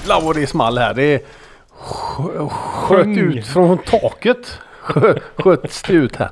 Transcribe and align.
Jävlar 0.00 0.20
vad 0.20 0.36
det 0.36 0.46
small 0.46 0.78
här. 0.78 0.94
Det 0.94 1.24
skö- 1.80 2.48
sköt 2.48 3.04
Sjung. 3.04 3.18
ut 3.18 3.46
från 3.46 3.78
taket. 3.78 4.58
Skö- 4.82 5.20
Sköts 5.36 5.82
det 5.82 5.92
ut 5.92 6.16
här. 6.16 6.28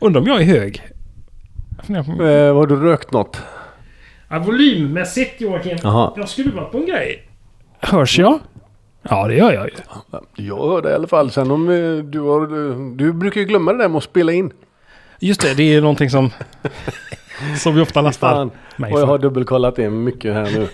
Undrar 0.00 0.20
om 0.20 0.26
jag 0.26 0.40
är 0.40 0.44
hög? 0.44 0.82
Eh, 1.88 2.54
har 2.54 2.66
du 2.66 2.76
rökt 2.76 3.12
något? 3.12 3.42
Ja, 4.28 4.38
volymmässigt 4.38 5.40
Joakim. 5.40 5.78
Jaha. 5.82 6.12
Jag 6.16 6.22
har 6.22 6.26
skruvat 6.28 6.72
på 6.72 6.78
en 6.78 6.86
grej. 6.86 7.28
Hörs 7.80 8.18
jag? 8.18 8.38
Ja, 9.02 9.28
det 9.28 9.34
gör 9.34 9.52
jag 9.52 9.66
ju. 9.66 9.74
Jag 10.44 10.68
hör 10.70 10.82
det 10.82 10.90
i 10.90 10.94
alla 10.94 11.06
fall. 11.06 11.30
Sen 11.30 11.50
om 11.50 11.68
eh, 11.68 12.04
du 12.04 12.20
har... 12.20 12.46
Du 12.96 13.12
brukar 13.12 13.40
ju 13.40 13.46
glömma 13.46 13.72
det 13.72 13.78
där 13.78 13.88
med 13.88 13.98
att 13.98 14.04
spela 14.04 14.32
in. 14.32 14.52
Just 15.18 15.40
det, 15.40 15.54
det 15.54 15.74
är 15.74 15.80
någonting 15.80 16.10
som... 16.10 16.30
som 17.58 17.74
vi 17.74 17.80
ofta 17.82 18.00
lastar 18.00 18.30
Fan. 18.34 18.50
mig 18.76 18.92
Och 18.92 19.00
jag 19.00 19.06
har 19.06 19.18
dubbelkollat 19.18 19.76
det 19.76 19.90
mycket 19.90 20.34
här 20.34 20.42
nu. 20.44 20.68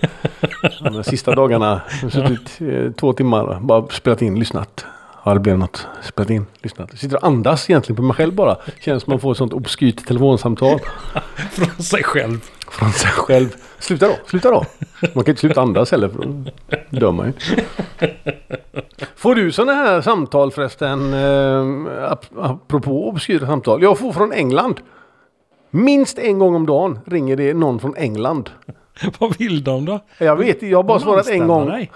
De 0.90 1.04
sista 1.04 1.34
dagarna. 1.34 1.80
Jag 2.02 2.10
har 2.10 2.28
suttit 2.28 2.60
eh, 2.86 2.92
två 2.92 3.12
timmar 3.12 3.60
bara 3.60 3.86
spelat 3.88 4.22
in, 4.22 4.38
lyssnat. 4.38 4.84
Ja, 5.24 5.34
det 5.34 5.40
blev 5.40 5.58
något. 5.58 5.86
Spelat 6.02 6.30
in, 6.30 6.46
lyssnat. 6.62 6.88
Jag 6.90 6.98
sitter 6.98 7.16
och 7.16 7.26
andas 7.26 7.70
egentligen 7.70 7.96
på 7.96 8.02
mig 8.02 8.16
själv 8.16 8.34
bara. 8.34 8.56
Känns 8.80 9.02
som 9.02 9.10
man 9.10 9.20
får 9.20 9.32
ett 9.32 9.38
sånt 9.38 9.52
obskyrt 9.52 10.06
telefonsamtal 10.06 10.78
Från 11.50 11.82
sig 11.84 12.02
själv. 12.02 12.40
från 12.70 12.92
sig 12.92 13.10
själv. 13.10 13.48
Sluta 13.78 14.06
då, 14.08 14.14
sluta 14.26 14.50
då. 14.50 14.64
Man 15.14 15.24
kan 15.24 15.32
inte 15.32 15.40
sluta 15.40 15.60
andas 15.60 15.90
heller 15.90 16.08
för 16.08 16.18
då 16.18 16.98
dör 17.00 17.12
man 17.12 17.26
ju. 17.26 17.32
Får 19.16 19.34
du 19.34 19.52
sådana 19.52 19.72
här 19.74 20.00
samtal 20.00 20.50
förresten? 20.50 21.14
Eh, 21.14 22.12
ap- 22.12 22.38
apropå 22.40 23.08
obskyra 23.08 23.46
samtal. 23.46 23.82
Jag 23.82 23.98
får 23.98 24.12
från 24.12 24.32
England. 24.32 24.80
Minst 25.70 26.18
en 26.18 26.38
gång 26.38 26.54
om 26.54 26.66
dagen 26.66 26.98
ringer 27.06 27.36
det 27.36 27.54
någon 27.54 27.80
från 27.80 27.96
England. 27.96 28.50
Vad 29.18 29.38
vill 29.38 29.64
de 29.64 29.84
då? 29.84 30.00
Jag 30.18 30.36
vet 30.36 30.62
jag 30.62 30.78
har 30.78 30.82
bara 30.82 30.98
De 30.98 31.04
svarat 31.04 31.28
en 31.28 31.46
gång. 31.46 31.68
dig. 31.68 31.90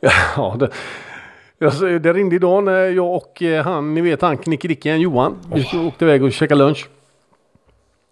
Ja, 0.36 0.56
det, 0.58 0.70
jag, 1.58 2.02
det 2.02 2.12
ringde 2.12 2.36
idag 2.36 2.64
när 2.64 2.88
jag 2.88 3.14
och 3.14 3.42
eh, 3.42 3.64
han, 3.64 3.94
ni 3.94 4.00
vet 4.00 4.22
han 4.22 4.36
knickedicken 4.36 5.00
Johan, 5.00 5.36
vi 5.54 5.62
oh. 5.62 5.86
åkte 5.86 6.04
iväg 6.04 6.24
och 6.24 6.32
käkade 6.32 6.64
lunch. 6.64 6.88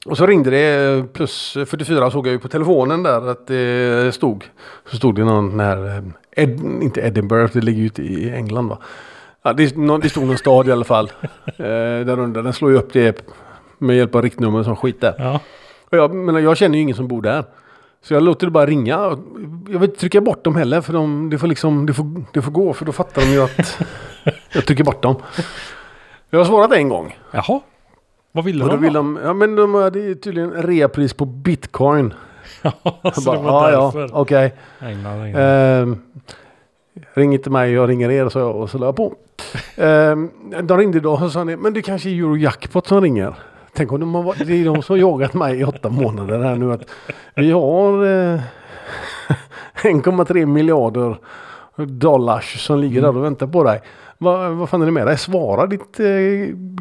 Och 0.07 0.17
så 0.17 0.27
ringde 0.27 0.51
det 0.51 0.99
eh, 0.99 1.05
plus 1.05 1.53
44 1.53 2.11
såg 2.11 2.27
jag 2.27 2.33
ju 2.33 2.39
på 2.39 2.49
telefonen 2.49 3.03
där 3.03 3.29
att 3.29 3.47
det 3.47 4.15
stod. 4.15 4.45
Så 4.91 4.97
stod 4.97 5.15
det 5.15 5.25
någon 5.25 5.61
här, 5.61 5.87
eh, 5.87 6.03
Ed, 6.43 6.61
inte 6.83 7.01
Edinburgh, 7.01 7.53
det 7.53 7.61
ligger 7.61 7.81
ju 7.81 7.87
ute 7.87 8.03
i 8.03 8.31
England 8.31 8.69
va. 8.69 8.79
Ja, 9.43 9.53
det, 9.53 9.75
det 10.03 10.09
stod 10.09 10.27
någon 10.27 10.39
stad 10.39 10.69
i 10.69 10.73
alla 10.73 10.85
fall. 10.85 11.13
Eh, 11.57 12.07
där 12.07 12.19
under, 12.19 12.43
den 12.43 12.53
slår 12.53 12.71
ju 12.71 12.77
upp 12.77 12.93
det 12.93 13.27
med 13.83 13.97
hjälp 13.97 14.15
av 14.15 14.23
riktnummer 14.23 14.59
och 14.59 14.65
sån 14.65 14.77
skit 14.77 15.01
där. 15.01 15.15
Ja. 15.19 15.41
Och 15.91 15.99
jag, 15.99 16.15
menar, 16.15 16.41
jag 16.41 16.57
känner 16.57 16.77
ju 16.77 16.83
ingen 16.83 16.97
som 16.97 17.09
bor 17.09 17.23
där. 17.23 17.45
Så 18.03 18.15
jag 18.15 18.23
låter 18.23 18.47
det 18.47 18.51
bara 18.51 18.67
ringa. 18.67 19.19
Jag 19.69 19.79
vill 19.79 19.83
inte 19.83 20.01
trycka 20.01 20.21
bort 20.21 20.45
dem 20.45 20.57
heller 20.57 20.81
för 20.81 20.93
de, 20.93 21.31
det, 21.31 21.39
får 21.39 21.47
liksom, 21.47 21.87
det, 21.87 21.93
får, 21.93 22.25
det 22.33 22.43
får 22.43 22.53
gå 22.53 22.73
för 22.73 22.85
då 22.85 22.93
fattar 22.93 23.23
de 23.23 23.29
ju 23.29 23.43
att 23.43 23.79
jag 24.53 24.67
trycker 24.67 24.85
bort 24.85 25.03
dem. 25.03 25.17
Jag 26.31 26.39
har 26.39 26.45
svarat 26.45 26.73
en 26.73 26.89
gång. 26.89 27.19
Jaha. 27.31 27.61
Vad 28.33 28.45
ville 28.45 28.65
Och 28.65 28.71
då 28.71 28.77
de 28.77 28.83
vill 28.83 28.93
de, 28.93 29.19
ja 29.25 29.33
men 29.33 29.57
de, 29.57 29.75
är 29.75 30.15
tydligen 30.15 30.53
reapris 30.53 31.15
på 31.15 31.25
bitcoin. 31.25 32.15
Ja, 32.63 33.13
så 33.15 33.23
bara, 33.23 33.37
det 33.37 33.43
var 33.43 33.71
ja, 33.71 33.73
ja, 33.73 33.93
därför. 33.95 34.17
okej. 34.17 34.55
England, 34.81 35.23
England. 35.25 35.43
Ehm, 35.43 35.99
ring 37.15 37.35
inte 37.35 37.51
mig, 37.51 37.73
jag 37.73 37.89
ringer 37.89 38.11
er, 38.11 38.29
så 38.29 38.39
jag 38.39 38.57
och 38.57 38.71
så 38.71 38.79
la 38.79 38.87
jag 38.87 38.97
på. 38.97 39.15
Ehm, 39.77 40.31
de 40.63 40.79
ringde 40.79 41.01
då 41.01 41.13
och 41.13 41.33
sa 41.33 41.45
men 41.45 41.73
det 41.73 41.83
kanske 41.83 42.11
är 42.11 42.15
Eurojackpot 42.15 42.87
som 42.87 43.01
ringer. 43.01 43.35
Tänk 43.75 43.93
om 43.93 44.01
de 44.01 44.15
har, 44.15 44.23
varit- 44.23 44.47
det 44.47 44.53
är 44.61 44.65
de 44.65 44.83
som 44.83 44.99
jagat 44.99 45.35
mig 45.35 45.61
i 45.61 45.65
åtta 45.65 45.89
månader 45.89 46.39
här 46.43 46.57
nu. 46.57 46.73
Att 46.73 46.83
vi 47.35 47.51
har 47.51 48.05
eh, 48.07 48.41
1,3 49.83 50.47
miljarder 50.47 51.19
dollars 51.77 52.67
som 52.67 52.79
ligger 52.79 53.03
där 53.03 53.17
och 53.17 53.25
väntar 53.25 53.47
på 53.47 53.65
dig. 53.65 53.81
Vad, 54.19 54.53
vad 54.53 54.69
fan 54.69 54.83
är 54.83 54.87
det 54.87 54.93
med 54.93 55.07
dig? 55.07 55.19
Svara 55.19 55.67
ditt 55.67 56.01
eh, 56.01 56.07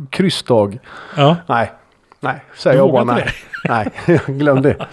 kryssdag. 0.10 0.80
Ja. 1.18 1.36
Nej, 1.48 1.72
nej, 2.20 2.46
säger 2.58 2.78
jag 2.78 2.92
bara 2.92 3.04
nej. 3.04 3.28
Nej, 3.70 3.92
glöm 4.28 4.62
det. 4.62 4.76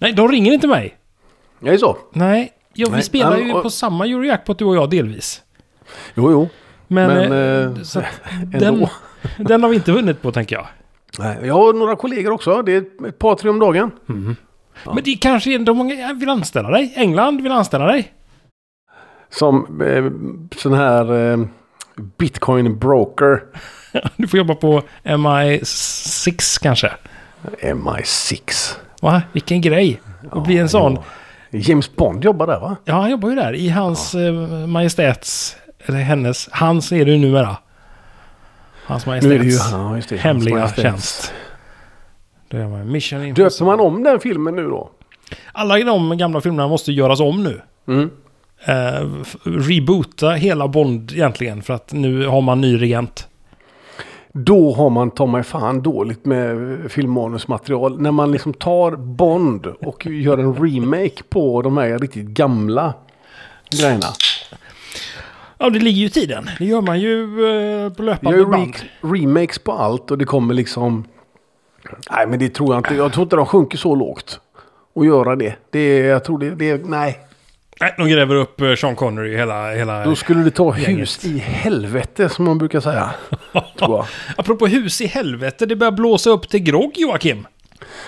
Nej, 0.00 0.12
de 0.12 0.28
ringer 0.28 0.52
inte 0.52 0.66
mig. 0.66 0.96
Det 1.60 1.70
är 1.70 1.76
så. 1.76 1.96
Nej, 2.12 2.52
ja, 2.74 2.86
vi 2.88 2.92
Nej, 2.92 3.02
spelar 3.02 3.36
ju 3.38 3.52
på 3.52 3.70
samma 3.70 4.06
Eurojackpot 4.06 4.58
du 4.58 4.64
och 4.64 4.76
jag 4.76 4.90
delvis. 4.90 5.42
Jo, 6.14 6.30
jo. 6.30 6.48
Men, 6.86 7.06
Men, 7.08 7.32
eh, 7.32 7.64
eh, 7.78 7.82
så 7.82 8.00
ändå. 8.42 8.58
den, 8.58 8.86
den 9.38 9.62
har 9.62 9.70
vi 9.70 9.76
inte 9.76 9.92
vunnit 9.92 10.22
på 10.22 10.32
tänker 10.32 10.56
jag. 10.56 10.66
Nej, 11.18 11.38
jag 11.42 11.54
har 11.54 11.72
några 11.72 11.96
kollegor 11.96 12.32
också. 12.32 12.62
Det 12.62 12.72
är 12.72 12.78
ett- 13.08 13.18
par, 13.18 13.34
tre 13.34 13.50
om 13.50 13.58
dagen. 13.58 13.90
Men 14.86 15.04
det 15.04 15.14
kanske 15.14 15.54
är 15.54 15.58
de 15.58 15.76
många 15.76 16.12
vill 16.12 16.28
anställa 16.28 16.70
dig. 16.70 16.92
England 16.96 17.42
vill 17.42 17.52
anställa 17.52 17.86
dig. 17.86 18.12
Som 19.30 19.80
eh, 19.82 20.04
sån 20.58 20.74
här 20.74 21.32
eh, 21.32 21.38
bitcoin 22.18 22.78
broker. 22.78 23.42
Du 24.16 24.28
får 24.28 24.38
jobba 24.38 24.54
på 24.54 24.82
MI6 25.04 26.62
kanske. 26.62 26.92
MI6. 27.62 28.74
Va? 29.02 29.22
Vilken 29.32 29.60
grej. 29.60 30.00
Och 30.30 30.42
bli 30.42 30.58
en 30.58 30.68
sån. 30.68 30.94
Ja. 31.50 31.58
James 31.58 31.96
Bond 31.96 32.24
jobbar 32.24 32.46
där 32.46 32.60
va? 32.60 32.76
Ja, 32.84 32.94
han 32.94 33.10
jobbar 33.10 33.28
ju 33.28 33.34
där 33.34 33.54
i 33.54 33.68
hans 33.68 34.14
eh, 34.14 34.32
majestäts... 34.66 35.56
Eller 35.86 35.98
hennes. 35.98 36.48
Hans 36.52 36.92
är 36.92 37.04
det 37.04 37.10
ju 37.10 37.18
numera. 37.18 37.56
Hans 38.90 39.06
Nu 39.06 39.12
är 39.14 39.20
det 39.20 39.28
ju 39.28 39.34
majestäts 39.38 39.72
ja, 39.72 39.96
just 39.96 40.08
det, 40.08 40.16
hemliga 40.16 40.58
Hans 40.58 40.76
tjänst. 40.76 41.32
Då 42.48 42.56
gör 42.56 42.68
man 42.68 42.92
Mission 42.92 43.18
Döper 43.18 43.28
Impossible. 43.42 43.66
man 43.66 43.80
om 43.80 44.02
den 44.02 44.20
filmen 44.20 44.56
nu 44.56 44.62
då? 44.62 44.90
Alla 45.52 45.78
de 45.78 46.18
gamla 46.18 46.40
filmerna 46.40 46.68
måste 46.68 46.92
göras 46.92 47.20
om 47.20 47.42
nu. 47.42 47.60
Mm. 47.88 48.10
F- 49.22 49.36
reboota 49.44 50.30
hela 50.30 50.68
Bond 50.68 51.12
egentligen. 51.12 51.62
För 51.62 51.74
att 51.74 51.92
nu 51.92 52.26
har 52.26 52.40
man 52.40 52.60
ny 52.60 52.80
regent. 52.80 53.26
Då 54.32 54.74
har 54.74 54.90
man 54.90 55.10
ta 55.10 55.26
mig 55.26 55.42
fan 55.42 55.82
dåligt 55.82 56.24
med 56.24 56.78
filmmanusmaterial. 56.88 58.00
När 58.00 58.10
man 58.12 58.32
liksom 58.32 58.52
tar 58.54 58.96
Bond 58.96 59.66
och 59.66 60.06
gör 60.06 60.38
en 60.38 60.54
remake 60.54 61.22
på 61.28 61.62
de 61.62 61.76
här 61.76 61.98
riktigt 61.98 62.26
gamla 62.26 62.94
grejerna. 63.80 64.06
Ja, 65.60 65.70
det 65.70 65.78
ligger 65.78 66.00
ju 66.00 66.06
i 66.06 66.10
tiden. 66.10 66.50
Det 66.58 66.64
gör 66.64 66.80
man 66.80 67.00
ju 67.00 67.22
eh, 67.84 67.92
på 67.92 68.02
löpande 68.02 68.38
gör 68.38 68.46
band. 68.46 68.74
re- 68.74 69.12
remakes 69.22 69.58
på 69.58 69.72
allt 69.72 70.10
och 70.10 70.18
det 70.18 70.24
kommer 70.24 70.54
liksom... 70.54 71.04
Nej 72.10 72.26
men 72.26 72.38
det 72.38 72.48
tror 72.48 72.74
jag 72.74 72.78
inte. 72.78 72.94
Jag 72.94 73.12
tror 73.12 73.22
inte 73.22 73.36
de 73.36 73.46
sjunker 73.46 73.78
så 73.78 73.94
lågt. 73.94 74.40
Och 74.94 75.06
göra 75.06 75.36
det. 75.36 75.54
det 75.70 75.78
är, 75.78 76.04
jag 76.04 76.24
tror 76.24 76.38
det, 76.38 76.50
det 76.50 76.84
Nej. 76.88 77.18
Nej, 77.80 77.94
de 77.98 78.08
gräver 78.08 78.34
upp 78.34 78.60
eh, 78.60 78.74
Sean 78.74 78.96
Connery 78.96 79.36
hela... 79.36 79.70
hela... 79.72 80.04
Då 80.04 80.14
skulle 80.14 80.42
det 80.44 80.50
ta 80.50 80.78
Gänget. 80.78 81.00
hus 81.00 81.24
i 81.24 81.38
helvete 81.38 82.28
som 82.28 82.44
man 82.44 82.58
brukar 82.58 82.80
säga. 82.80 83.10
Apropå 84.36 84.66
hus 84.66 85.00
i 85.00 85.06
helvete, 85.06 85.66
det 85.66 85.76
börjar 85.76 85.92
blåsa 85.92 86.30
upp 86.30 86.48
till 86.48 86.60
grogg 86.60 86.92
Joakim. 86.96 87.46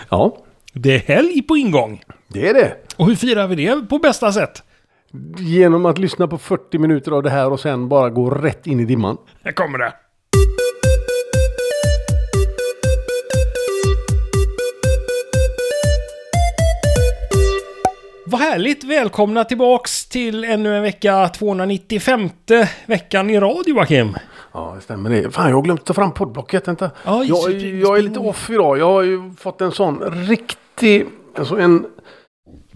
Ja, 0.08 0.36
Det 0.72 0.94
är 0.94 0.98
helg 0.98 1.42
på 1.42 1.56
ingång. 1.56 2.02
det 2.28 2.48
är 2.48 2.54
det. 2.54 2.72
Och 2.96 3.06
hur 3.06 3.14
firar 3.14 3.46
vi 3.48 3.54
det 3.66 3.88
på 3.88 3.98
bästa 3.98 4.32
sätt? 4.32 4.62
Genom 5.38 5.86
att 5.86 5.98
lyssna 5.98 6.28
på 6.28 6.38
40 6.38 6.78
minuter 6.78 7.12
av 7.12 7.22
det 7.22 7.30
här 7.30 7.52
och 7.52 7.60
sen 7.60 7.88
bara 7.88 8.10
gå 8.10 8.30
rätt 8.30 8.66
in 8.66 8.80
i 8.80 8.84
dimman. 8.84 9.16
Här 9.44 9.52
kommer 9.52 9.78
det. 9.78 9.92
Vad 18.26 18.40
härligt! 18.40 18.84
Välkomna 18.84 19.44
tillbaks 19.44 20.06
till 20.08 20.44
ännu 20.44 20.76
en 20.76 20.82
vecka, 20.82 21.28
295 21.28 22.28
veckan 22.86 23.30
i 23.30 23.40
rad 23.40 23.64
Joakim. 23.66 24.16
Ja, 24.52 24.72
det 24.76 24.80
stämmer 24.80 25.10
det. 25.10 25.30
Fan, 25.30 25.48
jag 25.48 25.56
har 25.56 25.62
glömt 25.62 25.84
ta 25.84 25.94
fram 25.94 26.12
poddblocket. 26.12 26.68
Vänta. 26.68 26.90
Ja, 27.04 27.24
jag, 27.24 27.52
jag 27.60 27.98
är 27.98 28.02
lite 28.02 28.18
off 28.18 28.50
idag. 28.50 28.78
Jag 28.78 28.86
har 28.86 29.02
ju 29.02 29.32
fått 29.38 29.60
en 29.60 29.72
sån 29.72 30.00
riktig... 30.28 31.06
Alltså 31.38 31.58
en... 31.58 31.86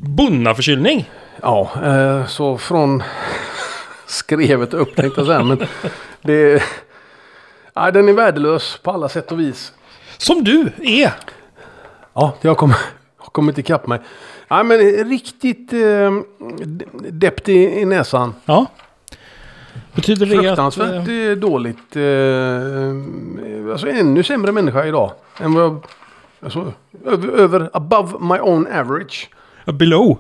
Bonnaförkylning. 0.08 1.10
Ja, 1.42 1.70
eh, 1.84 2.26
så 2.26 2.58
från 2.58 3.02
skrevet 4.06 4.74
upp 4.74 4.96
tänkte 4.96 5.20
jag 5.20 5.26
säga. 5.26 5.42
Men 5.42 5.66
det... 6.22 6.62
Ja, 7.74 7.90
den 7.90 8.08
är 8.08 8.12
värdelös 8.12 8.78
på 8.82 8.90
alla 8.90 9.08
sätt 9.08 9.32
och 9.32 9.40
vis. 9.40 9.72
Som 10.18 10.44
du 10.44 10.72
är. 10.82 11.12
Ja, 12.12 12.36
har 12.42 12.54
kommit, 12.54 12.76
har 13.16 13.30
kommit 13.30 13.58
ikapp 13.58 13.86
mig. 13.86 14.00
Ja, 14.48 14.62
men 14.62 14.78
riktigt 15.04 15.72
eh, 15.72 16.12
deppt 17.10 17.48
i, 17.48 17.80
i 17.80 17.84
näsan. 17.84 18.34
Ja. 18.44 18.66
Betyder 19.94 20.26
det 20.26 20.36
att... 20.36 20.44
Fruktansvärt 20.44 21.08
eh, 21.08 21.14
eh, 21.14 21.36
dåligt. 21.36 21.96
Eh, 21.96 23.72
alltså 23.72 23.88
ännu 23.88 24.22
sämre 24.22 24.52
människa 24.52 24.86
idag. 24.86 25.12
Än 25.40 25.54
vad 25.54 25.64
jag... 25.64 25.84
Alltså, 26.40 26.72
över, 27.04 27.28
över 27.28 27.70
above 27.72 28.12
my 28.20 28.38
own 28.38 28.66
average. 28.66 29.28
Below? 29.72 30.18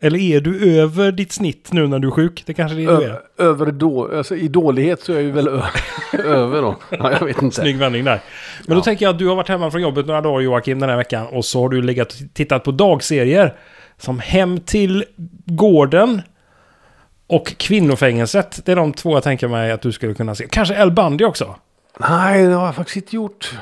Eller 0.00 0.18
är 0.18 0.40
du 0.40 0.80
över 0.80 1.12
ditt 1.12 1.32
snitt 1.32 1.72
nu 1.72 1.86
när 1.86 1.98
du 1.98 2.08
är 2.08 2.12
sjuk? 2.12 2.42
Det 2.46 2.54
kanske 2.54 2.76
är 2.82 2.86
det 2.86 2.96
du 2.96 3.04
är. 3.04 3.20
Över 3.38 3.72
då, 3.72 4.16
alltså, 4.16 4.36
I 4.36 4.48
dålighet 4.48 5.00
så 5.02 5.12
är 5.12 5.16
jag 5.16 5.24
ju 5.24 5.30
väl 5.30 5.48
över 6.24 6.62
då. 6.62 6.76
Ja, 6.90 7.12
jag 7.12 7.26
vet 7.26 7.42
inte. 7.42 7.56
Snygg 7.56 7.76
vändning 7.78 8.04
där. 8.04 8.20
Men 8.66 8.76
då 8.76 8.82
tänker 8.82 9.04
jag 9.06 9.12
att 9.12 9.18
du 9.18 9.26
har 9.28 9.36
varit 9.36 9.48
hemma 9.48 9.70
från 9.70 9.82
jobbet 9.82 10.06
några 10.06 10.20
dagar 10.20 10.40
Joakim 10.40 10.80
den 10.80 10.88
här 10.90 10.96
veckan 10.96 11.26
och 11.26 11.44
så 11.44 11.60
har 11.62 11.68
du 11.68 11.82
legat 11.82 12.12
och 12.12 12.34
tittat 12.34 12.64
på 12.64 12.70
dagserier. 12.72 13.54
som 13.98 14.18
Hem 14.18 14.60
till 14.60 15.04
gården 15.44 16.22
och 17.26 17.46
Kvinnofängelset. 17.56 18.60
Det 18.64 18.72
är 18.72 18.76
de 18.76 18.92
två 18.92 19.16
jag 19.16 19.22
tänker 19.22 19.48
mig 19.48 19.72
att 19.72 19.82
du 19.82 19.92
skulle 19.92 20.14
kunna 20.14 20.34
se. 20.34 20.46
Kanske 20.50 20.74
El 20.74 20.90
Bundy 20.90 21.24
också? 21.24 21.56
Nej, 22.00 22.46
det 22.46 22.54
har 22.54 22.66
jag 22.66 22.74
faktiskt 22.74 22.96
inte 22.96 23.16
gjort. 23.16 23.54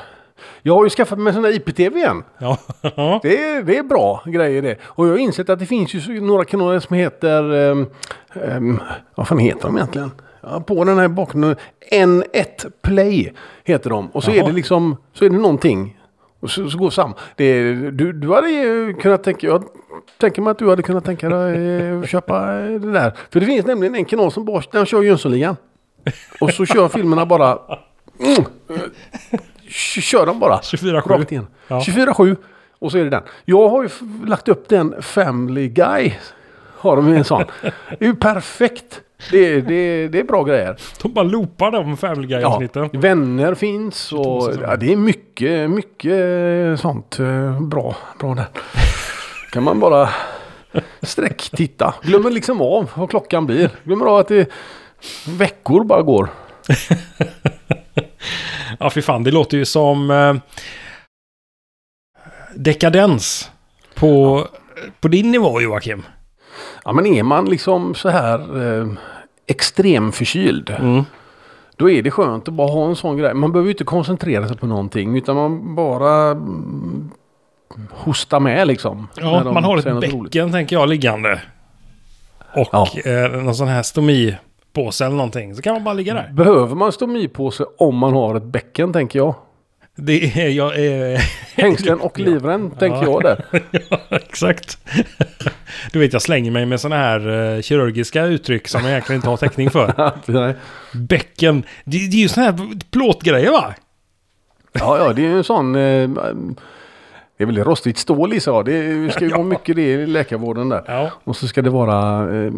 Jag 0.61 0.75
har 0.75 0.83
ju 0.83 0.89
skaffat 0.89 1.19
mig 1.19 1.33
sån 1.33 1.43
där 1.43 1.55
IPTV 1.55 1.97
igen. 1.97 2.23
Ja. 2.37 2.57
Det 3.21 3.43
är, 3.43 3.63
det 3.63 3.77
är 3.77 3.83
bra 3.83 4.23
grejer 4.25 4.61
det. 4.61 4.77
Och 4.83 5.05
jag 5.07 5.11
har 5.11 5.17
insett 5.17 5.49
att 5.49 5.59
det 5.59 5.65
finns 5.65 5.93
ju 5.93 6.21
några 6.21 6.45
kanaler 6.45 6.79
som 6.79 6.95
heter... 6.95 7.43
Um, 7.53 7.87
um, 8.33 8.79
vad 9.15 9.27
fan 9.27 9.37
heter 9.37 9.61
de 9.63 9.75
egentligen? 9.77 10.11
Ja, 10.41 10.59
på 10.59 10.83
den 10.83 10.97
här 10.99 11.07
bakgrunden. 11.07 11.55
N1 11.91 12.71
Play 12.81 13.33
heter 13.63 13.89
de. 13.89 14.07
Och 14.07 14.23
så 14.23 14.31
är 14.31 14.35
Jaha. 14.35 14.47
det 14.47 14.53
liksom... 14.53 14.97
Så 15.13 15.25
är 15.25 15.29
det 15.29 15.37
någonting. 15.37 15.99
Och 16.39 16.49
så, 16.51 16.69
så 16.69 16.77
går 16.77 16.89
sam. 16.89 17.13
Det, 17.35 17.43
är- 17.45 17.91
du, 17.91 18.13
du 18.13 18.33
hade 18.33 18.49
ju 18.49 18.93
kunnat 18.93 19.23
tänka... 19.23 19.47
Jag 19.47 19.63
tänker 20.17 20.41
mig 20.41 20.51
att 20.51 20.59
du 20.59 20.69
hade 20.69 20.83
kunnat 20.83 21.05
tänka 21.05 21.29
dig 21.29 22.07
köpa 22.07 22.45
det 22.55 22.91
där. 22.91 23.13
För 23.31 23.39
det 23.39 23.45
finns 23.45 23.65
nämligen 23.65 23.95
en 23.95 24.05
kanal 24.05 24.31
som 24.31 24.45
bara... 24.45 24.61
Den 24.71 24.85
kör 24.85 25.01
Jönssonligan. 25.03 25.55
Och 26.39 26.51
så 26.51 26.65
kör 26.65 26.87
filmerna 26.87 27.25
bara... 27.25 27.57
Mm, 28.19 28.45
kör 30.01 30.25
de 30.25 30.39
bara. 30.39 30.57
24/7. 30.57 31.07
Rakt 31.17 31.31
igen. 31.31 31.47
Ja. 31.67 31.79
24-7. 31.79 32.35
Och 32.79 32.91
så 32.91 32.97
är 32.97 33.03
det 33.03 33.09
den. 33.09 33.23
Jag 33.45 33.69
har 33.69 33.83
ju 33.83 33.89
lagt 34.25 34.47
upp 34.47 34.69
den 34.69 35.01
Family 35.01 35.67
Guy. 35.69 36.13
Har 36.77 36.95
de 36.95 37.13
en 37.13 37.23
sån. 37.23 37.43
Det 37.61 38.05
är 38.05 38.05
ju 38.05 38.15
perfekt. 38.15 39.01
Det, 39.31 39.61
det, 39.61 40.07
det 40.07 40.19
är 40.19 40.23
bra 40.23 40.43
grejer. 40.43 40.75
De 41.01 41.13
bara 41.13 41.23
loopar 41.25 41.71
de 41.71 41.97
Family 41.97 42.27
Ja, 42.33 42.37
Guy-avsnitten. 42.37 42.89
vänner 42.93 43.53
finns 43.55 44.13
och 44.13 44.53
ja, 44.61 44.75
det 44.75 44.91
är 44.93 44.95
mycket, 44.95 45.69
mycket 45.71 46.79
sånt 46.79 47.19
eh, 47.19 47.61
bra, 47.61 47.95
bra 48.19 48.35
där. 48.35 48.45
Kan 49.51 49.63
man 49.63 49.79
bara 49.79 50.09
sträcktitta. 51.01 51.93
Glömmer 52.01 52.29
liksom 52.31 52.61
av 52.61 52.91
vad 52.95 53.09
klockan 53.09 53.45
blir. 53.45 53.69
Glömmer 53.83 54.05
av 54.05 54.17
att 54.17 54.27
det 54.27 54.49
veckor 55.27 55.83
bara 55.83 56.01
går. 56.01 56.29
Ja, 58.79 58.89
fy 58.89 59.01
fan. 59.01 59.23
Det 59.23 59.31
låter 59.31 59.57
ju 59.57 59.65
som 59.65 60.11
eh, 60.11 60.35
dekadens 62.55 63.51
på, 63.95 64.47
på 65.01 65.07
din 65.07 65.31
nivå, 65.31 65.61
Joakim. 65.61 66.03
Ja 66.85 66.91
men 66.93 67.05
är 67.05 67.23
man 67.23 67.45
liksom 67.45 67.95
så 67.95 68.09
här 68.09 68.63
eh, 68.81 68.87
extremförkyld. 69.47 70.69
Mm. 70.69 71.03
Då 71.77 71.89
är 71.89 72.01
det 72.03 72.11
skönt 72.11 72.47
att 72.47 72.53
bara 72.53 72.71
ha 72.71 72.85
en 72.89 72.95
sån 72.95 73.17
grej. 73.17 73.33
Man 73.33 73.51
behöver 73.51 73.67
ju 73.67 73.71
inte 73.73 73.83
koncentrera 73.83 74.47
sig 74.47 74.57
på 74.57 74.65
någonting 74.67 75.17
utan 75.17 75.35
man 75.35 75.75
bara 75.75 76.31
mm, 76.31 77.11
hosta 77.91 78.39
med 78.39 78.67
liksom. 78.67 79.07
Ja, 79.15 79.43
man 79.53 79.63
har 79.63 79.77
ett 79.77 79.85
något 79.85 80.03
roligt. 80.03 80.23
bäcken, 80.33 80.51
tänker 80.51 80.75
jag, 80.75 80.89
liggande. 80.89 81.41
Och 82.53 82.69
Ja. 82.71 82.87
eh, 83.05 83.31
någon 83.31 83.55
sån 83.55 83.67
här 83.67 83.83
stomipåse 84.75 85.05
eller 85.05 85.15
någonting. 85.15 85.55
Så 85.55 85.61
kan 85.61 85.73
man 85.73 85.83
bara 85.83 85.93
ligga 85.93 86.13
där. 86.13 86.29
Behöver 86.33 86.75
man 86.75 86.91
stomipåse 86.91 87.65
om 87.77 87.97
man 87.97 88.13
har 88.13 88.35
ett 88.35 88.43
bäcken 88.43 88.93
tänker 88.93 89.19
jag. 89.19 89.35
Det 89.95 90.41
är 90.41 90.49
jag... 90.49 90.85
Eh, 91.13 91.19
Hängslen 91.55 91.99
och 91.99 92.19
livrem 92.19 92.71
tänker 92.71 93.03
jag 93.03 93.23
där. 93.23 93.45
ja, 93.89 93.99
exakt. 94.09 94.77
Du 95.91 95.99
vet, 95.99 96.13
jag 96.13 96.21
slänger 96.21 96.51
mig 96.51 96.65
med 96.65 96.79
såna 96.79 96.95
här 96.95 97.55
eh, 97.55 97.61
kirurgiska 97.61 98.25
uttryck 98.25 98.67
som 98.67 98.81
jag 98.81 98.91
egentligen 98.91 99.17
inte 99.17 99.29
har 99.29 99.37
täckning 99.37 99.69
för. 99.69 100.11
Nej. 100.31 100.55
Bäcken. 100.93 101.63
Det, 101.85 101.97
det 101.97 102.17
är 102.17 102.21
ju 102.21 102.27
såna 102.27 102.45
här 102.45 102.79
plåtgrejer 102.91 103.51
va? 103.51 103.73
Ja, 104.73 104.97
ja, 104.97 105.13
det 105.13 105.21
är 105.21 105.29
ju 105.29 105.37
en 105.37 105.43
sån... 105.43 105.75
Eh, 105.75 106.09
det 107.37 107.43
är 107.43 107.45
väl 107.45 107.63
rostigt 107.63 107.97
stål 107.97 108.33
i 108.33 108.39
så. 108.39 108.63
Det 108.63 109.13
ska 109.13 109.25
ju 109.25 109.29
vara 109.31 109.43
mycket 109.43 109.75
det 109.75 109.81
i 109.91 110.05
läkarvården 110.05 110.69
där. 110.69 110.83
Ja. 110.87 111.11
Och 111.23 111.35
så 111.35 111.47
ska 111.47 111.61
det 111.61 111.69
vara 111.69 112.21
eh, 112.43 112.51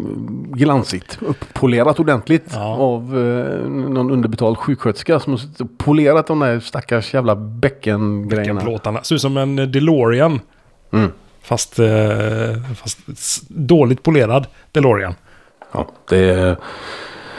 glansigt, 0.52 1.18
upppolerat 1.20 2.00
ordentligt 2.00 2.44
Ja. 2.54 2.76
av 2.76 3.02
eh, 3.18 3.68
någon 3.68 4.10
underbetald 4.10 4.58
sjuksköterska 4.58 5.20
som 5.20 5.32
har 5.32 5.66
polerat 5.76 6.26
de 6.26 6.38
där 6.38 6.60
stackars 6.60 7.14
jävla 7.14 7.36
bäckengrejerna. 7.36 8.60
Plåtarna. 8.60 9.02
Ser 9.02 9.14
ut 9.14 9.20
som 9.20 9.36
en 9.36 9.56
DeLorean. 9.56 10.40
Mm. 10.92 11.10
Fast, 11.42 11.78
eh, 11.78 11.86
fast 12.76 12.98
dåligt 13.48 14.02
polerad 14.02 14.46
DeLorean. 14.72 15.14
Ja, 15.72 15.86
det, 16.08 16.56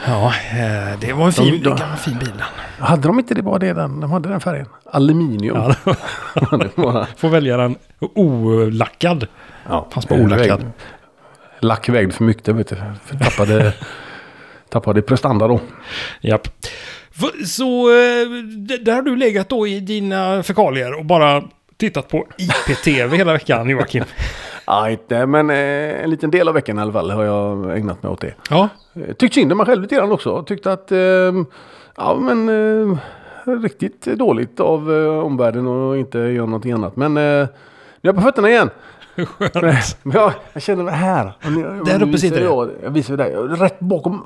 Ja, 0.06 0.26
eh, 0.52 0.98
det 1.00 1.12
var 1.12 1.26
en 1.26 1.32
fin, 1.32 1.62
De- 1.62 1.70
en 1.82 1.96
fin 1.96 2.18
bil 2.18 2.42
hade 2.78 3.08
de 3.08 3.18
inte 3.18 3.34
det 3.34 3.42
bara 3.42 3.58
det 3.58 3.72
den, 3.72 4.00
de 4.00 4.10
hade 4.12 4.28
den 4.28 4.40
färgen? 4.40 4.66
Aluminium. 4.92 5.56
Ja, 6.76 7.06
får 7.16 7.28
välja 7.28 7.56
den 7.56 7.76
olackad. 8.14 9.26
ja, 9.68 9.88
Fanns 9.92 10.08
bara 10.08 10.20
olackad. 10.20 10.72
Lack 11.60 11.88
vägde 11.88 12.12
för 12.12 12.24
mycket, 12.24 12.54
vet 12.54 12.68
du. 12.68 12.76
För 13.04 13.16
tappade, 13.16 13.72
tappade 14.68 15.02
prestanda 15.02 15.48
då. 15.48 15.60
Japp. 16.20 16.48
Så 17.46 17.88
eh, 17.90 18.26
där 18.80 18.92
har 18.92 19.02
du 19.02 19.16
legat 19.16 19.48
då 19.48 19.66
i 19.66 19.80
dina 19.80 20.42
fekalier 20.42 20.98
och 20.98 21.04
bara 21.04 21.42
tittat 21.76 22.08
på 22.08 22.26
IPTV 22.38 23.16
hela 23.16 23.32
veckan 23.32 23.68
Joakim. 23.68 24.04
Ja, 24.70 24.90
inte, 24.90 25.26
men 25.26 25.50
eh, 25.50 26.04
en 26.04 26.10
liten 26.10 26.30
del 26.30 26.48
av 26.48 26.54
veckan 26.54 26.78
i 26.78 26.82
alla 26.82 26.92
fall 26.92 27.10
har 27.10 27.24
jag 27.24 27.76
ägnat 27.76 28.02
mig 28.02 28.12
åt 28.12 28.20
det. 28.20 28.34
Ja, 28.50 28.68
Eh, 28.94 29.14
Tyckt 29.14 29.34
synd 29.34 29.52
om 29.52 29.58
mig 29.58 29.66
själv 29.66 29.82
lite 29.82 29.94
grann 29.94 30.12
också. 30.12 30.42
Tyckte 30.42 30.72
att, 30.72 30.92
eh, 30.92 30.98
ja 31.96 32.18
men 32.20 32.48
eh, 32.48 32.98
riktigt 33.62 34.04
dåligt 34.04 34.60
av 34.60 34.90
omvärlden 35.24 35.66
och 35.66 35.98
inte 35.98 36.18
göra 36.18 36.46
någonting 36.46 36.72
annat. 36.72 36.96
Men 36.96 37.14
nu 37.14 37.20
är 37.20 37.48
jag 38.00 38.14
på 38.14 38.20
fötterna 38.20 38.50
igen. 38.50 38.70
skönt. 39.38 39.96
Men 40.02 40.12
jag, 40.12 40.32
jag 40.52 40.62
känner 40.62 40.84
mig 40.84 40.94
här. 40.94 41.32
Där 41.84 42.02
uppe 42.02 42.18
sitter 42.18 42.38
du. 42.38 42.44
jag, 42.44 42.70
jag 42.82 42.90
visar 42.90 43.16
dig. 43.16 43.34
Rätt 43.34 43.80
bakom 43.80 44.24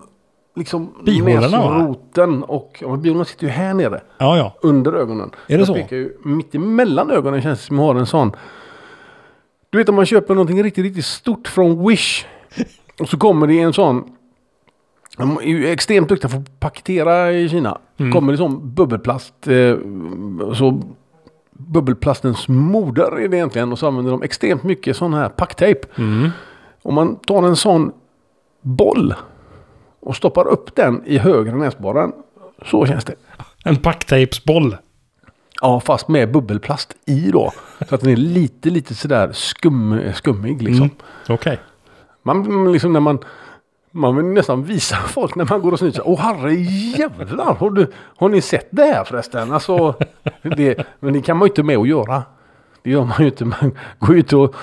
liksom 0.57 0.95
näsroten 1.25 2.43
och 2.45 2.79
ja, 2.81 2.89
men 2.89 3.03
bihålorna 3.03 3.25
sitter 3.25 3.47
ju 3.47 3.53
här 3.53 3.75
nere. 3.75 4.01
Ja, 4.19 4.37
ja. 4.37 4.55
Under 4.63 4.93
ögonen. 4.93 5.31
Är 5.47 5.55
det 5.55 5.59
jag 5.61 5.67
så? 5.67 5.75
pekar 5.75 5.97
ju 5.97 6.17
mitt 6.25 6.55
emellan 6.55 7.11
ögonen 7.11 7.43
känns 7.43 7.61
det 7.61 7.67
som 7.67 7.79
jag 7.79 7.85
har 7.85 7.95
en 7.95 8.07
sån. 8.07 8.33
Du 9.75 9.79
vet 9.79 9.89
om 9.89 9.95
man 9.95 10.07
köper 10.07 10.35
någonting 10.35 10.63
riktigt, 10.63 10.85
riktigt 10.85 11.05
stort 11.05 11.49
från 11.49 11.89
Wish. 11.89 12.27
Och 13.01 13.09
så 13.09 13.19
kommer 13.19 13.47
det 13.47 13.61
en 13.61 13.73
sån. 13.73 14.05
De 15.17 15.37
är 15.37 15.43
ju 15.43 15.69
extremt 15.69 16.09
duktiga 16.09 16.31
på 16.31 16.37
att 16.37 16.61
paketera 16.61 17.33
i 17.33 17.49
Kina. 17.49 17.79
Mm. 17.97 18.13
Kommer 18.13 18.33
det 18.33 18.39
som 18.39 18.75
bubbelplast. 18.75 19.49
Eh, 19.49 19.77
så 20.55 20.83
bubbelplastens 21.53 22.49
moder 22.49 23.21
är 23.21 23.29
det 23.29 23.37
egentligen. 23.37 23.73
Och 23.73 23.79
så 23.79 23.87
använder 23.87 24.11
de 24.11 24.23
extremt 24.23 24.63
mycket 24.63 24.97
sån 24.97 25.15
här 25.15 25.29
packtejp. 25.29 25.87
Mm. 25.99 26.31
Om 26.83 26.95
man 26.95 27.17
tar 27.17 27.43
en 27.43 27.57
sån 27.57 27.93
boll 28.61 29.15
och 30.01 30.17
stoppar 30.17 30.49
upp 30.49 30.75
den 30.75 31.03
i 31.07 31.19
högra 31.19 31.57
näsborren. 31.57 32.13
Så 32.71 32.87
känns 32.87 33.05
det. 33.05 33.15
En 33.65 33.77
packtejpsboll. 33.77 34.77
Ja, 35.65 35.81
fast 35.81 36.09
med 36.09 36.33
bubbelplast 36.33 36.97
i 37.07 37.31
då. 37.31 37.53
Så 37.89 37.95
att 37.95 38.01
den 38.01 38.11
är 38.11 38.17
lite, 38.17 38.71
lite 38.71 38.95
sådär 38.95 39.33
skum, 39.33 40.01
skummig 40.15 40.63
liksom. 40.63 40.85
Mm. 40.85 40.97
Okej. 41.29 41.61
Man, 42.23 42.73
liksom 42.73 42.93
när 42.93 43.01
man, 43.01 43.19
man 43.91 44.17
vill 44.17 44.25
nästan 44.25 44.65
visa 44.65 44.97
folk 44.97 45.35
när 45.35 45.47
man 45.51 45.63
går 45.63 45.73
och 45.73 45.79
snyter. 45.79 46.03
Åh 46.05 46.21
herre 46.21 46.55
jävlar, 46.99 47.55
har, 47.55 47.71
du, 47.71 47.93
har 48.17 48.29
ni 48.29 48.41
sett 48.41 48.69
det 48.71 48.83
här 48.83 49.05
förresten? 49.05 49.53
Alltså, 49.53 49.95
det, 50.57 50.87
men 51.01 51.13
det 51.13 51.23
kan 51.23 51.37
man 51.37 51.47
ju 51.47 51.51
inte 51.51 51.63
med 51.63 51.79
att 51.79 51.89
göra. 51.89 52.23
Det 52.83 52.91
gör 52.91 53.05
man 53.05 53.17
ju 53.19 53.27
inte. 53.27 53.45
Man 53.45 53.79
går 53.99 54.17
ut 54.17 54.33
och... 54.33 54.55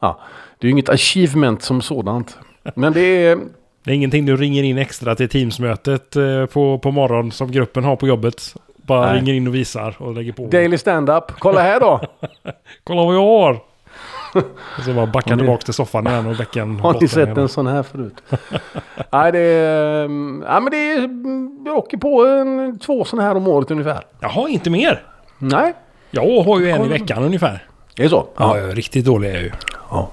Ja, 0.00 0.20
det 0.58 0.66
är 0.66 0.68
ju 0.68 0.72
inget 0.72 0.88
achievement 0.88 1.62
som 1.62 1.82
sådant. 1.82 2.38
Men 2.74 2.92
det 2.92 3.26
är... 3.26 3.38
Det 3.84 3.90
är 3.90 3.94
ingenting 3.94 4.26
du 4.26 4.36
ringer 4.36 4.62
in 4.62 4.78
extra 4.78 5.14
till 5.14 5.28
Teamsmötet 5.28 6.16
eh, 6.16 6.46
på, 6.46 6.78
på 6.78 6.90
morgon 6.90 7.32
som 7.32 7.50
gruppen 7.50 7.84
har 7.84 7.96
på 7.96 8.08
jobbet. 8.08 8.54
Bara 8.88 9.06
Nej. 9.06 9.20
ringer 9.20 9.34
in 9.34 9.46
och 9.48 9.54
visar 9.54 9.94
och 9.98 10.14
lägger 10.14 10.32
på. 10.32 10.46
Daily 10.46 10.78
stand-up. 10.78 11.24
Kolla 11.38 11.60
här 11.60 11.80
då! 11.80 12.00
Kolla 12.84 13.04
vad 13.04 13.14
jag 13.14 13.20
har! 13.20 13.52
och 14.78 14.82
så 14.84 14.92
bara 14.92 15.06
backa 15.06 15.30
Har 15.30 15.36
ni- 15.36 15.42
tillbaka 15.42 15.62
till 15.62 15.74
soffan 15.74 16.06
igen 16.06 16.26
och 16.26 16.36
bäcken 16.36 16.80
Har 16.80 16.96
ni 17.00 17.08
sett 17.08 17.26
igen. 17.28 17.38
en 17.38 17.48
sån 17.48 17.66
här 17.66 17.82
förut? 17.82 18.14
Nej, 19.12 19.32
det 19.32 19.38
är... 19.38 20.04
mm, 20.04 20.44
Ja, 20.48 20.60
men 20.60 20.70
det 20.70 20.92
är... 20.92 20.98
mm, 21.04 21.62
Jag 21.66 21.76
åker 21.76 21.96
på 21.96 22.26
en, 22.26 22.78
två 22.78 23.04
såna 23.04 23.22
här 23.22 23.34
om 23.36 23.48
året 23.48 23.70
ungefär. 23.70 24.04
Jaha, 24.20 24.48
inte 24.48 24.70
mer? 24.70 25.02
Nej, 25.38 25.74
Jag 26.10 26.42
har 26.42 26.60
ju 26.60 26.70
en 26.70 26.84
i 26.84 26.88
veckan 26.88 27.22
ungefär. 27.24 27.66
det 27.96 28.04
är 28.04 28.08
så. 28.08 28.26
Ja, 28.36 28.56
är 28.56 28.62
riktigt 28.74 29.04
dålig 29.04 29.28
är 29.30 29.34
jag 29.34 29.42
ju. 29.42 29.50
ja. 29.90 30.08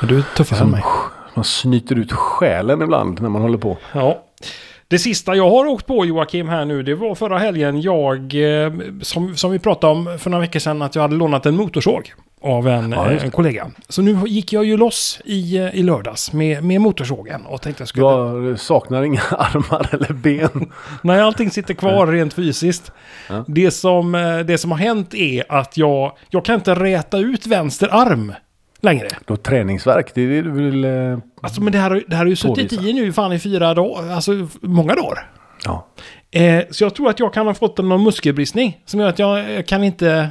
Men 0.00 0.08
du 0.08 0.18
är 0.18 0.22
tuffare 0.36 0.60
än 0.60 0.70
mig. 0.70 0.82
Man 1.34 1.44
snyter 1.44 1.98
ut 1.98 2.12
själen 2.12 2.82
ibland 2.82 3.22
när 3.22 3.28
man 3.28 3.42
håller 3.42 3.58
på. 3.58 3.76
Ja. 3.92 4.22
Det 4.90 4.98
sista 4.98 5.34
jag 5.34 5.50
har 5.50 5.66
åkt 5.66 5.86
på 5.86 6.06
Joakim 6.06 6.48
här 6.48 6.64
nu, 6.64 6.82
det 6.82 6.94
var 6.94 7.14
förra 7.14 7.38
helgen 7.38 7.80
jag, 7.80 8.18
eh, 8.64 8.72
som, 9.02 9.36
som 9.36 9.50
vi 9.50 9.58
pratade 9.58 9.92
om 9.92 10.18
för 10.18 10.30
några 10.30 10.40
veckor 10.40 10.60
sedan, 10.60 10.82
att 10.82 10.94
jag 10.94 11.02
hade 11.02 11.14
lånat 11.16 11.46
en 11.46 11.56
motorsåg 11.56 12.12
av 12.42 12.68
en, 12.68 12.92
Ja, 12.92 13.10
eh, 13.10 13.24
en 13.24 13.30
kollega. 13.30 13.70
Så 13.88 14.02
nu 14.02 14.18
gick 14.26 14.52
jag 14.52 14.64
ju 14.64 14.76
loss 14.76 15.20
i, 15.24 15.56
eh, 15.56 15.74
i 15.74 15.82
lördags 15.82 16.32
med, 16.32 16.64
med 16.64 16.80
motorsågen 16.80 17.46
och 17.46 17.62
tänkte 17.62 17.80
jag 17.80 17.88
skulle... 17.88 18.06
Jag 18.06 18.60
saknar 18.60 19.02
inga 19.02 19.20
armar 19.30 19.88
eller 19.92 20.12
ben. 20.12 20.72
Nej, 21.02 21.20
allting 21.20 21.50
sitter 21.50 21.74
kvar 21.74 22.06
rent 22.06 22.34
fysiskt. 22.34 22.92
Ja. 23.28 23.44
Det, 23.46 23.70
som, 23.70 24.12
det 24.46 24.58
som 24.58 24.70
har 24.70 24.78
hänt 24.78 25.14
är 25.14 25.52
att 25.52 25.76
jag, 25.76 26.12
jag 26.28 26.44
kan 26.44 26.54
inte 26.54 26.74
räta 26.74 27.18
ut 27.18 27.46
vänster 27.46 27.88
arm. 27.92 28.32
Längre. 28.80 29.08
Har 29.26 29.36
träningsverk, 29.36 30.10
det 30.14 30.22
är 30.22 30.28
det 30.28 30.42
du 30.42 30.50
vill... 30.50 30.84
Eh, 30.84 31.18
Alltså 31.42 31.60
men 31.62 31.72
det 31.72 31.78
här, 31.78 32.04
det 32.08 32.16
här 32.16 32.24
har 32.24 32.30
ju 32.30 32.36
suttit 32.36 32.72
i 32.72 32.92
nu 32.92 33.12
fan 33.12 33.32
i 33.32 33.38
fyra 33.38 33.74
dagar, 33.74 34.10
alltså 34.12 34.32
många 34.60 34.94
dagar. 34.94 35.30
ja. 35.64 35.86
Eh, 36.30 36.64
så 36.70 36.84
jag 36.84 36.94
tror 36.94 37.10
att 37.10 37.20
jag 37.20 37.34
kan 37.34 37.46
ha 37.46 37.54
fått 37.54 37.78
någon 37.78 38.02
muskelbristning 38.04 38.80
som 38.86 39.00
gör 39.00 39.08
att 39.08 39.18
jag 39.18 39.56
eh, 39.56 39.62
kan 39.62 39.84
inte... 39.84 40.28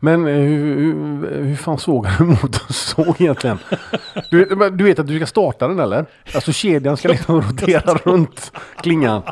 Men 0.00 0.26
eh, 0.26 0.34
hur, 0.34 0.76
hur, 0.76 1.44
hur 1.44 1.56
fan 1.56 1.78
sågar 1.78 2.12
du 2.18 2.24
motorsåg 2.24 3.20
egentligen? 3.20 3.58
Du, 4.30 4.44
du 4.72 4.84
vet 4.84 4.98
att 4.98 5.06
du 5.06 5.16
ska 5.16 5.26
starta 5.26 5.68
den 5.68 5.78
eller? 5.78 6.06
Alltså 6.34 6.52
kedjan 6.52 6.96
ska 6.96 7.08
liksom 7.08 7.40
rotera 7.40 7.94
runt 8.04 8.52
klingan. 8.82 9.22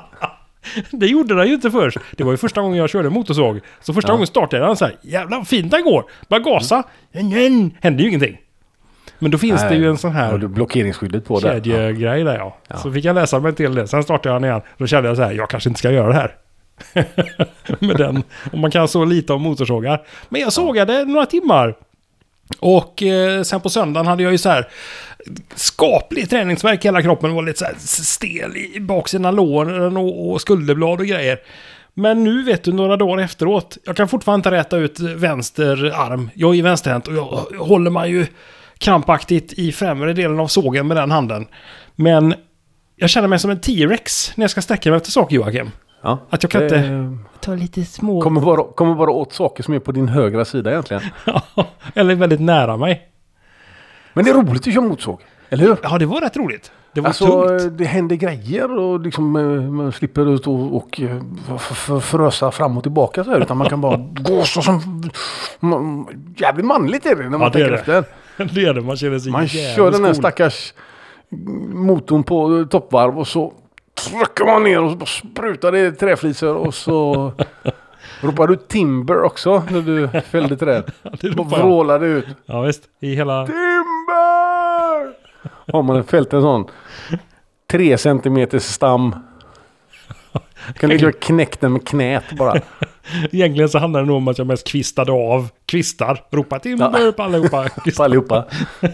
Det 0.90 1.06
gjorde 1.06 1.34
den 1.34 1.46
ju 1.48 1.54
inte 1.54 1.70
först. 1.70 1.98
Det 2.16 2.24
var 2.24 2.30
ju 2.32 2.36
första 2.36 2.60
gången 2.60 2.78
jag 2.78 2.90
körde 2.90 3.10
motorsåg. 3.10 3.60
Så 3.80 3.94
första 3.94 4.08
Ja. 4.10 4.14
gången 4.14 4.26
startade 4.26 4.66
den 4.66 4.76
så 4.76 4.84
här, 4.84 4.94
jävlar 5.02 5.38
vad 5.38 5.48
fint 5.48 5.70
den 5.70 5.82
går. 5.84 6.04
Bara 6.28 6.40
gasa. 6.40 6.82
Nej, 7.12 7.70
hände 7.80 8.02
ju 8.02 8.08
ingenting. 8.08 8.38
Men 9.18 9.30
då 9.30 9.38
finns 9.38 9.62
det 9.62 9.74
ju 9.76 9.88
en 9.88 9.98
sån 9.98 10.12
här 10.12 10.38
blockeringsskyddet 10.38 11.24
på 11.24 11.40
där? 11.40 11.52
kedjegrej 11.52 12.24
där 12.24 12.36
ja. 12.36 12.56
Ja. 12.68 12.76
Så 12.76 12.92
fick 12.92 13.04
jag 13.04 13.14
läsa 13.14 13.40
mig 13.40 13.54
till 13.54 13.74
det. 13.74 13.86
Sen 13.88 14.02
startade 14.02 14.34
jag 14.34 14.42
den 14.42 14.50
igen. 14.50 14.62
Då 14.78 14.86
kände 14.86 15.08
jag 15.08 15.16
så 15.16 15.22
här, 15.22 15.32
jag 15.32 15.50
kanske 15.50 15.68
inte 15.70 15.78
ska 15.78 15.90
göra 15.90 16.08
det 16.08 16.14
här. 16.14 16.34
Med 17.86 17.96
den. 17.96 18.22
Om 18.52 18.60
man 18.60 18.70
kan 18.70 18.88
så 18.88 19.04
lite 19.04 19.32
om 19.32 19.42
motorsågar. 19.42 20.02
Men 20.28 20.40
jag 20.40 20.52
sågade 20.52 21.04
några 21.04 21.26
timmar. 21.26 21.74
Och 22.58 23.02
eh, 23.02 23.42
sen 23.42 23.60
på 23.60 23.70
söndagen 23.70 24.06
hade 24.06 24.22
jag 24.22 24.32
ju 24.32 24.38
så 24.38 24.48
här 24.48 24.68
skaplig 25.54 26.30
träningsvärk 26.30 26.84
i 26.84 26.88
hela 26.88 27.02
kroppen. 27.02 27.34
Var 27.34 27.42
lite 27.42 27.58
så 27.58 27.64
här 27.64 27.74
stel 27.78 28.56
i 28.56 28.80
baksidan 28.80 29.26
av 29.26 29.34
låren 29.34 29.96
och, 29.96 30.30
och 30.30 30.40
skulderblad 30.40 31.00
och 31.00 31.06
grejer. 31.06 31.38
Men 31.94 32.24
nu 32.24 32.42
vet 32.42 32.64
du 32.64 32.72
några 32.72 32.96
dagar 32.96 33.24
efteråt. 33.24 33.78
Jag 33.84 33.96
kan 33.96 34.08
fortfarande 34.08 34.48
inte 34.48 34.58
räta 34.58 34.76
ut 34.76 35.00
vänster 35.00 35.92
arm. 35.94 36.30
Jag 36.34 36.50
är 36.50 36.54
ju 36.54 36.62
vänsterhänt 36.62 37.08
och 37.08 37.14
jag 37.14 37.46
håller 37.58 37.90
man 37.90 38.10
ju 38.10 38.26
krampaktigt 38.78 39.52
i 39.52 39.72
främre 39.72 40.12
delen 40.12 40.40
av 40.40 40.46
sågen 40.46 40.86
med 40.86 40.96
den 40.96 41.10
handen. 41.10 41.46
Men 41.94 42.34
jag 42.96 43.10
känner 43.10 43.28
mig 43.28 43.38
som 43.38 43.50
en 43.50 43.60
T-rex 43.60 44.32
när 44.36 44.44
jag 44.44 44.50
ska 44.50 44.62
sträcka 44.62 44.90
mig 44.90 44.96
efter 44.96 45.10
saker 45.10 45.36
Joakim. 45.36 45.70
Ja. 46.02 46.18
Att 46.30 46.42
jag 46.42 46.50
kan 46.50 46.60
Det, 46.60 46.66
inte- 46.66 47.18
Ta 47.40 47.54
lite 47.54 47.84
små... 47.84 48.20
Kommer 48.22 48.40
bara, 48.40 48.62
kommer 48.74 48.94
bara 48.94 49.10
åt 49.10 49.32
saker 49.32 49.62
som 49.62 49.74
är 49.74 49.78
på 49.78 49.92
din 49.92 50.08
högra 50.08 50.44
sida 50.44 50.70
egentligen. 50.70 51.02
Eller 51.94 52.14
väldigt 52.14 52.40
nära 52.40 52.76
mig. 52.76 53.08
Men 54.12 54.24
det 54.24 54.30
är 54.30 54.34
roligt 54.34 54.66
att 54.68 54.74
köra 54.74 54.84
motorsåg. 54.84 55.20
Eller 55.50 55.64
hur? 55.64 55.76
Ja, 55.82 55.98
det 55.98 56.06
var 56.06 56.20
rätt 56.20 56.36
roligt. 56.36 56.72
Det 56.94 57.00
var 57.00 57.08
Alltså 57.08 57.26
tungt. 57.48 57.78
det 57.78 57.84
händer 57.84 58.16
grejer 58.16 58.78
och 58.78 59.00
liksom 59.00 59.36
eh, 59.36 59.42
man 59.70 59.92
slipper 59.92 60.34
ut 60.34 60.46
och, 60.46 60.76
och 60.76 61.00
eh, 61.00 61.16
f- 61.56 61.68
f- 61.70 62.04
förösa 62.04 62.50
fram 62.50 62.76
och 62.76 62.82
tillbaka 62.82 63.24
så 63.24 63.30
här. 63.30 63.40
Utan 63.40 63.56
man 63.56 63.68
kan 63.68 63.80
bara 63.80 63.96
gå 64.12 64.42
så 64.42 64.62
som... 64.62 65.02
Jävligt 66.36 66.66
manligt 66.66 67.06
är 67.06 67.16
det 67.16 67.22
när 67.22 67.30
man 67.30 67.40
Ja, 67.40 67.50
tänker 67.50 67.70
det. 67.70 67.78
efter. 67.78 68.04
Det 68.54 68.64
är 68.64 68.74
det, 68.74 68.80
man 68.80 68.96
känner 68.96 69.18
sig 69.18 69.32
Man 69.32 69.48
kör 69.48 69.90
den 69.90 70.00
här 70.04 70.10
cool. 70.10 70.14
stackars 70.14 70.74
motorn 71.68 72.22
på 72.22 72.58
eh, 72.58 72.66
toppvarv 72.66 73.18
och 73.18 73.28
så 73.28 73.52
trycker 73.96 74.44
man 74.44 74.62
ner 74.62 74.82
och 74.82 74.90
så 74.90 74.96
bara 74.96 75.06
sprutar 75.06 75.72
det 75.72 75.92
träflisor 75.92 76.54
och 76.54 76.74
så 76.74 77.32
ropar 78.20 78.46
du 78.46 78.56
timber 78.56 79.22
också 79.22 79.62
när 79.70 79.82
du 79.82 80.20
fällde 80.20 80.56
träd. 80.56 80.92
det 81.20 81.28
vrålar 81.28 81.98
det 82.00 82.06
ut. 82.06 82.26
Ja, 82.46 82.60
visst. 82.60 82.82
I 83.00 83.14
hela... 83.14 83.46
Timber! 83.46 83.66
Har 85.72 85.82
man 85.82 86.04
fällt 86.04 86.32
en 86.32 86.42
sån 86.42 86.70
tre 87.66 87.98
centimeters 87.98 88.62
stam. 88.62 89.14
Kan 90.74 90.90
du 90.90 91.12
knäcka 91.12 91.56
den 91.60 91.72
med 91.72 91.88
knät 91.88 92.24
bara. 92.38 92.60
Egentligen 93.32 93.68
så 93.68 93.78
handlar 93.78 94.00
det 94.00 94.06
nog 94.06 94.16
om 94.16 94.28
att 94.28 94.38
jag 94.38 94.46
mest 94.46 94.66
kvistade 94.66 95.12
av 95.12 95.48
kvistar. 95.66 96.22
Ropa 96.30 96.58
timber 96.58 97.12
på 97.12 97.22
allihopa. 97.22 97.68
På 97.96 98.02
allihopa. 98.04 98.44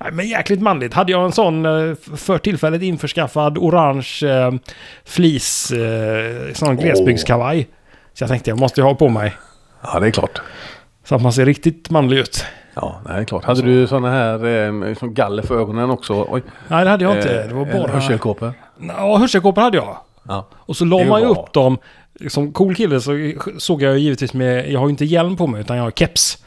Nej, 0.00 0.12
men 0.12 0.28
jäkligt 0.28 0.60
manligt. 0.60 0.94
Hade 0.94 1.12
jag 1.12 1.24
en 1.24 1.32
sån 1.32 1.66
eh, 1.66 1.94
för 2.16 2.38
tillfället 2.38 2.82
införskaffad 2.82 3.58
orange 3.58 4.20
eh, 4.24 4.52
flis, 5.04 5.70
eh, 5.70 6.52
sån 6.52 6.76
glesbygdskavaj. 6.76 7.68
Så 8.14 8.22
jag 8.22 8.30
tänkte 8.30 8.50
jag 8.50 8.58
måste 8.58 8.82
ha 8.82 8.94
på 8.94 9.08
mig. 9.08 9.36
Ja, 9.82 10.00
det 10.00 10.06
är 10.06 10.10
klart. 10.10 10.40
Så 11.04 11.14
att 11.14 11.22
man 11.22 11.32
ser 11.32 11.46
riktigt 11.46 11.90
manlig 11.90 12.18
ut. 12.18 12.44
Ja, 12.74 13.00
det 13.06 13.12
är 13.12 13.24
klart. 13.24 13.44
Hade 13.44 13.62
du 13.62 13.86
såna 13.86 14.10
här 14.10 14.46
eh, 14.46 14.94
som 14.94 15.14
galler 15.14 15.42
för 15.42 15.60
ögonen 15.60 15.90
också? 15.90 16.26
Oj. 16.28 16.42
Nej, 16.68 16.84
det 16.84 16.90
hade 16.90 17.04
jag 17.04 17.16
inte. 17.16 17.46
Det 17.46 17.54
var 17.54 17.64
bara... 17.64 17.92
Hörselkåpor? 17.92 18.52
Ja, 18.98 19.16
hörselkåpor 19.16 19.62
hade 19.62 19.76
jag. 19.76 19.96
Ja. 20.28 20.48
Och 20.52 20.76
så 20.76 20.84
la 20.84 21.04
man 21.04 21.20
ju 21.20 21.26
upp 21.26 21.52
dem. 21.52 21.78
Som 22.28 22.52
cool 22.52 22.74
kille 22.74 23.00
så 23.00 23.32
såg 23.58 23.82
jag 23.82 23.98
givetvis 23.98 24.34
med... 24.34 24.70
Jag 24.72 24.80
har 24.80 24.86
ju 24.86 24.90
inte 24.90 25.04
hjälm 25.04 25.36
på 25.36 25.46
mig 25.46 25.60
utan 25.60 25.76
jag 25.76 25.84
har 25.84 25.90
keps. 25.90 26.38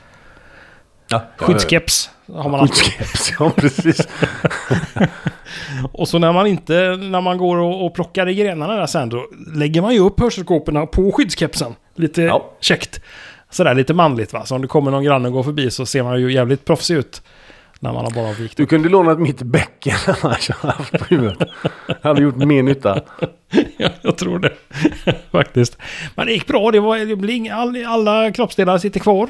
ja. 1.09 1.21
Skyddskeps 1.37 2.09
har 2.33 2.49
man. 2.49 2.67
Skyddskeps, 2.67 3.31
ja 3.39 3.51
precis. 3.55 4.07
Och 5.91 6.07
så 6.07 6.19
när 6.19 6.33
man 6.33 6.47
inte... 6.47 6.73
När 6.95 7.21
man 7.21 7.37
går 7.37 7.57
och, 7.57 7.85
och 7.85 7.93
plockar 7.93 8.29
i 8.29 8.35
grenarna 8.35 8.75
där 8.75 8.85
sen 8.85 9.09
då 9.09 9.27
lägger 9.55 9.81
man 9.81 9.93
ju 9.93 9.99
upp 9.99 10.19
hörselkåporna 10.19 10.85
på 10.85 11.11
skyddskepsen. 11.11 11.75
Lite 11.95 12.21
Ja. 12.21 12.51
käckt. 12.59 13.01
Sådär 13.49 13.73
lite 13.75 13.93
manligt 13.93 14.33
va. 14.33 14.45
Så 14.45 14.55
om 14.55 14.61
det 14.61 14.67
kommer 14.67 14.91
någon 14.91 15.03
granne 15.03 15.27
och 15.27 15.33
går 15.33 15.43
förbi 15.43 15.71
så 15.71 15.85
ser 15.85 16.03
man 16.03 16.19
ju 16.21 16.33
jävligt 16.33 16.65
proffsig 16.65 16.95
ut. 16.95 17.21
När 17.79 17.93
man 17.93 18.03
har 18.03 18.11
bara 18.11 18.33
vikt 18.33 18.57
Du 18.57 18.63
upp. 18.63 18.69
kunde 18.69 18.89
lånat 18.89 19.19
mitt 19.19 19.41
bäcken 19.41 19.95
annars 20.23 20.49
haft 20.49 20.91
på 20.99 21.05
huvudet. 21.05 21.49
Hade 22.01 22.21
gjort 22.21 22.35
mer 22.35 22.63
nytta. 22.63 23.01
Ja, 23.77 23.89
jag 24.01 24.17
tror 24.17 24.39
det. 24.39 24.53
Faktiskt. 25.31 25.77
Men 26.15 26.25
det 26.27 26.33
gick 26.33 26.47
bra. 26.47 26.71
Det, 26.71 26.79
var, 26.79 26.97
det 26.97 27.15
blir 27.15 27.33
inga, 27.35 27.55
all, 27.55 27.85
alla 27.85 28.31
kroppsdelar 28.31 28.77
sitter 28.77 28.99
kvar. 28.99 29.29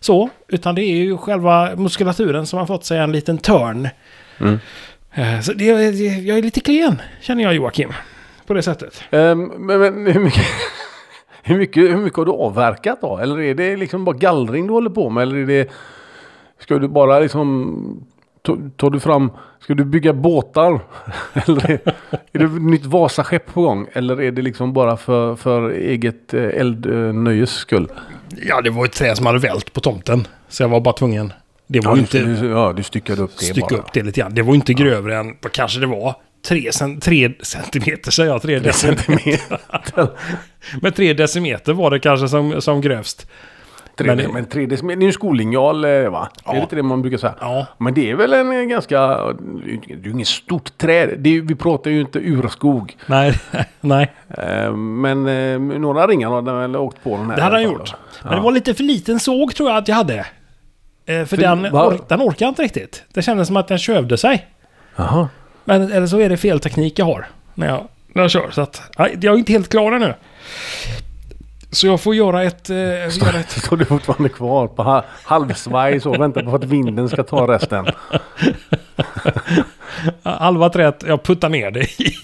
Så. 0.00 0.28
Utan 0.48 0.74
det 0.74 0.82
är 0.82 0.96
ju 0.96 1.16
själva 1.18 1.76
muskulaturen 1.76 2.46
som 2.46 2.58
har 2.58 2.66
fått 2.66 2.84
sig 2.84 2.98
en 2.98 3.12
liten 3.12 3.38
törn. 3.38 3.88
Mm. 4.40 4.58
Eh, 5.14 5.40
Så 5.40 5.52
det, 5.52 5.64
jag 5.64 6.38
är 6.38 6.42
lite 6.42 6.60
klen, 6.60 7.02
känner 7.20 7.42
jag 7.44 7.54
Joakim. 7.54 7.92
På 8.46 8.54
det 8.54 8.62
sättet. 8.62 9.02
Ehm, 9.10 9.44
men, 9.44 9.80
men 9.80 10.06
hur, 10.06 10.20
mycket, 10.20 10.44
hur, 11.42 11.58
mycket, 11.58 11.82
hur 11.82 11.96
mycket 11.96 12.16
har 12.16 12.24
du 12.26 12.32
avverkat 12.32 13.00
då? 13.00 13.18
Eller 13.18 13.40
är 13.40 13.54
det 13.54 13.76
liksom 13.76 14.04
bara 14.04 14.16
gallring 14.16 14.66
du 14.66 14.72
håller 14.72 14.90
på 14.90 15.10
med? 15.10 15.22
Eller 15.22 15.36
är 15.36 15.46
det... 15.46 15.70
Ska 16.60 16.78
du 16.78 16.88
bara 16.88 17.18
liksom... 17.18 18.06
Tar 18.76 18.90
du 18.90 19.00
fram... 19.00 19.30
Ska 19.60 19.74
du 19.74 19.84
bygga 19.84 20.12
båtar? 20.12 20.80
Eller 21.46 21.70
är, 21.70 21.80
är 22.32 22.38
det 22.38 22.44
ett 22.44 22.62
nytt 22.62 22.86
Vasaskepp 22.86 23.46
på 23.54 23.62
gång? 23.62 23.86
Eller 23.92 24.22
är 24.22 24.32
det 24.32 24.42
liksom 24.42 24.72
bara 24.72 24.96
för, 24.96 25.36
för 25.36 25.70
eget 25.70 26.34
eh, 26.34 26.42
eldnöjes 26.44 27.50
skull? 27.50 27.88
Ja, 28.48 28.60
det 28.60 28.70
var 28.70 28.84
ett 28.84 28.92
träd 28.92 29.16
som 29.16 29.26
hade 29.26 29.38
vält 29.38 29.72
på 29.72 29.80
tomten. 29.80 30.26
Så 30.48 30.62
jag 30.62 30.68
var 30.68 30.80
bara 30.80 30.94
tvungen. 30.94 31.32
Det 31.66 31.80
var 31.80 31.92
Ja, 31.96 31.98
inte... 31.98 32.18
du, 32.18 32.48
ja, 32.48 32.72
du 32.76 32.82
styckade 32.82 33.22
upp 33.22 33.30
det 33.38 33.44
stycka 33.44 33.66
bara. 33.70 33.78
upp 33.80 33.92
det 33.92 34.02
lite 34.02 34.20
grann. 34.20 34.34
Det 34.34 34.42
var 34.42 34.54
inte 34.54 34.72
grövre 34.74 35.16
än 35.16 35.36
vad 35.42 35.52
kanske 35.52 35.80
det 35.80 35.86
var. 35.86 36.14
Tre, 36.48 36.72
cen, 36.72 37.00
tre 37.00 37.32
centimeter 37.42 38.10
säger 38.10 38.30
jag. 38.30 38.42
Tre 38.42 38.58
decimeter. 38.58 40.08
Men 40.82 40.92
tre 40.92 41.12
decimeter 41.14 41.72
var 41.72 41.90
det 41.90 41.98
kanske 41.98 42.28
som, 42.28 42.60
som 42.60 42.80
grövst. 42.80 43.26
Tre, 43.96 44.06
Men- 44.06 44.16
men, 44.16 44.32
men 44.32 44.44
tre 44.46 44.66
decimeter, 44.66 44.96
det 44.96 45.00
är 45.00 45.04
ju 45.04 45.08
en 45.08 45.12
skollinjal 45.12 45.84
eh, 45.84 45.90
va? 46.10 46.28
Det 46.44 46.50
är 46.50 46.54
Ja. 46.54 46.60
lite 46.60 46.76
det 46.76 46.82
man 46.82 47.02
brukar 47.02 47.18
säga. 47.18 47.34
Ja. 47.40 47.66
Men 47.78 47.94
det 47.94 48.10
är 48.10 48.14
väl 48.14 48.32
en 48.32 48.68
ganska, 48.68 48.98
det 49.00 49.92
är 49.92 50.04
ju 50.04 50.10
inget 50.10 50.28
stort 50.28 50.78
träd. 50.78 51.14
Det 51.18 51.36
är, 51.36 51.40
vi 51.40 51.54
pratar 51.54 51.90
ju 51.90 52.00
inte 52.00 52.18
urskog. 52.18 52.96
Nej, 53.06 53.34
nej. 53.80 54.12
Eh, 54.38 54.72
Men 54.76 55.26
eh, 55.26 55.78
några 55.78 56.06
ringar 56.06 56.28
har 56.28 56.42
den 56.42 56.58
väl 56.58 56.76
åkt 56.76 57.04
på 57.04 57.16
den 57.16 57.30
här. 57.30 57.36
Det 57.36 57.42
hade 57.42 57.56
han 57.56 57.62
gjort. 57.64 57.94
Men 58.22 58.32
det 58.34 58.40
var 58.40 58.52
lite 58.52 58.74
för 58.74 58.82
liten 58.84 59.20
såg 59.20 59.54
tror 59.54 59.68
jag 59.68 59.78
att 59.78 59.88
jag 59.88 59.96
hade. 59.96 60.26
För, 61.06 61.24
För 61.24 61.36
den, 61.36 61.66
or, 61.66 62.00
den 62.08 62.20
orkar 62.22 62.48
inte 62.48 62.62
riktigt. 62.62 63.04
Det 63.12 63.22
kändes 63.22 63.46
som 63.48 63.56
att 63.56 63.68
den 63.68 63.78
kövde 63.78 64.16
sig. 64.16 64.46
Jaha. 64.96 65.28
Men, 65.64 65.92
eller 65.92 66.06
så 66.06 66.18
är 66.20 66.28
det 66.28 66.36
fel 66.36 66.60
teknik 66.60 66.98
jag 66.98 67.06
har. 67.06 67.26
När 67.54 67.66
jag, 67.66 67.84
när 68.08 68.22
jag 68.22 68.30
kör. 68.30 68.50
Så 68.50 68.60
att, 68.60 68.82
jag 68.98 69.24
är 69.24 69.38
inte 69.38 69.52
helt 69.52 69.68
klar 69.68 69.92
ännu. 69.92 70.14
Så 71.74 71.86
jag 71.86 72.00
får 72.00 72.14
göra 72.14 72.42
ett... 72.42 72.70
Eh, 72.70 72.76
göra 72.76 73.38
ett 73.40 73.50
står 73.64 73.76
du 73.76 73.84
fortfarande 73.84 74.28
kvar 74.28 74.66
på 74.68 74.82
ha- 74.82 75.04
halvsvaj 75.24 76.00
så 76.00 76.12
väntar 76.18 76.42
på 76.42 76.54
att 76.54 76.64
vinden 76.64 77.08
ska 77.08 77.22
ta 77.22 77.52
resten. 77.54 77.86
halva 80.22 80.70
träet, 80.70 81.04
jag 81.08 81.22
puttar 81.22 81.48
ner 81.48 81.70
det 81.70 81.80
i, 82.00 82.14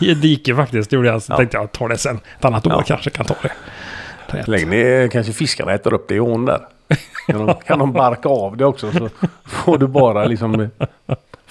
i 0.00 0.10
ett 0.12 0.22
dike 0.22 0.54
faktiskt. 0.56 0.92
Gjorde 0.92 1.08
jag. 1.08 1.22
Så 1.22 1.32
Ja. 1.32 1.36
tänkte 1.36 1.56
jag 1.56 1.72
tar 1.72 1.88
det 1.88 1.98
sen. 1.98 2.20
Ett 2.38 2.44
annat 2.44 2.66
år 2.66 2.72
Ja. 2.72 2.82
kanske 2.82 3.10
kan 3.10 3.26
ta 3.26 3.34
det. 3.42 4.46
Lägg 4.46 4.66
ner, 4.68 5.08
kanske 5.08 5.32
fiskarna 5.32 5.72
äter 5.72 5.94
upp 5.94 6.08
det 6.08 6.14
i 6.14 6.20
ån 6.20 6.44
där. 6.44 6.60
Kan 7.26 7.46
de, 7.46 7.54
kan 7.54 7.78
de 7.78 7.92
barka 7.92 8.28
av 8.28 8.56
det 8.56 8.64
också 8.64 8.92
så 8.92 9.08
får 9.44 9.78
du 9.78 9.86
bara 9.86 10.24
liksom 10.24 10.70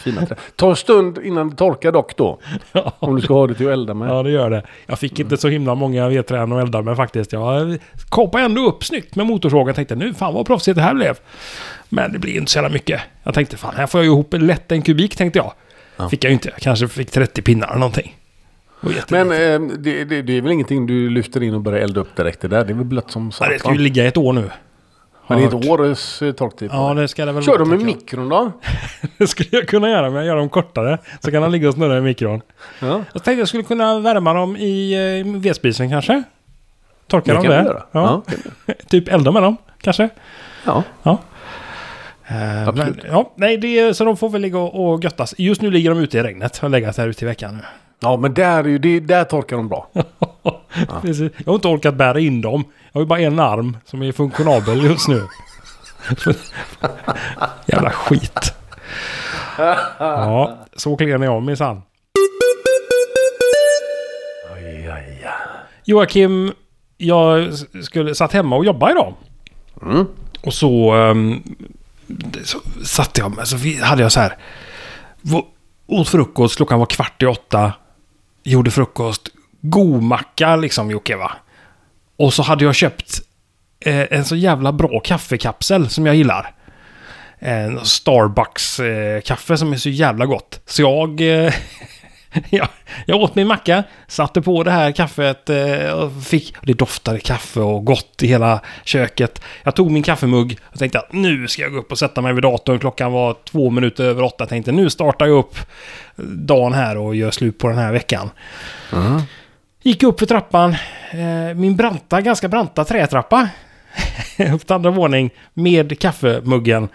fina 0.01 0.25
träd. 0.25 0.37
Ta 0.55 0.69
en 0.69 0.75
stund 0.75 1.17
innan 1.23 1.49
det 1.49 1.55
torkar 1.55 1.91
dock 1.91 2.17
då. 2.17 2.39
Ja. 2.71 2.93
Om 2.99 3.15
du 3.15 3.21
ska 3.21 3.33
ha 3.33 3.47
det 3.47 3.53
till 3.53 3.67
att 3.67 3.73
elda 3.73 3.93
med. 3.93 4.09
Ja, 4.09 4.23
det 4.23 4.31
gör 4.31 4.49
det. 4.49 4.63
Jag 4.85 4.99
fick 4.99 5.19
inte 5.19 5.37
så 5.37 5.47
himla 5.47 5.75
många 5.75 6.09
vedträn 6.09 6.51
att 6.51 6.63
elda 6.63 6.81
med 6.81 6.97
faktiskt. 6.97 7.33
Jag 7.33 7.77
kapade 8.09 8.43
ändå 8.43 8.61
upp 8.61 8.83
snyggt 8.83 9.15
med 9.15 9.25
motorsågen. 9.25 9.75
Tänkte 9.75 9.95
nu 9.95 10.13
fan 10.13 10.33
vad 10.33 10.45
proffsigt 10.45 10.75
det 10.75 10.81
här 10.81 10.93
blev. 10.93 11.19
Men 11.89 12.11
det 12.11 12.19
blir 12.19 12.37
inte 12.37 12.51
så 12.51 12.57
jävla 12.57 12.69
mycket. 12.69 13.01
Jag 13.23 13.33
tänkte 13.33 13.57
fan 13.57 13.73
här 13.75 13.87
får 13.87 13.99
jag 13.99 14.05
ihop 14.05 14.33
lätt 14.33 14.71
en 14.71 14.81
kubik 14.81 15.15
tänkte 15.15 15.39
jag. 15.39 15.53
Ja. 15.97 16.09
Fick 16.09 16.23
jag 16.23 16.29
ju 16.29 16.33
inte. 16.33 16.49
Jag 16.49 16.61
kanske 16.61 16.87
fick 16.87 17.11
30 17.11 17.41
pinnar 17.41 17.67
eller 17.67 17.79
någonting. 17.79 18.17
Men 19.09 19.31
eh, 19.31 19.77
det, 19.77 20.03
det, 20.03 20.21
det 20.21 20.37
är 20.37 20.41
väl 20.41 20.51
ingenting 20.51 20.87
du 20.87 21.09
lyfter 21.09 21.43
in 21.43 21.53
och 21.53 21.61
börjar 21.61 21.79
elda 21.79 22.01
upp 22.01 22.15
direkt 22.15 22.41
det 22.41 22.47
där? 22.47 22.65
Det 22.65 22.73
är 22.73 22.75
väl 22.75 22.85
blött 22.85 23.11
som 23.11 23.31
satan? 23.31 23.53
det 23.53 23.59
ska 23.59 23.71
ju 23.71 23.77
ligga 23.77 24.07
ett 24.07 24.17
år 24.17 24.33
nu. 24.33 24.49
Men 25.35 25.49
det 25.49 25.55
är 25.57 25.59
ett 25.59 25.79
års 25.79 26.21
eh, 26.21 26.31
torktid. 26.31 26.69
på 26.69 26.75
Ja, 26.75 26.93
det. 26.93 27.07
ska 27.07 27.25
det 27.25 27.31
väl 27.31 27.43
Kör 27.43 27.57
de 27.57 27.73
i 27.73 27.77
mikron 27.77 28.29
då? 28.29 28.51
Det 29.17 29.27
skulle 29.27 29.49
jag 29.51 29.67
kunna 29.67 29.89
göra, 29.89 30.05
men 30.09 30.15
jag 30.15 30.25
gör 30.25 30.35
dem 30.35 30.49
kortare. 30.49 30.97
Så 31.19 31.31
kan 31.31 31.41
de 31.41 31.51
ligga 31.51 31.67
och 31.67 31.73
snurra 31.73 31.97
i 31.97 32.01
mikron. 32.01 32.41
Ja. 32.79 32.87
Jag 33.13 33.23
tänkte 33.23 33.31
jag 33.39 33.47
skulle 33.47 33.63
kunna 33.63 33.99
värma 33.99 34.33
dem 34.33 34.57
i 34.57 34.93
eh, 35.25 35.39
vedspisen 35.41 35.89
kanske. 35.89 36.23
Torka 37.07 37.33
dem 37.33 37.43
där. 37.43 37.83
Ja. 37.91 38.21
Ja. 38.65 38.73
typ 38.89 39.07
elda 39.07 39.31
med 39.31 39.43
dem, 39.43 39.57
kanske. 39.81 40.09
Ja. 40.65 40.83
Ja. 41.03 41.17
Eh, 42.27 42.67
Absolut. 42.67 43.03
Men, 43.03 43.11
ja, 43.11 43.31
nej, 43.35 43.57
det 43.57 43.93
så 43.93 44.05
de 44.05 44.17
får 44.17 44.29
väl 44.29 44.41
ligga 44.41 44.59
och, 44.59 44.93
och 44.93 45.03
göttas. 45.03 45.35
Just 45.37 45.61
nu 45.61 45.71
ligger 45.71 45.89
de 45.89 45.99
ute 45.99 46.17
i 46.17 46.23
regnet. 46.23 46.57
Har 46.57 46.69
legat 46.69 46.97
här 46.97 47.07
ute 47.07 47.25
i 47.25 47.27
veckan 47.27 47.55
nu. 47.57 47.63
ja, 47.99 48.17
men 48.17 48.33
där, 48.33 48.63
är 48.63 48.67
ju, 48.67 48.77
det, 48.77 48.99
där 48.99 49.23
torkar 49.23 49.55
de 49.55 49.67
bra. 49.69 49.87
Precis. 51.01 51.31
Jag 51.37 51.45
har 51.45 51.55
inte 51.55 51.67
orkat 51.67 51.95
bära 51.95 52.19
in 52.19 52.41
dem. 52.41 52.63
Jag 52.91 52.99
har 52.99 53.01
ju 53.01 53.07
bara 53.07 53.19
en 53.19 53.39
arm 53.39 53.77
som 53.85 54.01
är 54.01 54.11
funktionabel 54.11 54.83
just 54.83 55.07
nu. 55.07 55.27
Jävla 57.65 57.89
skit. 57.89 58.53
Ja, 59.99 60.57
så 60.75 60.95
klen 60.95 61.21
är 61.21 61.25
jag 61.25 61.43
minsann. 61.43 61.81
Joakim, 65.83 66.53
jag 66.97 67.53
skulle, 67.83 68.15
satt 68.15 68.33
hemma 68.33 68.55
och 68.55 68.65
jobbade 68.65 68.91
idag. 68.91 69.13
Mm. 69.81 70.05
Och 70.41 70.53
så, 70.53 70.95
um, 70.95 71.43
så 72.43 72.59
satt 72.83 73.17
jag, 73.17 73.39
alltså 73.39 73.55
vi, 73.55 73.81
hade 73.81 74.01
jag 74.01 74.11
så 74.11 74.19
här. 74.19 74.37
Åt 75.87 76.09
frukost, 76.09 76.55
klockan 76.55 76.79
var 76.79 76.85
kvart 76.85 77.23
i 77.23 77.25
åtta. 77.25 77.73
Gjorde 78.43 78.71
frukost 78.71 79.29
godmacka 79.61 80.55
liksom 80.55 80.91
Jocke 80.91 81.15
va. 81.15 81.31
Och 82.17 82.33
så 82.33 82.43
hade 82.43 82.65
jag 82.65 82.75
köpt 82.75 83.21
eh, 83.79 84.05
en 84.11 84.25
så 84.25 84.35
jävla 84.35 84.71
bra 84.71 84.99
kaffekapsel 84.99 85.89
som 85.89 86.05
jag 86.05 86.15
gillar. 86.15 86.53
En 87.39 87.79
Starbucks-kaffe 87.79 89.53
eh, 89.53 89.57
som 89.57 89.73
är 89.73 89.77
så 89.77 89.89
jävla 89.89 90.25
gott. 90.25 90.61
Så 90.65 90.81
jag... 90.81 91.21
Eh, 91.21 91.53
ja, 92.49 92.67
jag 93.05 93.21
åt 93.21 93.35
min 93.35 93.47
macka, 93.47 93.83
satte 94.07 94.41
på 94.41 94.63
det 94.63 94.71
här 94.71 94.91
kaffet 94.91 95.49
eh, 95.49 95.91
och 95.91 96.23
fick... 96.23 96.55
Det 96.61 96.73
doftade 96.73 97.19
kaffe 97.19 97.59
och 97.59 97.85
gott 97.85 98.23
i 98.23 98.27
hela 98.27 98.61
köket. 98.83 99.41
Jag 99.63 99.75
tog 99.75 99.91
min 99.91 100.03
kaffemugg 100.03 100.57
och 100.71 100.79
tänkte 100.79 100.99
att 100.99 101.13
nu 101.13 101.47
ska 101.47 101.61
jag 101.61 101.71
gå 101.71 101.79
upp 101.79 101.91
och 101.91 101.99
sätta 101.99 102.21
mig 102.21 102.33
vid 102.33 102.43
datorn. 102.43 102.79
Klockan 102.79 103.11
var 103.11 103.35
två 103.43 103.69
minuter 103.69 104.03
över 104.03 104.23
åtta. 104.23 104.35
Jag 104.39 104.49
tänkte 104.49 104.71
nu 104.71 104.89
startar 104.89 105.25
jag 105.25 105.37
upp 105.37 105.55
dagen 106.25 106.73
här 106.73 106.97
och 106.97 107.15
gör 107.15 107.31
slut 107.31 107.57
på 107.57 107.67
den 107.67 107.77
här 107.77 107.91
veckan. 107.91 108.29
Mm. 108.93 109.21
Gick 109.83 110.03
upp 110.03 110.19
för 110.19 110.25
trappan. 110.25 110.75
Eh, 111.11 111.55
min 111.55 111.75
branta, 111.75 112.21
ganska 112.21 112.47
branta 112.47 112.85
trätrappa. 112.85 113.49
upp 114.53 114.65
till 114.65 114.75
andra 114.75 114.91
våning 114.91 115.29
med 115.53 115.99
kaffemuggen. 115.99 116.89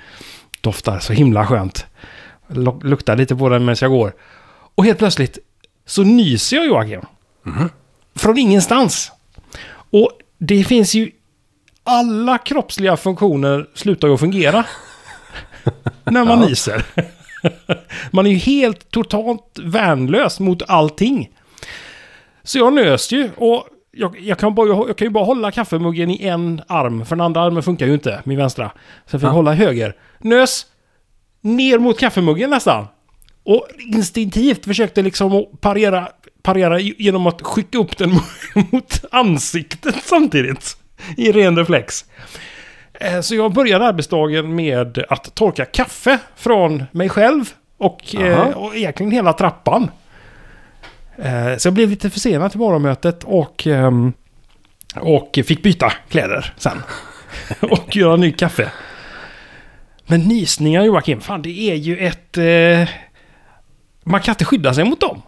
Doftar 0.60 0.98
så 0.98 1.12
himla 1.12 1.46
skönt. 1.46 1.86
Lu- 2.48 2.84
Luktar 2.84 3.16
lite 3.16 3.36
på 3.36 3.48
den 3.48 3.64
medan 3.64 3.76
jag 3.80 3.90
går. 3.90 4.14
Och 4.74 4.84
helt 4.84 4.98
plötsligt 4.98 5.38
så 5.86 6.02
nyser 6.02 6.56
jag 6.56 6.66
Joakim. 6.66 7.00
Från 8.16 8.38
ingenstans. 8.38 9.12
Och 9.90 10.10
det 10.38 10.64
finns 10.64 10.94
ju... 10.94 11.10
Alla 11.84 12.38
kroppsliga 12.38 12.96
funktioner 12.96 13.66
slutar 13.74 14.08
ju 14.08 14.14
att 14.14 14.20
fungera. 14.20 14.64
när 16.04 16.24
man 16.24 16.40
Ja. 16.40 16.48
nyser. 16.48 16.84
man 18.10 18.26
är 18.26 18.30
ju 18.30 18.36
helt 18.36 18.90
totalt 18.90 19.58
värnlös 19.62 20.40
mot 20.40 20.62
allting. 20.68 21.30
Så 22.46 22.58
jag 22.58 22.72
nös 22.72 23.12
ju 23.12 23.30
och 23.36 23.66
jag, 23.92 24.18
jag, 24.20 24.38
kan 24.38 24.54
bara, 24.54 24.68
jag 24.68 24.98
kan 24.98 25.06
ju 25.06 25.10
bara 25.10 25.24
hålla 25.24 25.50
kaffemuggen 25.50 26.10
i 26.10 26.26
en 26.26 26.62
arm, 26.68 27.04
för 27.06 27.16
den 27.16 27.24
andra 27.26 27.40
armen 27.42 27.62
funkar 27.62 27.86
ju 27.86 27.94
inte, 27.94 28.20
min 28.24 28.38
vänstra. 28.38 28.70
Så 29.06 29.14
jag 29.14 29.20
fick 29.20 29.28
Ja. 29.28 29.32
hålla 29.32 29.52
höger. 29.52 29.96
Nös 30.18 30.66
ner 31.40 31.78
mot 31.78 31.98
kaffemuggen 32.00 32.50
nästan. 32.50 32.86
Och 33.44 33.66
instinktivt 33.78 34.64
försökte 34.64 35.02
liksom 35.02 35.44
parera, 35.60 36.08
parera 36.42 36.80
genom 36.80 37.26
att 37.26 37.42
skicka 37.42 37.78
upp 37.78 37.96
den 37.98 38.10
mot 38.72 39.04
ansiktet 39.10 39.94
samtidigt. 40.04 40.76
I 41.16 41.32
ren 41.32 41.56
reflex. 41.58 42.04
Eh, 43.00 43.20
Så 43.20 43.34
jag 43.34 43.52
började 43.52 43.86
arbetsdagen 43.86 44.54
med 44.54 45.04
att 45.08 45.34
torka 45.34 45.64
kaffe 45.64 46.18
från 46.36 46.84
mig 46.92 47.08
själv 47.08 47.44
och, 47.78 48.14
eh, 48.14 48.40
Aha. 48.40 48.52
och 48.54 48.76
egentligen 48.76 49.12
hela 49.12 49.32
trappan. 49.32 49.90
Eh, 51.18 51.56
Så 51.56 51.66
jag 51.66 51.74
blev 51.74 51.90
lite 51.90 52.10
försenad 52.10 52.50
till 52.50 52.60
morgonmötet 52.60 53.24
och, 53.24 53.66
ehm, 53.66 54.12
och 55.00 55.38
fick 55.46 55.62
byta 55.62 55.92
kläder 56.08 56.54
sen. 56.56 56.82
och 57.70 57.96
göra 57.96 58.16
ny 58.16 58.32
kaffe. 58.32 58.72
Men 60.06 60.20
nysningar 60.20 60.84
Joakim, 60.84 61.20
fan 61.20 61.42
det 61.42 61.70
är 61.70 61.74
ju 61.74 61.98
ett... 61.98 62.38
Eh, 62.38 62.88
man 64.04 64.20
kan 64.20 64.32
inte 64.32 64.44
skydda 64.44 64.74
sig 64.74 64.84
mot 64.84 65.00
dem. 65.00 65.22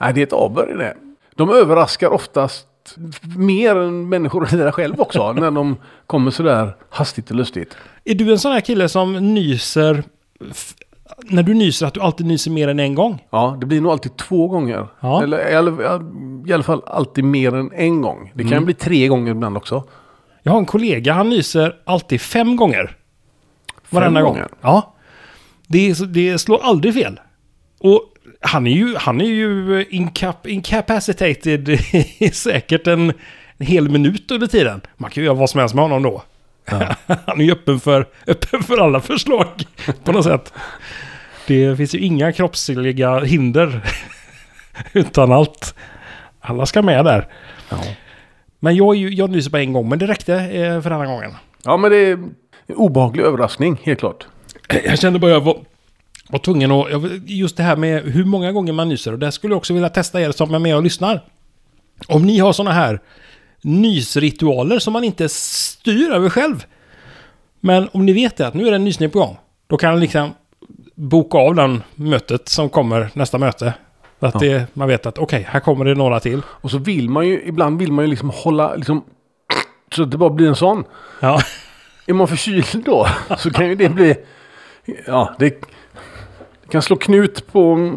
Nej, 0.00 0.12
det 0.12 0.20
är 0.20 0.26
ett 0.26 0.32
i 0.70 0.74
det. 0.74 0.94
De 1.34 1.50
överraskar 1.50 2.08
oftast 2.08 2.66
mer 3.36 3.76
än 3.76 4.08
människor 4.08 4.56
där 4.56 4.70
själv 4.70 5.00
också. 5.00 5.32
när 5.36 5.50
de 5.50 5.76
kommer 6.06 6.30
sådär 6.30 6.76
hastigt 6.90 7.30
och 7.30 7.36
lustigt. 7.36 7.76
Är 8.04 8.14
du 8.14 8.30
en 8.30 8.38
sån 8.38 8.52
här 8.52 8.60
kille 8.60 8.88
som 8.88 9.34
nyser... 9.34 10.04
När 11.28 11.42
du 11.42 11.54
nyser 11.54 11.86
att 11.86 11.94
du 11.94 12.00
alltid 12.00 12.26
nyser 12.26 12.50
mer 12.50 12.68
än 12.68 12.80
en 12.80 12.94
gång? 12.94 13.24
Ja, 13.30 13.56
det 13.60 13.66
blir 13.66 13.80
nog 13.80 13.92
alltid 13.92 14.16
två 14.16 14.48
gånger. 14.48 14.86
Ja. 15.00 15.22
Eller 15.22 15.50
i 15.50 15.54
alla, 15.54 15.70
i 16.46 16.52
alla 16.52 16.62
fall 16.62 16.82
alltid 16.86 17.24
mer 17.24 17.54
än 17.54 17.72
en 17.74 18.02
gång. 18.02 18.32
Det 18.34 18.42
kan 18.42 18.52
Mm. 18.52 18.64
bli 18.64 18.74
tre 18.74 19.08
gånger 19.08 19.30
ibland 19.30 19.56
också. 19.56 19.84
Jag 20.42 20.52
har 20.52 20.58
en 20.58 20.66
kollega, 20.66 21.12
han 21.12 21.28
nyser 21.28 21.74
alltid 21.84 22.20
fem 22.20 22.56
gånger. 22.56 22.96
Varenda 23.90 24.22
gång. 24.22 24.32
gånger? 24.32 24.48
Ja. 24.60 24.94
Det, 25.66 25.94
det 26.14 26.38
slår 26.38 26.62
aldrig 26.62 26.94
fel. 26.94 27.20
Och 27.80 28.02
han 28.40 28.66
är 28.66 28.70
ju, 28.70 28.96
han 28.96 29.20
är 29.20 29.24
ju 29.24 29.86
incap, 29.90 30.46
incapacitated 30.46 31.68
i 32.18 32.30
säkert 32.32 32.86
en, 32.86 33.12
en 33.58 33.66
hel 33.66 33.88
minut 33.90 34.30
under 34.30 34.46
tiden. 34.46 34.80
Man 34.96 35.10
kan 35.10 35.20
ju 35.22 35.24
göra 35.26 35.36
vad 35.36 35.50
som 35.50 35.60
helst 35.60 35.74
med 35.74 35.84
honom 35.84 36.02
då. 36.02 36.22
han 37.26 37.40
är 37.40 37.44
ju 37.44 37.52
öppen 37.52 37.80
för, 37.80 38.06
öppen 38.26 38.62
för 38.62 38.78
alla 38.78 39.00
förslag 39.00 39.48
på 40.04 40.12
något 40.12 40.24
sätt. 40.24 40.52
Det 41.46 41.76
finns 41.76 41.94
ju 41.94 41.98
inga 41.98 42.32
kroppsliga 42.32 43.20
hinder. 43.20 43.80
Utan 44.92 45.32
allt. 45.32 45.74
Alla 46.40 46.66
ska 46.66 46.82
med 46.82 47.04
där. 47.04 47.28
Ja. 47.68 47.78
Men 48.60 48.76
jag, 48.76 48.96
jag 48.96 49.30
nyser 49.30 49.50
bara 49.50 49.62
en 49.62 49.72
gång, 49.72 49.88
men 49.88 49.98
det 49.98 50.06
räckte 50.06 50.34
eh, 50.34 50.80
för 50.82 50.90
den 50.90 51.00
här 51.00 51.06
gången. 51.06 51.32
ja, 51.64 51.76
men 51.76 51.90
det 51.90 51.96
är 51.96 52.12
en 52.12 52.76
obehaglig 52.76 53.24
överraskning, 53.24 53.80
helt 53.82 53.98
klart. 53.98 54.26
Jag 54.84 54.98
kände 54.98 55.18
bara 55.18 55.30
att 55.30 55.34
jag 55.34 55.40
var, 55.40 55.58
var 56.28 56.38
tvungen 56.38 56.72
att... 56.72 56.86
Just 57.26 57.56
det 57.56 57.62
här 57.62 57.76
med 57.76 58.02
hur 58.02 58.24
många 58.24 58.52
gånger 58.52 58.72
man 58.72 58.88
nyser. 58.88 59.12
Och 59.12 59.18
det 59.18 59.32
skulle 59.32 59.52
jag 59.52 59.58
också 59.58 59.74
vilja 59.74 59.88
testa 59.88 60.20
er 60.20 60.32
som 60.32 60.54
är 60.54 60.58
med 60.58 60.76
och 60.76 60.82
lyssnar. 60.82 61.24
Om 62.08 62.22
ni 62.26 62.38
har 62.38 62.52
sådana 62.52 62.74
här 62.74 63.00
nysritualer 63.62 64.78
som 64.78 64.92
man 64.92 65.04
inte 65.04 65.28
styr 65.28 66.10
över 66.10 66.28
själv. 66.28 66.64
Men 67.60 67.88
om 67.92 68.06
ni 68.06 68.12
vet 68.12 68.36
det, 68.36 68.46
att 68.46 68.54
nu 68.54 68.66
är 68.66 68.70
det 68.70 68.76
en 68.76 68.84
nysning 68.84 69.10
på 69.10 69.18
gång. 69.18 69.36
Då 69.66 69.76
kan 69.76 69.94
ni 69.94 70.00
liksom 70.00 70.34
boka 70.94 71.38
av 71.38 71.54
den 71.54 71.82
mötet 71.94 72.48
som 72.48 72.68
kommer 72.68 73.10
nästa 73.14 73.38
möte. 73.38 73.74
Så 74.20 74.26
att 74.26 74.34
Ja. 74.34 74.40
det, 74.40 74.66
man 74.74 74.88
vet 74.88 75.06
att 75.06 75.18
okej, 75.18 75.46
här 75.50 75.60
kommer 75.60 75.84
det 75.84 75.94
några 75.94 76.20
till. 76.20 76.42
Och 76.48 76.70
så 76.70 76.78
vill 76.78 77.08
man 77.10 77.26
ju, 77.28 77.42
ibland 77.46 77.78
vill 77.78 77.92
man 77.92 78.04
ju 78.04 78.10
liksom 78.10 78.30
hålla, 78.34 78.74
liksom, 78.74 79.04
så 79.94 80.02
att 80.02 80.10
det 80.10 80.18
bara 80.18 80.30
blir 80.30 80.48
en 80.48 80.56
sån. 80.56 80.84
Ja, 81.20 81.40
Är 82.06 82.12
man 82.14 82.28
förkyld 82.28 82.84
då 82.84 83.06
så 83.38 83.50
kan 83.50 83.68
ju 83.68 83.74
det 83.74 83.88
bli, 83.88 84.16
ja, 85.06 85.34
det, 85.38 85.48
det 86.62 86.68
kan 86.70 86.82
slå 86.82 86.96
knut 86.96 87.52
på, 87.52 87.90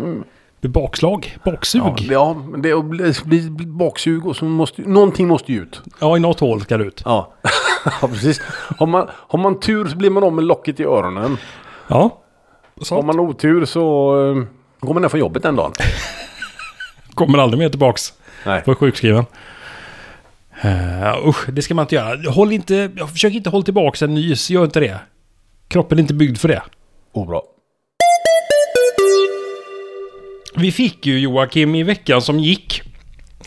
det 0.61 0.67
bakslag, 0.67 1.37
baksug. 1.45 1.81
ja, 1.81 1.95
Ja, 1.99 2.05
ja 2.11 2.35
det 2.57 2.83
blir 2.83 3.25
bli, 3.27 3.49
bli 3.49 3.65
baksug 3.65 4.25
och 4.27 4.35
så 4.35 4.45
måste, 4.45 4.81
någonting 4.81 5.27
måste 5.27 5.51
ju 5.53 5.61
ut. 5.61 5.81
i 6.17 6.19
något 6.19 6.39
hål 6.39 6.61
ska 6.61 6.77
det 6.77 6.83
ut. 6.83 7.01
Ja, 7.05 7.33
ja 8.01 8.07
precis. 8.07 8.41
Har 8.77 8.87
man, 8.87 9.07
har 9.11 9.39
man 9.39 9.59
tur 9.59 9.85
så 9.87 9.95
blir 9.97 10.09
man 10.09 10.23
av 10.23 10.33
med 10.33 10.43
locket 10.43 10.79
i 10.79 10.83
öronen. 10.83 11.37
Ja. 11.87 12.21
Har 12.77 12.85
Så 12.85 13.01
man 13.01 13.19
otur 13.19 13.65
så 13.65 13.81
eh, 14.29 14.43
går 14.79 14.93
man 14.93 15.01
ner 15.01 15.09
från 15.09 15.19
jobbet 15.19 15.43
den 15.43 15.55
dagen. 15.55 15.71
kommer 17.13 17.37
aldrig 17.37 17.59
mer 17.59 17.69
tillbaks. 17.69 18.13
Nej. 18.45 18.63
Var 18.65 18.75
sjukskriven. 18.75 19.25
Uh, 20.65 21.27
usch, 21.27 21.49
det 21.49 21.61
ska 21.61 21.73
man 21.73 21.83
inte 21.83 21.95
göra. 21.95 22.31
Håll 22.31 22.51
inte, 22.51 22.91
försök 23.11 23.33
inte 23.33 23.49
hålla 23.49 23.63
tillbaka 23.63 24.05
en 24.05 24.13
nys. 24.13 24.49
Gör 24.49 24.63
inte 24.63 24.79
det. 24.79 24.99
Kroppen 25.67 25.97
är 25.97 26.01
inte 26.01 26.13
byggd 26.13 26.37
för 26.37 26.47
det. 26.47 26.61
Oh, 27.13 27.27
bra. 27.27 27.43
Vi 30.55 30.71
fick 30.71 31.05
ju 31.05 31.19
Joakim 31.19 31.75
i 31.75 31.83
veckan 31.83 32.21
som 32.21 32.39
gick. 32.39 32.81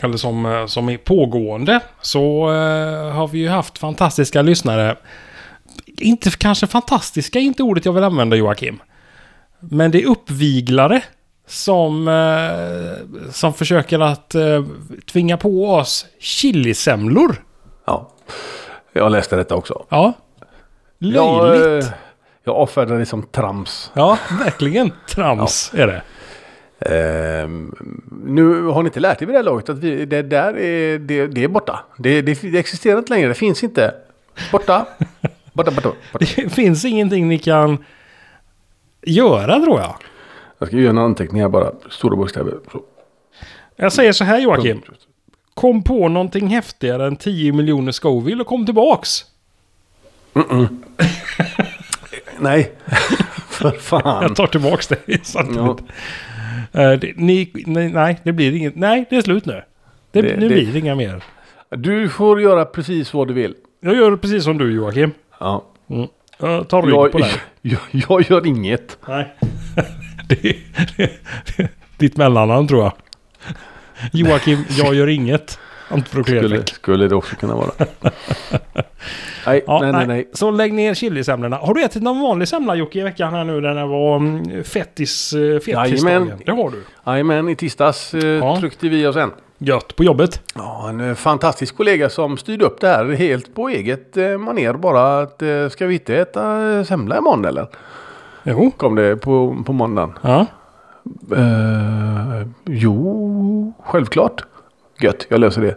Eller 0.01 0.17
som, 0.17 0.45
eh, 0.45 0.65
som 0.65 0.89
är 0.89 0.97
pågående. 0.97 1.79
Så 2.01 2.49
eh, 2.49 3.11
har 3.11 3.27
vi 3.27 3.39
ju 3.39 3.49
haft 3.49 3.77
fantastiska 3.77 4.41
lyssnare. 4.41 4.97
Inte 5.85 6.29
kanske 6.29 6.67
fantastiska, 6.67 7.39
inte 7.39 7.63
ordet 7.63 7.85
jag 7.85 7.93
vill 7.93 8.03
använda 8.03 8.35
Joakim. 8.35 8.79
Men 9.59 9.91
det 9.91 10.03
är 10.03 10.07
uppviglare 10.07 11.03
som, 11.47 12.07
eh, 12.07 13.31
som 13.31 13.53
försöker 13.53 13.99
att 13.99 14.35
eh, 14.35 14.65
tvinga 15.11 15.37
på 15.37 15.73
oss 15.73 16.05
chilisemlor. 16.19 17.43
Ja. 17.85 18.09
Jag 18.93 19.11
läste 19.11 19.35
detta 19.35 19.55
också. 19.55 19.85
Ja, 19.89 20.13
Löjligt. 20.99 21.65
Jag, 21.65 21.77
eh, 21.77 21.85
jag 22.43 22.55
avfärdar 22.55 22.99
det 22.99 23.05
som 23.05 23.23
trams. 23.23 23.91
Ja, 23.93 24.17
verkligen 24.39 24.91
trams 25.09 25.71
är 25.75 25.87
det. 25.87 26.01
Ehm, 26.81 27.75
nu 28.25 28.63
har 28.63 28.83
ni 28.83 28.87
inte 28.87 28.99
lärt 28.99 29.21
er 29.21 29.25
vid 29.25 29.35
det 29.35 29.39
här 29.39 29.43
laget 29.43 29.69
att 29.69 29.77
vi, 29.77 30.05
det 30.05 30.21
där 30.21 30.57
är, 30.57 30.99
det, 30.99 31.27
det 31.27 31.43
är 31.43 31.47
borta. 31.47 31.79
Det, 31.97 32.21
det, 32.21 32.41
det 32.41 32.59
existerar 32.59 32.97
inte 32.97 33.13
längre. 33.13 33.27
Det 33.27 33.33
finns 33.33 33.63
inte. 33.63 33.93
Borta. 34.51 34.85
Borta, 35.53 35.71
borta, 35.71 35.91
borta. 36.11 36.25
Det 36.35 36.49
finns 36.49 36.85
ingenting 36.85 37.27
ni 37.27 37.39
kan 37.39 37.77
göra 39.05 39.59
tror 39.59 39.79
jag. 39.79 39.95
Jag 40.59 40.67
ska 40.67 40.77
göra 40.77 40.89
en 40.89 40.97
anteckning 40.97 41.41
här 41.41 41.49
bara. 41.49 41.71
Stora 41.89 42.15
bokstäver. 42.15 42.53
Så. 42.71 42.81
Jag 43.75 43.93
säger 43.93 44.11
så 44.11 44.23
här 44.23 44.39
Joakim. 44.39 44.81
Kom 45.53 45.83
på 45.83 46.07
någonting 46.07 46.47
häftigare 46.47 47.07
än 47.07 47.15
10 47.15 47.53
miljoner 47.53 47.91
Scoville 47.91 48.41
och 48.41 48.47
kom 48.47 48.65
tillbaks. 48.65 49.25
Nej. 52.39 52.71
För 53.49 53.71
fan. 53.71 54.23
Jag 54.23 54.35
tar 54.35 54.47
tillbaks 54.47 54.87
det. 54.87 55.25
samtidigt. 55.25 55.59
Ja. 56.71 56.81
Eh, 56.91 56.99
det, 56.99 57.13
ni, 57.17 57.51
nej, 57.65 57.89
nej, 57.89 58.19
det 58.23 58.31
blir 58.31 58.53
inget. 58.55 58.75
Nej, 58.75 59.05
det 59.09 59.15
är 59.15 59.21
slut 59.21 59.45
nu. 59.45 59.61
Det, 60.11 60.21
Det- 60.21 60.35
nu 60.37 60.47
det- 60.49 60.55
blir 60.55 60.71
det 60.73 60.79
inga 60.79 60.95
mer. 60.95 61.23
Du 61.69 62.09
får 62.09 62.41
göra 62.41 62.65
precis 62.65 63.13
vad 63.13 63.27
du 63.27 63.33
vill. 63.33 63.55
Jag 63.81 63.95
gör 63.95 64.15
precis 64.15 64.43
som 64.43 64.57
du 64.57 64.73
Joakim. 64.75 65.11
Ja. 65.39 65.63
Mm. 65.89 66.07
Jag 66.37 66.67
tar 66.67 66.81
rygg 66.81 67.11
på 67.11 67.17
dig. 67.17 67.31
Jag, 67.61 67.79
jag 67.91 68.21
gör 68.29 68.45
inget. 68.47 68.97
Nej. 69.07 69.35
det, 70.27 70.55
det, 70.97 71.69
ditt 71.97 72.17
mellannamn 72.17 72.67
tror 72.67 72.83
jag. 72.83 72.93
Joakim, 74.13 74.63
jag 74.77 74.95
gör 74.95 75.07
inget. 75.07 75.59
Skulle, 76.07 76.65
skulle 76.65 77.07
det 77.07 77.15
också 77.15 77.35
kunna 77.35 77.55
vara. 77.55 77.71
nej, 79.45 79.63
Ja, 79.67 79.79
nej, 79.81 79.91
nej, 79.91 80.07
nej. 80.07 80.29
Så 80.33 80.51
lägg 80.51 80.73
ner 80.73 80.93
chilisemlorna. 80.93 81.55
Har 81.55 81.73
du 81.73 81.83
ätit 81.83 82.03
någon 82.03 82.21
vanlig 82.21 82.47
semla 82.47 82.75
Jocke 82.75 82.99
i 82.99 83.03
veckan 83.03 83.33
här 83.33 83.43
nu 83.43 83.61
när 83.61 83.75
det 83.75 83.85
var 83.85 84.15
mm, 84.15 84.63
fettis, 84.63 85.33
eh, 85.33 85.59
fettisdagen? 85.59 86.31
Det 86.45 86.51
har 86.51 86.69
du. 86.71 86.83
Jajamän, 87.05 87.49
i 87.49 87.55
tisdags 87.55 88.13
eh, 88.13 88.25
Ja. 88.25 88.59
tryckte 88.59 88.89
vi 88.89 89.07
oss 89.07 89.15
en. 89.15 89.31
Gött 89.61 89.95
på 89.95 90.03
jobbet. 90.03 90.41
Ja, 90.55 90.89
en 90.89 90.99
eh, 90.99 91.15
fantastisk 91.15 91.77
kollega 91.77 92.09
som 92.09 92.37
styrde 92.37 92.65
upp 92.65 92.81
det 92.81 92.87
här 92.87 93.05
helt 93.05 93.55
på 93.55 93.69
eget 93.69 94.17
eh, 94.17 94.37
maner 94.37 94.73
bara. 94.73 95.21
Att, 95.21 95.41
eh, 95.41 95.69
ska 95.69 95.85
vi 95.85 95.93
inte 95.93 96.15
äta 96.15 96.85
semla 96.85 97.17
imorgon 97.17 97.45
eller? 97.45 97.67
Jo. 98.43 98.71
Kom 98.77 98.95
det 98.95 99.15
på, 99.17 99.63
på 99.65 99.73
måndagen. 99.73 100.13
Ja. 100.21 100.45
Eh, 101.35 102.47
jo, 102.65 103.73
självklart. 103.83 104.43
Gött, 105.01 105.25
jag 105.29 105.39
löser 105.39 105.61
det. 105.61 105.75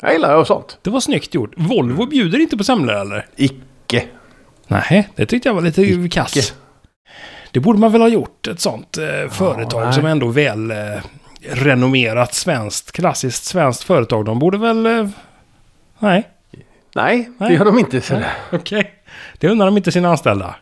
Jag 0.00 0.12
gillar 0.12 0.44
sånt. 0.44 0.78
Det 0.82 0.90
var 0.90 1.00
snyggt 1.00 1.34
gjort. 1.34 1.52
Volvo 1.56 2.06
bjuder 2.06 2.38
inte 2.38 2.56
på 2.56 2.64
semlor 2.64 2.94
eller? 2.94 3.26
Icke. 3.36 4.04
Nej, 4.66 5.08
det 5.16 5.26
tyckte 5.26 5.48
jag 5.48 5.54
var 5.54 5.62
lite 5.62 6.08
kass. 6.08 6.54
Det 7.52 7.60
borde 7.60 7.78
man 7.78 7.92
väl 7.92 8.00
ha 8.00 8.08
gjort. 8.08 8.46
Ett 8.46 8.60
sånt 8.60 8.98
eh, 8.98 9.30
företag 9.30 9.84
nej. 9.84 9.92
som 9.92 10.06
ändå 10.06 10.28
väl 10.28 10.70
eh, 10.70 10.76
renommerat 11.40 12.34
svenskt, 12.34 12.92
klassiskt 12.92 13.44
svenskt 13.44 13.82
företag. 13.82 14.24
De 14.24 14.38
borde 14.38 14.58
väl... 14.58 14.86
Eh, 14.86 15.08
nej, 15.98 16.28
Nej, 16.94 17.30
Nej. 17.38 17.48
det 17.48 17.54
gör 17.54 17.64
de 17.64 17.78
inte. 17.78 18.26
Okej. 18.52 18.94
Det 19.38 19.48
undrar 19.48 19.66
de 19.66 19.76
inte 19.76 19.92
sina 19.92 20.08
anställda. 20.08 20.54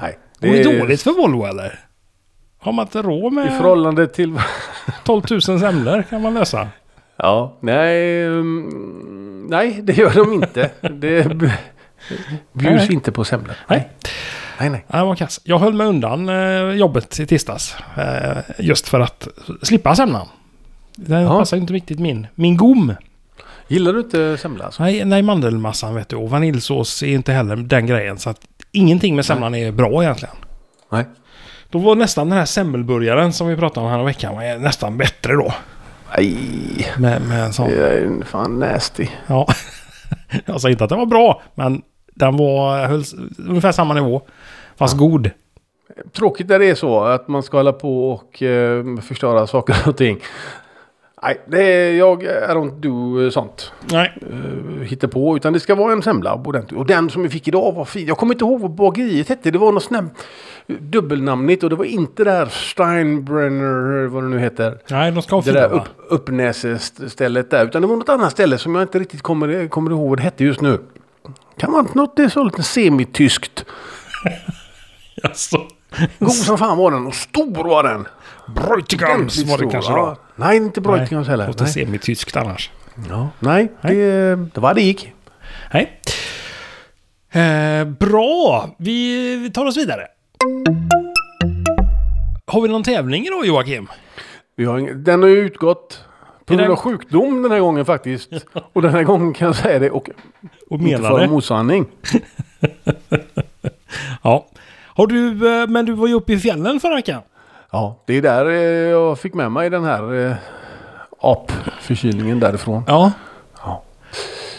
Nej. 0.00 0.18
Går 0.40 0.48
det 0.48 0.78
dåligt 0.78 1.02
för 1.02 1.10
Volvo 1.10 1.44
eller? 1.44 1.80
Har 2.58 2.72
man 2.72 2.86
inte 2.86 3.02
råd 3.02 3.32
I 3.32 3.36
med 3.36 3.58
förhållande 3.58 4.06
till... 4.06 4.38
12 5.04 5.22
000 5.30 5.42
semlor 5.42 6.02
kan 6.10 6.22
man 6.22 6.34
lösa? 6.34 6.68
Ja, 7.16 7.56
nej, 7.60 8.24
mm, 8.26 9.46
nej 9.48 9.80
det 9.82 9.92
gör 9.92 10.10
de 10.14 10.32
inte. 10.32 10.70
Det 10.80 11.24
bjuds 12.52 12.88
Nej. 12.88 12.92
inte 12.92 13.12
på 13.12 13.24
semlor. 13.24 13.54
Nej. 13.66 13.88
Nej, 14.62 14.70
nej. 14.70 14.84
Nej, 14.88 15.00
det 15.02 15.06
var 15.06 15.14
kass. 15.16 15.40
Jag 15.44 15.58
höll 15.58 15.72
mig 15.74 15.86
undan 15.86 16.28
eh, 16.28 16.74
jobbet 16.76 17.20
i 17.20 17.26
tisdags. 17.26 17.76
Eh, 17.96 18.36
just 18.58 18.88
för 18.88 19.00
att 19.00 19.28
slippa 19.62 19.94
semlan. 19.94 20.28
Det 20.96 21.20
Ja. 21.20 21.38
passar 21.38 21.56
inte 21.56 21.72
riktigt 21.72 21.98
min, 21.98 22.26
min 22.34 22.56
gom. 22.56 22.94
Gillar 23.68 23.92
du 23.92 24.00
inte 24.00 24.36
semla? 24.38 24.64
Alltså? 24.64 24.82
Nej, 24.82 25.04
nej, 25.04 25.22
mandelmassan 25.22 25.94
vet 25.94 26.08
du. 26.08 26.16
Och 26.16 26.30
vaniljsås 26.30 27.02
är 27.02 27.06
inte 27.06 27.32
heller 27.32 27.56
den 27.56 27.86
grejen. 27.86 28.18
Så 28.18 28.30
att 28.30 28.40
ingenting 28.72 29.16
med 29.16 29.24
semlan 29.24 29.54
är 29.54 29.72
bra 29.72 30.02
egentligen. 30.02 30.34
Nej. 30.92 31.04
Då 31.70 31.78
var 31.78 31.94
nästan 31.94 32.28
den 32.28 32.38
här 32.38 32.44
semmelburgaren 32.46 33.32
som 33.32 33.48
vi 33.48 33.56
pratade 33.56 33.86
om 33.86 33.92
här 33.92 34.02
veckan 34.04 34.34
var 34.34 34.58
nästan 34.58 34.96
bättre 34.96 35.32
då. 35.32 35.54
Nej, 36.16 36.36
Med, 36.98 37.22
med 37.22 37.44
en 37.44 37.52
sån. 37.52 37.68
det 37.70 37.88
är 37.88 38.24
fan 38.26 38.58
nasty. 38.58 39.06
Ja. 39.26 39.48
Jag 40.46 40.60
sa 40.60 40.70
inte 40.70 40.84
att 40.84 40.90
den 40.90 40.98
var 40.98 41.06
bra, 41.06 41.42
men 41.54 41.82
den 42.14 42.36
var 42.36 42.86
höll, 42.86 43.04
ungefär 43.48 43.72
samma 43.72 43.94
nivå. 43.94 44.22
Fast 44.76 44.96
god. 44.96 45.30
Tråkigt 46.12 46.48
när 46.48 46.58
det 46.58 46.70
är 46.70 46.74
så 46.74 47.00
att 47.00 47.28
man 47.28 47.42
ska 47.42 47.56
hålla 47.56 47.72
på 47.72 48.10
och 48.10 48.42
eh, 48.42 48.84
förstöra 49.00 49.46
saker 49.46 49.76
och 49.86 49.96
ting. 49.96 50.20
Nej, 51.22 51.40
det 51.46 51.62
är, 51.62 51.92
jag 51.92 52.22
I 52.22 52.26
don't 52.26 52.80
do 52.80 53.30
sånt. 53.30 53.72
Nej. 53.92 54.12
Uh, 54.32 54.82
hitta 54.82 55.08
på. 55.08 55.36
Utan 55.36 55.52
det 55.52 55.60
ska 55.60 55.74
vara 55.74 55.92
en 55.92 56.02
semla. 56.02 56.34
ordentligt. 56.34 56.80
Och 56.80 56.86
den 56.86 57.10
som 57.10 57.22
vi 57.22 57.28
fick 57.28 57.48
idag 57.48 57.72
var 57.72 57.84
fin. 57.84 58.06
Jag 58.06 58.18
kommer 58.18 58.34
inte 58.34 58.44
ihåg 58.44 58.60
vad 58.60 58.70
bageriet 58.70 59.28
hette. 59.28 59.50
Det 59.50 59.58
var 59.58 59.72
något 59.72 59.82
sånt 59.82 60.14
där 60.66 60.76
dubbelnamnigt. 60.80 61.62
Och 61.62 61.70
det 61.70 61.76
var 61.76 61.84
inte 61.84 62.24
det 62.24 62.30
här 62.30 62.46
Steinbrenner, 62.46 64.06
vad 64.06 64.22
det 64.22 64.28
nu 64.28 64.38
heter. 64.38 64.78
Nej, 64.90 65.12
de 65.12 65.22
ska 65.22 65.36
ha 65.36 65.42
Det 65.42 65.52
där 65.52 65.72
upp, 65.72 65.88
uppnäsestället 66.08 67.50
där. 67.50 67.66
Utan 67.66 67.82
det 67.82 67.88
var 67.88 67.96
något 67.96 68.08
annat 68.08 68.32
ställe 68.32 68.58
som 68.58 68.74
jag 68.74 68.84
inte 68.84 68.98
riktigt 68.98 69.22
kommer, 69.22 69.68
kommer 69.68 69.90
ihåg 69.90 70.08
vad 70.08 70.18
det 70.18 70.22
hette 70.22 70.44
just 70.44 70.60
nu. 70.60 70.78
Kan 71.56 71.72
vara 71.72 71.86
något 71.94 72.16
det 72.16 72.22
är 72.22 72.28
så 72.28 72.44
lite 72.44 72.62
semityskt. 72.62 73.64
Alltså. 75.22 75.56
God 76.18 76.32
som 76.32 76.58
fan 76.58 76.78
var 76.78 76.90
den 76.90 77.06
och 77.06 77.14
stor 77.14 77.64
var 77.64 77.82
den. 77.82 78.06
Ordentligt 78.48 79.48
var 79.48 79.58
det 79.58 79.70
kanske 79.70 79.92
ja. 79.92 79.96
då. 79.96 80.44
Nej, 80.44 80.56
inte 80.56 80.80
Bräutigams 80.80 81.28
heller. 81.28 81.46
Låter 81.46 81.64
Nej, 81.64 81.72
semityskt 81.72 82.36
annars. 82.36 82.70
ja. 83.08 83.28
Nej 83.38 83.72
det, 83.82 84.36
det 84.54 84.60
var 84.60 84.74
det 84.74 84.82
gick. 84.82 85.12
Nej. 85.72 86.00
Eh, 87.30 87.84
bra! 87.84 88.70
Vi, 88.78 89.50
tar 89.54 89.66
oss 89.66 89.76
vidare. 89.76 90.06
Har 92.46 92.60
vi 92.60 92.68
någon 92.68 92.82
tävling 92.82 93.26
idag 93.26 93.46
Joakim? 93.46 93.88
Vi 94.56 94.64
har 94.64 94.94
den 94.94 95.22
har 95.22 95.28
ju 95.28 95.38
utgått 95.38 96.04
på 96.52 96.56
grund 96.58 96.70
av 96.72 96.76
sjukdom 96.78 97.42
den 97.42 97.52
här 97.52 97.60
gången 97.60 97.84
faktiskt. 97.84 98.30
Och 98.72 98.82
den 98.82 98.90
här 98.90 99.02
gången 99.02 99.32
kan 99.32 99.46
jag 99.46 99.56
säga 99.56 99.78
det 99.78 99.90
och 99.90 100.10
Och 100.70 100.80
inte 100.80 101.02
för 101.02 101.20
det? 101.20 101.28
mosanning. 101.28 101.86
Ja. 104.22 104.46
Har 104.94 105.06
du, 105.06 105.28
eh, 105.62 105.68
men 105.68 105.84
du 105.86 105.92
var 105.92 106.06
ju 106.06 106.14
uppe 106.14 106.32
i 106.32 106.38
fjällen 106.38 106.80
förra 106.80 106.94
veckan. 106.94 107.20
Ja, 107.70 107.96
det 108.06 108.14
är 108.16 108.22
där 108.22 108.46
eh, 108.46 108.52
jag 108.90 109.18
fick 109.18 109.34
med 109.34 109.52
mig 109.52 109.70
den 109.70 109.84
här 109.84 110.14
eh, 110.30 110.34
apförkylningen 111.20 112.40
därifrån. 112.40 112.82
Ja. 112.86 113.12
Ja. 113.64 113.82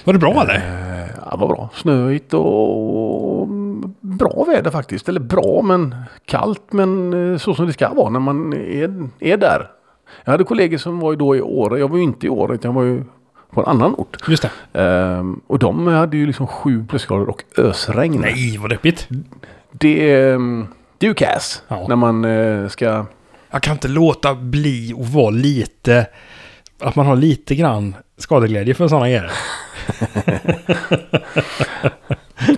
Var 0.03 0.13
det 0.13 0.19
bra 0.19 0.41
eller? 0.41 0.55
Eh, 0.55 0.93
Ja, 1.31 1.37
vad 1.39 1.49
bra. 1.49 1.69
Snöigt 1.73 2.33
och 2.33 3.47
bra 4.01 4.43
väder 4.47 4.71
faktiskt. 4.71 5.09
Eller 5.09 5.19
bra 5.19 5.61
men 5.63 5.95
kallt 6.25 6.61
men 6.73 7.39
så 7.39 7.53
som 7.53 7.65
det 7.67 7.73
ska 7.73 7.93
vara 7.93 8.09
när 8.09 8.19
man 8.19 8.53
är, 8.53 9.09
är 9.19 9.37
där. 9.37 9.67
Jag 10.23 10.31
hade 10.31 10.43
kollegor 10.43 10.77
som 10.77 10.99
var 10.99 11.11
ju 11.11 11.17
då 11.17 11.35
i 11.35 11.41
Åre. 11.41 11.79
Jag 11.79 11.87
var 11.87 11.97
ju 11.97 12.03
inte 12.03 12.25
i 12.25 12.29
Åre 12.29 12.55
utan 12.55 12.69
jag 12.69 12.75
var 12.75 12.83
ju 12.83 13.03
på 13.51 13.61
en 13.61 13.67
annan 13.67 13.95
ort. 13.95 14.17
Just 14.29 14.43
det. 14.73 14.79
Ehm, 14.81 15.41
och 15.47 15.59
de 15.59 15.87
hade 15.87 16.17
ju 16.17 16.25
liksom 16.25 16.47
sju 16.47 16.85
plusgrader 16.89 17.29
och 17.29 17.43
ösregn. 17.57 18.21
Nej, 18.21 18.57
vad 18.57 18.69
deppigt. 18.69 19.07
Det, 19.71 20.11
är, 20.11 20.33
ehm, 20.33 20.67
det 20.97 21.05
är 21.05 21.09
ju 21.09 21.13
kass 21.13 21.63
Ja. 21.67 21.85
när 21.89 21.95
man 21.95 22.25
eh, 22.25 22.67
ska... 22.67 23.05
Jag 23.51 23.61
kan 23.61 23.73
inte 23.73 23.87
låta 23.87 24.35
bli 24.35 24.93
att 24.99 25.13
vara 25.13 25.29
lite... 25.29 26.07
Att 26.81 26.95
man 26.95 27.05
har 27.05 27.15
lite 27.15 27.55
grann 27.55 27.95
skadeglädje 28.17 28.73
för 28.73 28.87
sådana 28.87 29.05
grejer. 29.05 29.31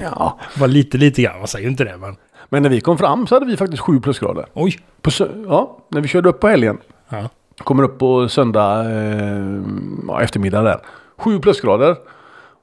Ja. 0.02 0.40
Bara 0.60 0.68
lite, 0.68 0.98
lite 0.98 1.22
grann. 1.22 1.38
Man 1.40 1.48
säger 1.48 1.64
ju 1.66 1.72
inte 1.72 1.84
det, 1.84 1.98
men... 1.98 2.16
Men 2.50 2.64
när 2.64 2.70
vi 2.70 2.82
kom 2.82 2.98
fram 2.98 3.28
så 3.28 3.36
hade 3.36 3.46
vi 3.46 3.58
faktiskt 3.58 3.82
sju 3.82 4.00
plusgrader. 4.00 4.46
Oj! 4.54 4.80
På, 5.02 5.10
sö- 5.10 5.46
ja, 5.48 5.78
när 5.90 6.02
vi 6.02 6.08
körde 6.08 6.30
upp 6.30 6.40
på 6.40 6.48
helgen. 6.48 6.78
Ja. 7.10 7.30
Kommer 7.64 7.84
upp 7.84 8.00
på 8.00 8.30
söndag 8.30 8.92
eh, 8.92 10.22
eftermiddag 10.24 10.62
där. 10.62 10.80
Sju 11.18 11.40
plusgrader. 11.40 11.96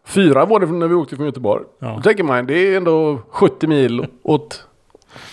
Fyra 0.06 0.44
var 0.44 0.60
det 0.60 0.66
när 0.66 0.88
vi 0.88 0.94
åkte 0.94 1.16
från 1.16 1.26
Göteborg. 1.26 1.64
Ja. 1.78 1.92
Då 1.96 2.02
tänker 2.02 2.24
man 2.24 2.46
det 2.46 2.54
är 2.54 2.76
ändå 2.76 3.18
70 3.30 3.66
mil 3.66 4.06
åt, 4.22 4.66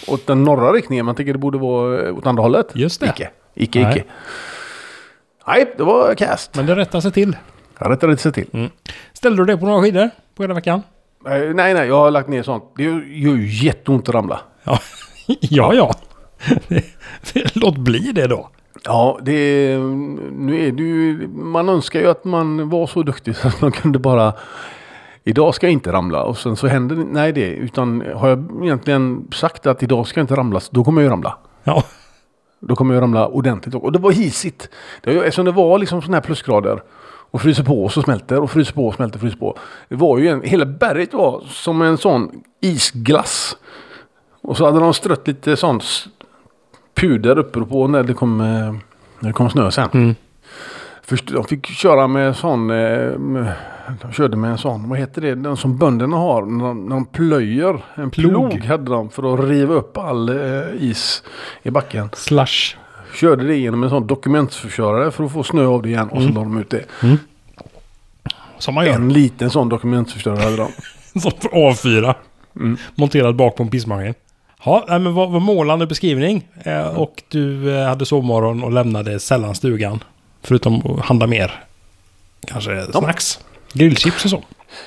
åt 0.08 0.28
den 0.28 0.43
norra 0.43 0.72
riktningen. 0.74 1.06
Man 1.06 1.15
tänker 1.15 1.34
det 1.34 1.39
borde 1.39 1.58
vara 1.58 2.08
eh, 2.08 2.17
åt 2.17 2.28
andra 2.28 2.43
hållet. 2.43 2.67
Just 2.74 3.00
det. 3.02 3.08
Icke, 3.08 3.30
icke, 3.54 3.80
Nej. 3.84 3.91
icke. 3.98 4.04
Nej, 5.48 5.74
det 5.78 5.84
var 5.84 6.15
cast. 6.15 6.56
Men 6.56 6.65
det 6.65 6.76
rättar 6.76 7.02
sig 7.02 7.12
till. 7.12 7.38
Jag 7.80 7.91
rättade 7.91 8.17
sig 8.17 8.32
till. 8.32 8.69
Ställde 9.13 9.41
du 9.41 9.45
dig 9.45 9.58
på 9.58 9.65
några 9.65 9.82
skidor 9.82 10.10
på 10.36 10.43
hela 10.43 10.54
veckan? 10.54 10.82
Nej, 11.26 11.54
nej, 11.54 11.88
jag 11.88 11.95
har 11.95 12.12
lagt 12.12 12.30
ner 12.30 12.43
sånt. 12.43 12.63
Det 12.76 12.84
gör 12.84 13.36
ju 13.36 13.48
jätteont 13.65 14.10
att 14.10 14.15
ramla. 14.15 14.39
Ja, 14.63 14.80
ja. 15.39 15.74
ja. 15.74 15.93
Låt 17.54 17.78
bli 17.78 18.00
det 18.00 18.28
då. 18.28 18.50
Ja, 18.84 19.19
det 19.21 19.32
är, 19.32 19.77
nu 20.32 20.67
är 20.67 20.71
det 20.71 20.84
ju, 20.84 21.27
man 21.27 21.69
önskar 21.69 21.99
ju 21.99 22.10
att 22.10 22.25
man 22.25 22.69
var 22.69 22.88
så 22.88 23.03
duktig 23.03 23.36
så 23.36 23.47
att 23.47 23.62
man 23.62 23.71
kunde 23.71 23.99
bara 23.99 24.34
idag 25.23 25.55
ska 25.55 25.67
jag 25.67 25.73
inte 25.73 25.91
ramla. 25.91 26.23
Och 26.23 26.38
sen 26.38 26.55
så 26.55 26.67
händer 26.67 26.95
nej 26.95 27.34
det. 27.34 27.49
Utan 27.49 28.03
har 28.15 28.29
jag 28.29 28.63
egentligen 28.63 29.27
sagt 29.34 29.67
att 29.67 29.84
idag 29.84 30.08
ska 30.08 30.19
jag 30.19 30.23
inte 30.23 30.36
ramla, 30.36 30.60
då 30.71 30.84
kommer 30.84 31.01
jag 31.01 31.05
ju 31.05 31.12
ramla. 31.12 31.38
Ja. 31.63 31.84
Då 32.60 32.75
kommer 32.75 32.93
jag 32.93 33.01
ramla 33.01 33.27
ordentligt. 33.27 33.75
Och 33.75 33.91
det 33.91 33.99
var 33.99 34.12
hisigt. 34.12 34.69
Det 35.01 35.15
var, 35.15 35.23
eftersom 35.23 35.45
det 35.45 35.51
var 35.51 35.79
liksom 35.79 36.01
sådana 36.01 36.17
här 36.17 36.21
plusgrader. 36.21 36.82
Och 37.32 37.41
fryser 37.41 37.63
på 37.63 37.84
och 37.84 37.91
så 37.91 38.01
smälter 38.01 38.39
och 38.39 38.51
fryser 38.51 38.73
på 38.73 38.88
och 38.88 38.93
smälter 38.93 39.17
och 39.17 39.21
fryser 39.21 39.38
på. 39.38 39.58
Det 39.89 39.95
var 39.95 40.17
ju 40.17 40.27
en, 40.27 40.41
hela 40.41 40.65
berget 40.65 41.13
var 41.13 41.43
som 41.47 41.82
en 41.82 41.97
sån 41.97 42.43
isglass. 42.62 43.58
Och 44.41 44.58
så 44.58 44.65
hade 44.65 44.79
de 44.79 44.93
strött 44.93 45.27
lite 45.27 45.58
sån 45.58 45.82
puder 46.99 47.38
uppe 47.38 47.62
på 47.62 47.88
när 47.88 48.03
det 48.03 48.13
kom, 48.13 48.41
eh, 48.41 48.73
när 49.19 49.29
det 49.29 49.33
kom 49.33 49.49
snö 49.49 49.71
sen. 49.71 49.89
Mm. 49.93 50.15
Först, 51.03 51.27
de 51.27 51.43
fick 51.43 51.65
köra 51.67 52.07
med 52.07 52.35
sån, 52.35 52.69
eh, 52.69 53.17
med, 53.17 53.53
de 54.01 54.12
körde 54.12 54.38
med 54.38 54.51
en 54.51 54.57
sån, 54.57 54.89
vad 54.89 54.99
heter 54.99 55.21
det, 55.21 55.35
den 55.35 55.57
som 55.57 55.77
bönderna 55.77 56.17
har 56.17 56.41
när 56.41 56.65
de, 56.65 56.85
när 56.85 56.95
de 56.95 57.05
plöjer. 57.05 57.81
En 57.95 58.12
plog. 58.12 58.31
Plog. 58.31 58.63
hade 58.63 58.91
de 58.91 59.09
för 59.09 59.33
att 59.33 59.49
riva 59.49 59.73
upp 59.73 59.97
all 59.97 60.29
eh, 60.29 60.63
is 60.79 61.23
i 61.63 61.71
backen. 61.71 62.09
Slush. 62.13 62.75
Körde 63.13 63.47
det 63.47 63.55
genom 63.55 63.83
en 63.83 63.89
sån 63.89 64.07
dokumentförkörare 64.07 65.12
för 65.12 65.23
att 65.23 65.31
få 65.31 65.43
snö 65.43 65.65
av 65.65 65.81
det 65.81 65.89
igen 65.89 66.09
och 66.09 66.21
så 66.21 66.29
la 66.29 66.41
de 66.41 66.57
ut 66.57 66.69
det. 66.69 66.85
Som 68.57 68.75
man 68.75 68.85
gör. 68.85 68.93
En 68.93 69.13
liten 69.13 69.49
sån 69.49 69.69
dokumentförstörare 69.69 70.39
hade 70.39 70.57
de. 70.57 70.69
Som 71.21 71.31
för 71.31 71.49
A4. 71.49 72.15
Mm. 72.55 72.77
Monterad 72.95 73.35
bak 73.35 73.55
på 73.55 73.63
en 73.63 73.69
pissmaskin. 73.69 74.13
Ja, 74.63 74.86
men 74.88 75.13
vad, 75.13 75.32
vad 75.32 75.41
målande 75.41 75.88
beskrivning. 75.88 76.48
Eh, 76.63 76.98
och 76.98 77.24
du 77.28 77.76
eh, 77.76 77.88
hade 77.88 78.06
sovmorgon 78.06 78.63
och 78.63 78.72
lämnade 78.72 79.19
sällan 79.19 79.56
stugan. 79.56 80.04
Förutom 80.43 80.76
att 80.86 81.06
handla 81.06 81.28
mer. 81.28 81.63
Kanske 82.48 82.91
snacks. 82.91 83.39
Grillchips 83.74 84.26
och 84.26 84.32
så. 84.32 84.43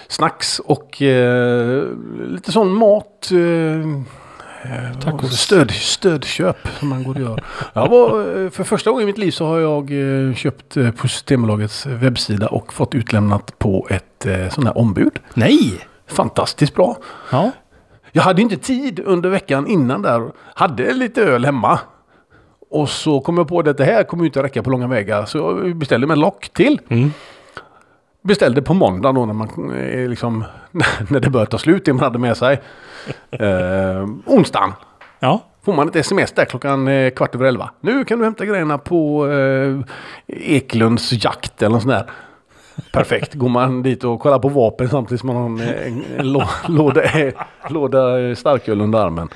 Snacks 0.09 0.59
och 0.59 1.03
eh, 1.03 1.85
lite 2.29 2.53
sån 2.53 2.75
mat. 2.75 3.31
Eh, 3.33 5.01
Tacos. 5.01 5.41
Stöd, 5.41 5.71
stödköp 5.71 6.57
som 6.79 6.89
man 6.89 7.05
går 7.05 7.15
och 7.15 7.21
gör. 7.21 7.45
Jag 7.73 7.89
var, 7.89 8.43
eh, 8.45 8.51
för 8.51 8.65
första 8.65 8.91
gången 8.91 9.03
i 9.03 9.07
mitt 9.07 9.19
liv 9.19 9.31
så 9.31 9.47
har 9.47 9.59
jag 9.59 9.91
eh, 10.29 10.35
köpt 10.35 10.77
eh, 10.77 10.91
på 10.91 11.09
Systembolagets 11.09 11.87
webbsida 11.87 12.49
och 12.49 12.73
fått 12.73 12.95
utlämnat 12.95 13.59
på 13.59 13.87
ett 13.91 14.27
eh, 14.27 14.49
sån 14.49 14.67
här 14.67 14.79
ombud. 14.79 15.13
Nej! 15.35 15.73
Fantastiskt 16.07 16.75
bra. 16.75 16.97
Ja. 17.31 17.51
Jag 18.12 18.22
hade 18.22 18.42
inte 18.42 18.57
tid 18.57 19.01
under 19.05 19.31
veckan 19.31 19.66
innan 19.66 20.03
där. 20.03 20.31
Hade 20.55 20.92
lite 20.92 21.22
öl 21.22 21.44
hemma. 21.44 21.79
Och 22.70 22.88
så 22.88 23.20
kom 23.20 23.37
jag 23.38 23.48
på 23.48 23.59
att 23.61 23.77
det 23.77 23.85
här 23.85 24.05
kommer 24.05 24.25
inte 24.25 24.42
räcka 24.42 24.62
på 24.62 24.70
långa 24.70 24.87
vägar. 24.87 25.25
Så 25.25 25.38
jag 25.38 25.77
beställde 25.77 26.07
med 26.07 26.18
lock 26.18 26.48
till. 26.48 26.81
Mm. 26.88 27.11
Beställde 28.22 28.62
på 28.62 28.75
måndag 28.75 29.12
då 29.12 29.27
när 29.27 29.35
man 29.35 29.70
eh, 29.79 30.09
liksom 30.09 30.44
när 31.11 31.20
det 31.20 31.31
började 31.31 31.51
ta 31.51 31.59
slut 31.59 31.85
det 31.85 31.92
man 31.92 32.03
hade 32.03 32.18
med 32.18 32.37
sig. 32.37 32.61
Eh, 33.31 34.07
onsdagen 34.27 34.72
Ja. 35.20 35.40
får 35.64 35.72
man 35.72 35.88
ett 35.88 35.96
sms 35.96 36.33
där 36.33 36.44
klockan 36.44 36.88
eh, 36.88 37.11
kvart 37.11 37.35
över 37.35 37.46
elva. 37.46 37.70
Nu 37.81 38.05
kan 38.05 38.18
du 38.18 38.25
hämta 38.25 38.44
grejerna 38.46 38.79
på 38.79 39.29
eh, 39.31 39.79
Eklunds 40.27 41.25
jakt 41.25 41.62
eller 41.62 41.70
något 41.72 41.83
sånt 41.83 41.94
där. 41.94 42.11
Perfekt. 42.93 43.35
Går 43.35 43.49
man 43.49 43.83
dit 43.83 44.05
och 44.05 44.21
kollar 44.21 44.39
på 44.39 44.49
vapen 44.49 44.89
samtidigt 44.89 45.21
som 45.21 45.27
man 45.27 45.37
har 45.37 45.45
en, 45.47 45.61
en, 45.61 46.05
en 46.19 46.33
lå, 46.33 46.45
låda, 46.69 47.03
låda 47.71 48.37
starköl 48.37 48.81
under 48.81 48.99
armen. 48.99 49.29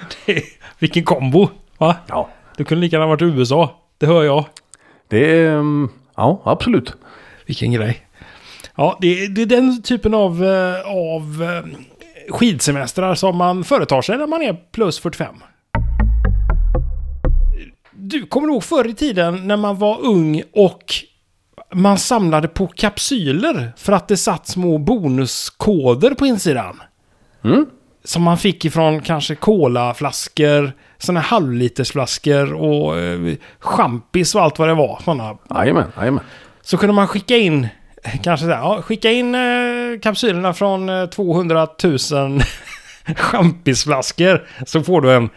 Vilken 0.79 1.05
kombo! 1.05 1.49
Va? 1.79 1.97
Ja, 2.07 2.29
Du 2.57 2.65
kunde 2.65 2.81
lika 2.81 2.97
gärna 2.97 3.07
varit 3.07 3.23
i 3.23 3.25
USA. 3.25 3.71
Det 3.99 4.07
hör 4.07 4.23
jag. 4.25 4.45
det 5.09 5.39
är... 5.41 5.51
mm, 5.53 5.89
Ja, 6.17 6.41
absolut. 6.45 6.93
Vilken 7.47 7.73
grej. 7.73 8.07
Ja, 8.77 8.99
det, 9.01 9.25
är- 9.25 9.29
det 9.29 9.43
är 9.43 9.47
den 9.47 9.83
typen 9.83 10.15
av, 10.15 10.45
eh, 10.45 10.81
av 10.97 11.43
eh, 11.43 11.79
skidsemestrar 12.33 13.15
som 13.15 13.37
man 13.37 13.65
företar 13.65 14.03
sig 14.03 14.19
när 14.19 14.27
man 14.27 14.43
är 14.43 14.57
plus 14.73 14.99
45. 15.01 15.35
Du 17.93 18.27
kommer 18.27 18.49
ihåg 18.49 18.65
förr 18.65 18.89
i 18.89 18.95
tiden 18.95 19.47
när 19.49 19.57
man 19.57 19.77
var 19.79 19.99
ung 20.05 20.43
och 20.55 20.95
man 21.75 21.99
samlade 21.99 22.49
på 22.49 22.67
kapsyler 22.67 23.73
för 23.77 23.93
att 23.93 24.09
det 24.09 24.17
satt 24.17 24.47
små 24.47 24.79
bonuskoder 24.79 26.11
på 26.11 26.27
insidan. 26.27 26.83
Mm. 27.45 27.67
Som 28.05 28.23
man 28.23 28.39
fick 28.39 28.65
ifrån 28.65 29.01
kanske 29.01 29.35
colaflaskor, 29.35 30.73
sådana 30.99 31.21
halvlitersflaskor 31.21 32.53
och 32.55 32.99
eh, 32.99 33.35
champis 33.59 34.35
och 34.35 34.43
allt 34.43 34.59
vad 34.59 34.69
det 34.69 34.75
var. 34.75 35.01
Såna 35.05 35.37
Jajamän, 35.55 35.93
jajamän. 35.97 36.25
så 36.63 36.77
kunde 36.77 36.95
man 36.95 37.09
skicka 37.09 37.37
in, 37.37 37.69
kanske 38.23 38.47
här, 38.47 38.53
ja, 38.53 38.83
skicka 38.83 39.11
in 39.11 39.35
eh, 39.35 39.41
kapsylerna 40.03 40.53
från 40.55 40.89
eh, 40.89 41.07
200 41.07 41.67
000 41.85 41.99
champisflaskor. 43.17 44.47
Så 44.67 44.83
får 44.83 45.01
du 45.01 45.13
en 45.13 45.29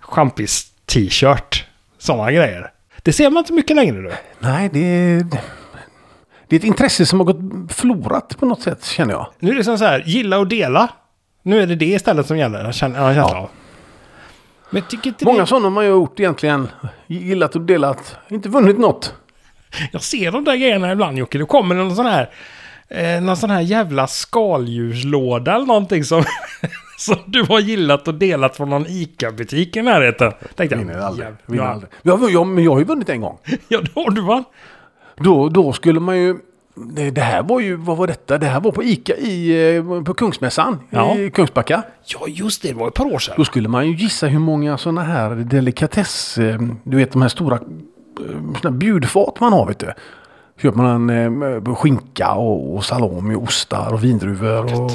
champis-t-shirt. 0.00 1.64
Sådana 1.98 2.32
grejer. 2.32 2.70
Det 3.02 3.12
ser 3.12 3.30
man 3.30 3.38
inte 3.38 3.52
mycket 3.52 3.76
längre 3.76 4.02
du. 4.02 4.12
Nej, 4.38 4.70
det. 4.72 5.24
Det 6.48 6.56
är 6.56 6.60
ett 6.60 6.64
intresse 6.66 7.06
som 7.06 7.20
har 7.20 7.24
gått 7.26 7.72
förlorat 7.72 8.36
på 8.38 8.46
något 8.46 8.62
sätt 8.62 8.84
känner 8.84 9.12
jag. 9.12 9.26
Nu 9.38 9.50
är 9.50 9.54
det 9.54 9.64
som 9.64 9.78
så 9.78 9.84
här, 9.84 10.02
gilla 10.06 10.38
och 10.38 10.46
dela. 10.46 10.88
Nu 11.42 11.62
är 11.62 11.66
det 11.66 11.74
det 11.74 11.86
istället 11.86 12.26
som 12.26 12.38
gäller. 12.38 12.64
Jag 12.64 12.74
känner, 12.74 13.06
jag 13.06 13.14
känner 13.14 13.28
Ja. 13.34 13.48
Men 14.70 14.82
jag 14.82 14.90
tycker 14.90 15.08
inte 15.08 15.24
Många 15.24 15.40
det, 15.40 15.46
sådana 15.46 15.66
har 15.66 15.70
man 15.70 15.84
ju 15.84 15.90
gjort 15.90 16.20
egentligen. 16.20 16.68
Gillat 17.06 17.54
och 17.56 17.60
delat. 17.60 18.16
Inte 18.28 18.48
vunnit 18.48 18.78
något. 18.78 19.14
Jag 19.92 20.02
ser 20.02 20.32
de 20.32 20.44
där 20.44 20.56
grejerna 20.56 20.92
ibland 20.92 21.18
Jocke. 21.18 21.38
Det 21.38 21.44
kommer 21.44 21.74
någon 21.74 21.96
sån 21.96 22.06
här, 22.06 22.30
eh, 22.88 23.20
någon 23.20 23.36
sån 23.36 23.50
här 23.50 23.60
jävla 23.60 24.06
skaldjurslåda 24.06 25.54
eller 25.54 25.66
någonting 25.66 26.04
som, 26.04 26.24
som 26.98 27.16
du 27.26 27.42
har 27.42 27.60
gillat 27.60 28.08
och 28.08 28.14
delat 28.14 28.56
från 28.56 28.70
någon 28.70 28.86
ICA-butik 28.86 29.76
i 29.76 29.82
närheten. 29.82 30.32
Tänkte 30.54 30.76
Vinner 30.76 30.94
jag, 30.94 31.02
aldrig. 31.02 31.26
jävlar. 31.26 31.42
Vinner 31.46 31.64
aldrig. 31.64 31.90
Ja, 32.02 32.28
jag, 32.30 32.46
men 32.46 32.64
jag 32.64 32.72
har 32.72 32.78
ju 32.78 32.84
vunnit 32.84 33.08
en 33.08 33.20
gång. 33.20 33.38
Ja, 33.68 33.80
då 33.94 34.02
har 34.02 34.10
du 34.10 34.20
va? 34.20 34.44
Då, 35.16 35.48
då 35.48 35.72
skulle 35.72 36.00
man 36.00 36.18
ju... 36.18 36.36
Det, 37.12 37.20
här 37.20 37.42
var 37.42 37.60
ju, 37.60 37.76
vad 37.76 37.96
var 37.96 38.06
detta? 38.06 38.38
Det 38.38 38.46
här 38.46 38.60
var 38.60 38.72
på 38.72 38.82
Ica 38.84 39.16
i, 39.16 39.76
eh, 39.76 40.02
på 40.02 40.14
Kungsmässan 40.14 40.78
Ja. 40.90 41.16
i 41.16 41.30
Kungsbacka. 41.30 41.82
Ja, 42.06 42.20
just 42.28 42.62
det. 42.62 42.68
Det 42.68 42.74
var 42.74 42.88
ett 42.88 42.94
par 42.94 43.04
år 43.14 43.18
sedan. 43.18 43.34
Då 43.38 43.44
skulle 43.44 43.68
man 43.68 43.86
ju 43.86 43.96
gissa 43.96 44.26
hur 44.26 44.38
många 44.38 44.78
sådana 44.78 45.02
här 45.02 45.30
delikatess, 45.30 46.38
eh, 46.38 46.60
du 46.82 46.96
vet 46.96 47.12
de 47.12 47.22
här 47.22 47.28
stora 47.28 47.54
eh, 47.56 48.60
såna 48.62 48.70
bjudfat 48.70 49.40
man 49.40 49.52
har 49.52 49.66
vet 49.66 49.78
du. 49.78 49.92
Köper 50.62 50.78
man 50.78 51.10
eh, 51.10 51.74
skinka 51.74 52.32
och, 52.32 52.74
och 52.76 52.84
salami, 52.84 53.34
ostar 53.34 53.92
och 53.92 54.04
vindruvor 54.04 54.82
och 54.82 54.90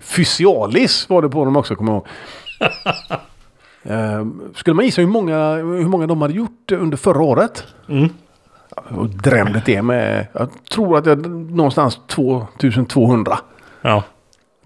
Fysialis 0.00 1.08
var 1.08 1.22
det 1.22 1.28
på 1.28 1.44
dem 1.44 1.56
också 1.56 1.74
kommer 1.74 1.92
jag 1.92 1.96
ihåg. 1.96 2.06
Skulle 4.54 4.74
man 4.74 4.84
gissa 4.84 5.00
hur 5.00 5.08
många, 5.08 5.54
hur 5.54 5.88
många 5.88 6.06
de 6.06 6.22
hade 6.22 6.34
gjort 6.34 6.72
under 6.72 6.96
förra 6.96 7.22
året? 7.22 7.64
Mm. 7.88 8.08
Och 8.76 9.08
drämde 9.08 9.62
det 9.66 9.82
med, 9.82 10.26
jag 10.32 10.48
tror 10.70 10.98
att 10.98 11.06
jag 11.06 11.26
någonstans 11.30 12.00
2200. 12.06 13.38
Ja. 13.82 14.02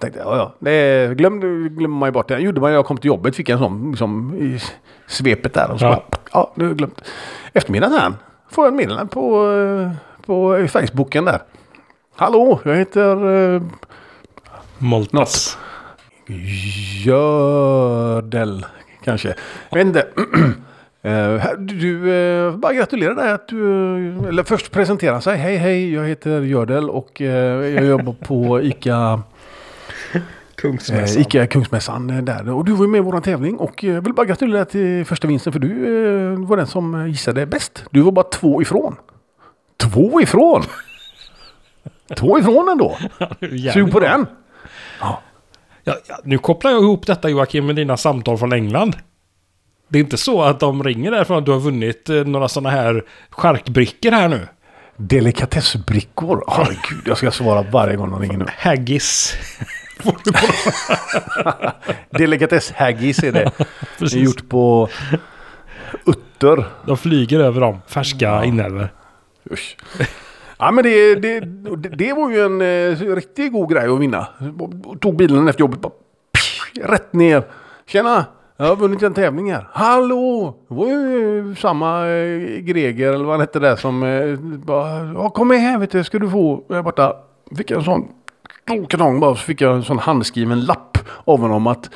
Tänkte, 0.01 0.21
ja, 0.25 0.37
ja. 0.37 0.55
Det 0.59 1.15
glömde, 1.19 1.69
glömmer 1.69 1.99
man 1.99 2.07
ju 2.09 2.13
bort. 2.13 2.29
Det 2.29 2.39
gjorde 2.39 2.61
man 2.61 2.71
när 2.71 2.77
jag 2.77 2.87
kom 2.87 2.97
till 2.97 3.09
jobbet. 3.09 3.37
Fick 3.37 3.49
jag 3.49 3.55
en 3.55 3.59
sån 3.59 3.91
liksom, 3.91 4.35
i 4.35 4.61
svepet 5.07 5.55
där. 5.55 5.71
Och 5.71 5.79
så 5.79 5.85
Ja. 5.85 6.05
ja. 6.11 6.19
ja, 6.33 6.53
jag 6.55 6.77
glömt. 6.77 7.01
Eftermiddagen 7.53 7.93
här 7.93 8.13
får 8.51 8.65
jag 8.65 8.73
ett 8.73 8.77
meddelande 8.77 9.13
på, 9.13 9.53
eh, 9.53 9.91
på 10.27 10.67
Facebooken 10.69 11.25
där. 11.25 11.43
Hallå, 12.17 12.61
jag 12.65 12.77
heter 12.77 13.25
uh, 13.25 13.63
Moltas. 14.79 15.59
Gördel 17.05 18.67
kanske. 19.05 19.35
Jag 19.71 19.79
vet 19.79 19.87
inte. 19.87 20.07
Eh, 21.07 21.43
du, 21.59 22.11
uh, 22.11 22.57
bara 22.57 22.73
gratulerar 22.73 23.15
dig 23.15 23.33
att 23.33 23.49
du, 23.49 23.59
eh, 23.59 24.29
eller 24.29 24.43
först 24.43 24.71
presentera 24.71 25.21
sig. 25.21 25.37
Hej 25.37 25.57
hej, 25.57 25.95
jag 25.95 26.05
heter 26.05 26.41
Gördel 26.41 26.91
och 26.91 27.21
eh, 27.21 27.67
jag 27.75 27.85
jobbar 27.85 28.13
på 28.13 28.63
ICA 28.63 29.23
Eh, 30.91 31.21
Ica 31.21 31.47
Kungsmässan 31.47 32.11
eh, 32.11 32.23
där. 32.23 32.51
Och 32.51 32.65
du 32.65 32.73
var 32.73 32.87
med 32.87 32.99
i 32.99 33.03
våran 33.03 33.23
tävling 33.23 33.57
och 33.57 33.85
jag 33.85 34.01
vill 34.01 34.13
bara 34.13 34.27
gratulera 34.27 34.65
till 34.65 35.05
första 35.05 35.29
vinsten 35.29 35.53
för 35.53 35.61
du 35.61 35.69
eh, 35.69 36.39
var 36.39 36.57
den 36.57 36.67
som 36.67 37.09
gissade 37.09 37.47
bäst. 37.47 37.85
Du 37.91 38.01
var 38.01 38.13
bara 38.13 38.25
två 38.25 38.63
ifrån. 38.63 38.97
Två 39.77 40.21
ifrån? 40.21 40.63
två 42.17 42.39
ifrån 42.39 42.69
ändå. 42.69 42.97
Sug 43.73 43.93
på 43.93 44.01
den. 44.01 44.27
Ja, 45.01 45.21
ja, 45.85 45.95
nu 46.25 46.39
kopplar 46.39 46.71
jag 46.71 46.83
ihop 46.83 47.07
detta 47.07 47.29
Joakim 47.29 47.67
med 47.67 47.77
dina 47.77 47.97
samtal 47.97 48.39
från 48.39 48.53
England. 48.53 48.97
Det 49.89 49.99
är 49.99 50.03
inte 50.03 50.17
så 50.17 50.43
att 50.43 50.61
de 50.61 50.85
ringer 50.85 51.11
därifrån 51.11 51.39
att 51.39 51.47
du 51.47 51.53
har 51.53 51.61
vunnit 51.61 52.09
eh, 52.09 52.17
några 52.17 52.49
sådana 52.49 52.71
här 52.71 53.05
charkbrickor 53.31 54.11
här 54.11 54.29
nu. 54.29 54.49
Delikatessbrickor. 54.97 56.45
Herregud, 56.49 57.03
jag 57.05 57.17
ska 57.17 57.31
svara 57.31 57.63
varje 57.63 57.97
gång 57.97 58.11
de 58.11 58.21
ringer 58.21 58.39
nu. 58.39 58.47
Haggis. 58.59 59.35
Delikatess-haggis 62.11 63.25
är 63.25 63.33
det. 63.33 63.33
Det 63.33 63.61
är 63.61 63.67
Precis. 63.99 64.25
gjort 64.25 64.49
på 64.49 64.89
utter. 66.07 66.65
De 66.87 66.97
flyger 66.97 67.41
över 67.41 67.61
dem. 67.61 67.79
Färska 67.87 68.45
inälvor. 68.45 68.89
Usch. 69.51 69.77
Ja 70.59 70.71
men 70.71 70.85
det, 70.85 71.15
det, 71.15 71.41
det, 71.77 72.13
var 72.13 72.31
ju 72.31 72.41
en 72.41 72.61
eh, 72.61 73.15
riktigt 73.15 73.53
god 73.53 73.71
grej 73.71 73.89
att 73.89 74.01
vinna. 74.01 74.27
Tog 75.01 75.17
bilen 75.17 75.49
efter 75.49 75.61
jobbet 75.61 75.81
bara 75.81 75.93
pff, 76.33 76.71
rätt 76.83 77.13
ner. 77.13 77.45
Tjena! 77.87 78.25
Jag 78.59 78.67
har 78.67 78.77
vunnit 78.77 79.03
en 79.03 79.15
tävling 79.15 79.53
här. 79.53 79.69
Hallå! 79.73 80.57
Det 80.69 80.75
var 80.75 80.87
ju 80.87 81.55
samma 81.59 82.07
eh, 82.09 82.59
Greger 82.59 83.13
eller 83.13 83.25
vad 83.25 83.33
han 83.33 83.41
hette 83.41 83.59
där 83.59 83.77
som 83.77 84.03
eh, 84.03 84.37
bara, 84.41 85.13
ja, 85.15 85.31
kom 85.31 85.49
med 85.49 85.61
här 85.61 85.79
vet 85.79 85.91
du 85.91 86.05
ska 86.05 86.19
du 86.19 86.31
få. 86.31 86.63
Jag 86.69 86.85
borta 86.85 87.17
fick 87.57 87.71
jag 87.71 87.79
en 87.79 87.85
sån 87.85 88.09
stor 88.63 88.87
kartong 88.87 89.21
bara 89.21 89.35
så 89.35 89.41
fick 89.41 89.61
jag 89.61 89.75
en 89.75 89.83
sån 89.85 89.99
handskriven 89.99 90.61
lapp 90.61 90.99
av 91.25 91.41
honom 91.41 91.67
att 91.67 91.91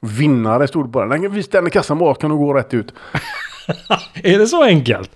vinnare 0.00 0.68
stod 0.68 0.92
på 0.92 1.04
den. 1.04 1.32
Vis 1.32 1.48
den 1.48 1.66
i 1.66 1.70
kassan 1.70 1.98
bara 1.98 2.14
kan 2.14 2.30
du 2.30 2.36
gå 2.36 2.54
rätt 2.54 2.74
ut. 2.74 2.94
Är 4.22 4.38
det 4.38 4.46
så 4.46 4.64
enkelt? 4.64 5.10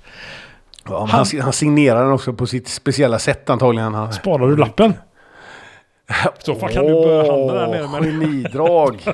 Ja, 0.85 1.01
men 1.01 1.09
han, 1.09 1.27
han 1.43 1.53
signerade 1.53 2.05
den 2.05 2.13
också 2.13 2.33
på 2.33 2.47
sitt 2.47 2.69
speciella 2.69 3.19
sätt 3.19 3.51
antagligen. 3.51 3.95
Han, 3.95 4.13
Sparar 4.13 4.49
du 4.49 4.57
lappen? 4.57 4.91
I 6.41 6.45
så 6.45 6.55
fall 6.55 6.73
kan 6.73 6.87
du 6.87 6.93
börja 6.93 7.33
handla 7.33 7.55
där 7.55 7.67
nere 7.67 7.89
med 7.89 8.05
Genidrag. 8.05 9.05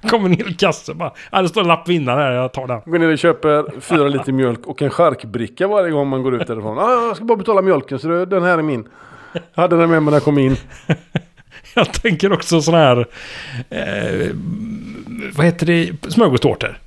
Kommer 0.09 0.29
ner 0.29 0.51
i 0.51 0.55
kassan 0.55 0.99
bara. 0.99 1.13
Ja, 1.33 1.43
det 1.43 1.49
står 1.49 1.61
en 1.61 1.69
lapp 1.69 1.89
vinnare 1.89 2.21
här, 2.21 2.33
jag 2.33 2.53
tar 2.53 2.67
den. 2.67 2.81
Går 2.87 2.99
ner 2.99 3.13
och 3.13 3.19
köper 3.19 3.81
fyra 3.81 4.09
liter 4.09 4.33
mjölk 4.33 4.67
och 4.67 4.83
en 4.83 4.91
charkbricka 4.91 5.69
varje 5.69 5.91
gång 5.91 6.09
man 6.09 6.23
går 6.23 6.35
ut 6.35 6.47
därifrån. 6.47 6.79
Ah, 6.79 7.07
jag 7.07 7.17
ska 7.17 7.25
bara 7.25 7.39
betala 7.39 7.63
mjölken 7.63 7.99
så 7.99 8.25
den 8.25 8.43
här 8.43 8.59
är 8.59 8.63
min. 8.63 8.89
Jag 9.33 9.63
hade 9.63 9.77
den 9.77 9.91
med 9.91 10.03
mig 10.03 10.11
när 10.11 10.17
jag 10.17 10.25
kom 10.25 10.39
in. 10.39 10.57
Jag 11.75 11.93
tänker 11.93 12.33
också 12.33 12.61
sån 12.61 12.75
här... 12.75 13.07
Eh, 13.71 14.31
vad 15.37 15.47
heter 15.47 15.67
det? 15.67 15.93
Smörgåstårtor. 16.09 16.79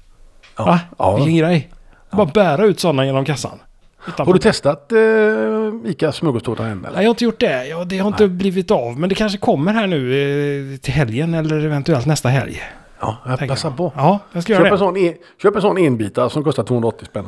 Ja. 0.58 0.66
Va? 0.66 0.80
Ja. 0.98 1.16
Vilken 1.16 1.36
grej. 1.38 1.70
Bara 2.12 2.26
bära 2.26 2.66
ut 2.66 2.80
sådana 2.80 3.06
genom 3.06 3.26
kassan. 3.26 3.60
Utan 4.08 4.26
Har 4.26 4.34
du 4.34 4.40
testat 4.40 4.92
eh, 4.92 5.92
Ica 5.92 6.12
smörgåstårta 6.12 6.66
än 6.66 6.86
eller? 6.86 6.96
Nej, 6.96 7.04
jag 7.04 7.10
har 7.10 7.14
inte 7.14 7.24
gjort 7.24 7.40
det. 7.40 7.68
Ja, 7.68 7.84
det 7.84 7.98
har 7.98 8.08
inte 8.08 8.28
blivit 8.28 8.72
av. 8.72 9.00
Men 9.00 9.10
det 9.10 9.16
kanske 9.16 9.38
kommer 9.38 9.74
här 9.74 9.88
nu 9.88 10.74
eh, 10.74 10.78
till 10.78 10.94
helgen 10.94 11.34
eller 11.34 11.66
eventuellt 11.66 12.06
nästa 12.06 12.30
helg. 12.30 12.62
Ja, 13.02 13.18
jag 13.26 13.48
passar 13.48 13.72
på. 13.72 13.94
Ja, 13.96 14.20
jag 14.32 14.44
ska 14.44 14.54
Köp 14.54 14.60
göra 14.60 14.74
en, 14.74 14.78
sån 14.78 14.98
en, 14.98 15.14
köp 15.42 15.56
en 15.56 15.62
sån 15.62 15.78
enbita 15.78 16.30
som 16.30 16.44
kostar 16.44 16.64
280 16.64 17.06
spänn. 17.06 17.26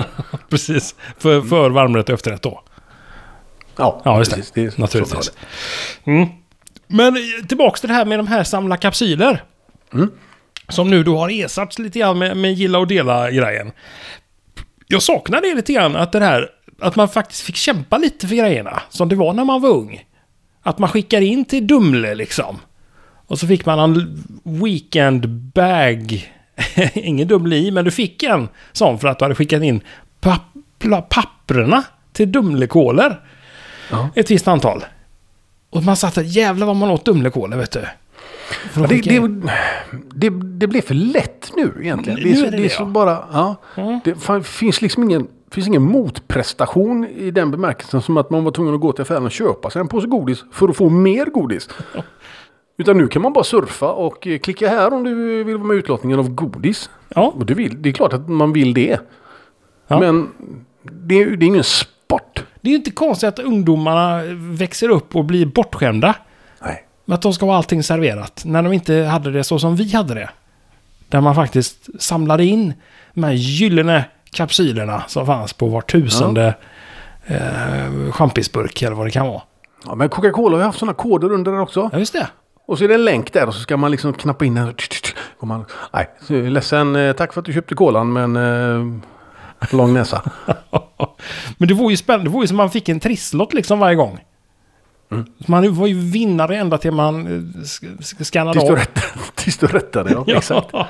Precis. 0.48 0.94
För, 1.18 1.40
för 1.40 1.70
varmrätt 1.70 2.08
och 2.08 2.14
efterrätt 2.14 2.42
då. 2.42 2.62
Ja, 3.76 4.02
Ja, 4.04 4.18
just 4.18 4.34
precis. 4.34 4.52
det. 4.52 4.78
Naturligtvis. 4.78 5.32
det 6.04 6.10
Mm. 6.10 6.28
Men 6.86 7.16
tillbaks 7.48 7.80
till 7.80 7.88
det 7.88 7.94
här 7.94 8.04
med 8.04 8.18
de 8.18 8.26
här 8.26 8.44
samla 8.44 8.76
kapsyler. 8.76 9.42
Mm. 9.92 10.10
Som 10.68 10.90
nu 10.90 11.02
då 11.02 11.18
har 11.18 11.44
ersatts 11.44 11.78
lite 11.78 11.98
grann 11.98 12.18
med, 12.18 12.36
med 12.36 12.52
gilla 12.54 12.78
och 12.78 12.86
dela-grejen. 12.86 13.72
Jag 14.86 15.02
saknar 15.02 15.40
det 15.40 15.54
lite 15.54 15.72
grann, 15.72 15.96
att 15.96 16.12
det 16.12 16.20
här... 16.20 16.50
Att 16.80 16.96
man 16.96 17.08
faktiskt 17.08 17.40
fick 17.40 17.56
kämpa 17.56 17.98
lite 17.98 18.28
för 18.28 18.34
grejerna. 18.34 18.82
Som 18.88 19.08
det 19.08 19.16
var 19.16 19.32
när 19.32 19.44
man 19.44 19.60
var 19.60 19.70
ung. 19.70 20.04
Att 20.62 20.78
man 20.78 20.88
skickar 20.88 21.20
in 21.20 21.44
till 21.44 21.66
Dumle 21.66 22.14
liksom. 22.14 22.58
Och 23.26 23.38
så 23.38 23.46
fick 23.46 23.66
man 23.66 23.78
en 23.78 24.24
weekend 24.44 25.28
bag. 25.28 26.32
Ingen 26.94 27.28
Dumle 27.28 27.56
i, 27.56 27.70
men 27.70 27.84
du 27.84 27.90
fick 27.90 28.22
en 28.22 28.48
sån 28.72 28.98
för 28.98 29.08
att 29.08 29.18
du 29.18 29.24
hade 29.24 29.34
skickat 29.34 29.62
in 29.62 29.80
papp- 30.20 31.08
papprena 31.08 31.84
till 32.12 32.32
Dumlekoler. 32.32 33.20
Ja. 33.90 34.08
Ett 34.14 34.30
visst 34.30 34.48
antal. 34.48 34.84
Och 35.70 35.82
man 35.82 35.96
satt 35.96 36.14
där, 36.14 36.22
jävlar 36.22 36.66
vad 36.66 36.76
man 36.76 36.90
åt 36.90 37.04
Dumlekoler 37.04 37.56
vet 37.56 37.70
du. 37.70 37.80
Att 38.74 38.88
Det, 38.88 39.00
det, 39.00 39.20
det, 40.14 40.30
det 40.30 40.66
blev 40.66 40.80
för 40.82 40.94
lätt 40.94 41.52
nu 41.56 41.72
egentligen. 41.80 42.18
Nu 42.18 42.24
Det 42.24 42.30
är 42.30 42.34
så, 42.36 42.46
är 42.46 42.50
det 42.50 42.64
är 42.64 42.68
så 42.68 42.82
ja. 42.82 42.86
bara... 42.86 43.24
Ja, 43.32 43.56
Mm. 43.76 44.00
det 44.04 44.42
finns 44.46 44.82
liksom 44.82 45.02
ingen, 45.02 45.28
finns 45.50 45.66
ingen 45.66 45.82
motprestation 45.82 47.06
i 47.06 47.30
den 47.30 47.50
bemärkelsen 47.50 48.02
som 48.02 48.16
att 48.16 48.30
man 48.30 48.44
var 48.44 48.52
tvungen 48.52 48.74
att 48.74 48.80
gå 48.80 48.92
till 48.92 49.02
affären 49.02 49.24
och 49.24 49.30
köpa 49.32 49.70
sig 49.70 49.80
en 49.80 49.88
påse 49.88 50.06
godis 50.06 50.44
för 50.52 50.68
att 50.68 50.76
få 50.76 50.88
mer 50.88 51.26
godis. 51.26 51.68
Utan 52.76 52.98
nu 52.98 53.08
kan 53.08 53.22
man 53.22 53.32
bara 53.32 53.44
surfa 53.44 53.92
och 53.92 54.26
eh, 54.26 54.38
klicka 54.38 54.68
här 54.68 54.92
om 54.92 55.04
du 55.04 55.44
vill 55.44 55.56
vara 55.56 55.66
med 55.66 55.74
i 55.74 55.78
utlottningen 55.78 56.18
av 56.18 56.28
godis. 56.28 56.90
Ja, 57.08 57.32
Och 57.36 57.46
du 57.46 57.54
vill, 57.54 57.82
det 57.82 57.88
är 57.88 57.92
klart 57.92 58.12
att 58.12 58.28
man 58.28 58.52
vill 58.52 58.74
det. 58.74 59.00
Ja. 59.88 60.00
Men 60.00 60.28
det 60.82 61.22
är, 61.22 61.36
det 61.36 61.44
är 61.44 61.46
ingen 61.46 61.64
sport. 61.64 62.44
det 62.60 62.70
är 62.70 62.74
inte 62.74 62.90
konstigt 62.90 63.28
att 63.28 63.38
ungdomarna 63.38 64.22
växer 64.34 64.88
upp 64.88 65.16
och 65.16 65.24
blir 65.24 65.46
bortskämda. 65.46 66.14
Nej. 66.62 66.84
Med 67.04 67.14
att 67.14 67.22
de 67.22 67.34
ska 67.34 67.46
ha 67.46 67.56
allting 67.56 67.82
serverat. 67.82 68.42
När 68.44 68.62
de 68.62 68.72
inte 68.72 68.94
hade 68.94 69.30
det 69.30 69.44
så 69.44 69.58
som 69.58 69.76
vi 69.76 69.92
hade 69.92 70.14
det. 70.14 70.30
Där 71.08 71.20
man 71.20 71.34
faktiskt 71.34 71.88
samlade 72.02 72.44
in 72.44 72.74
de 73.14 73.24
här 73.24 73.32
gyllene 73.32 74.04
kapsylerna 74.30 75.02
som 75.08 75.26
fanns 75.26 75.52
på 75.52 75.66
var 75.66 75.80
tusende 75.80 76.54
eh, 77.26 78.12
champisburk 78.12 78.82
eller 78.82 78.96
vad 78.96 79.06
det 79.06 79.10
kan 79.10 79.26
vara. 79.26 79.42
Ja, 79.86 79.94
men 79.94 80.08
Coca-Cola 80.08 80.56
har 80.56 80.60
ju 80.60 80.66
haft 80.66 80.78
sådana 80.78 80.94
koder 80.94 81.32
under 81.32 81.52
den 81.52 81.60
också. 81.60 81.90
Ja, 81.92 81.98
just 81.98 82.12
det. 82.12 82.28
Och 82.66 82.78
så 82.78 82.84
är 82.84 82.88
det 82.88 82.94
en 82.94 83.04
länk 83.04 83.32
där 83.32 83.46
och 83.46 83.54
så 83.54 83.60
ska 83.60 83.76
man 83.76 83.90
liksom 83.90 84.12
knappa 84.12 84.44
in 84.44 84.54
den. 84.54 84.74
Och 85.38 85.46
man, 85.46 85.64
nej, 85.92 86.08
ledsen. 86.50 86.96
eh, 86.96 87.12
Tack 87.12 87.32
för 87.32 87.40
att 87.40 87.44
du 87.44 87.52
köpte 87.52 87.74
kolan 87.74 88.12
men 88.12 88.36
eh, 88.36 89.76
lång 89.76 89.94
näsa. 89.94 90.22
Men 91.58 91.68
det 91.68 91.74
var 91.74 91.90
ju 91.90 91.96
spännande. 91.96 92.30
Det 92.30 92.34
var 92.34 92.42
ju 92.42 92.46
som 92.48 92.56
man 92.56 92.70
fick 92.70 92.88
en 92.88 93.00
trisslott 93.00 93.54
liksom 93.54 93.78
varje 93.78 93.94
gång. 93.96 94.18
Mm. 95.10 95.24
Man 95.46 95.74
var 95.74 95.86
ju 95.86 95.94
vinnare 96.10 96.56
ända 96.56 96.78
till 96.78 96.92
man 96.92 97.26
eh, 97.26 97.30
sk- 97.62 97.98
sk- 97.98 98.22
skannade 98.24 98.60
av. 98.60 98.78
tills 99.34 99.58
du 99.58 99.66
rättade. 99.66 100.10
Ja, 100.12 100.24
Ja. 100.26 100.36
exakt. 100.36 100.68
ja. 100.72 100.88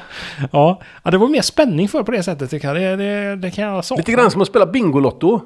ja, 1.02 1.10
det 1.10 1.18
var 1.18 1.28
mer 1.28 1.42
spänning 1.42 1.88
för 1.88 2.02
på 2.02 2.10
det 2.12 2.22
sättet 2.22 2.50
tycker 2.50 2.74
jag. 2.74 2.76
Det, 2.76 3.04
det, 3.04 3.36
det 3.36 3.50
kan 3.50 3.64
jag 3.64 3.84
sakna. 3.84 4.00
Lite 4.00 4.12
grann 4.12 4.30
som 4.30 4.42
att 4.42 4.48
spela 4.48 4.66
Bingolotto. 4.66 5.40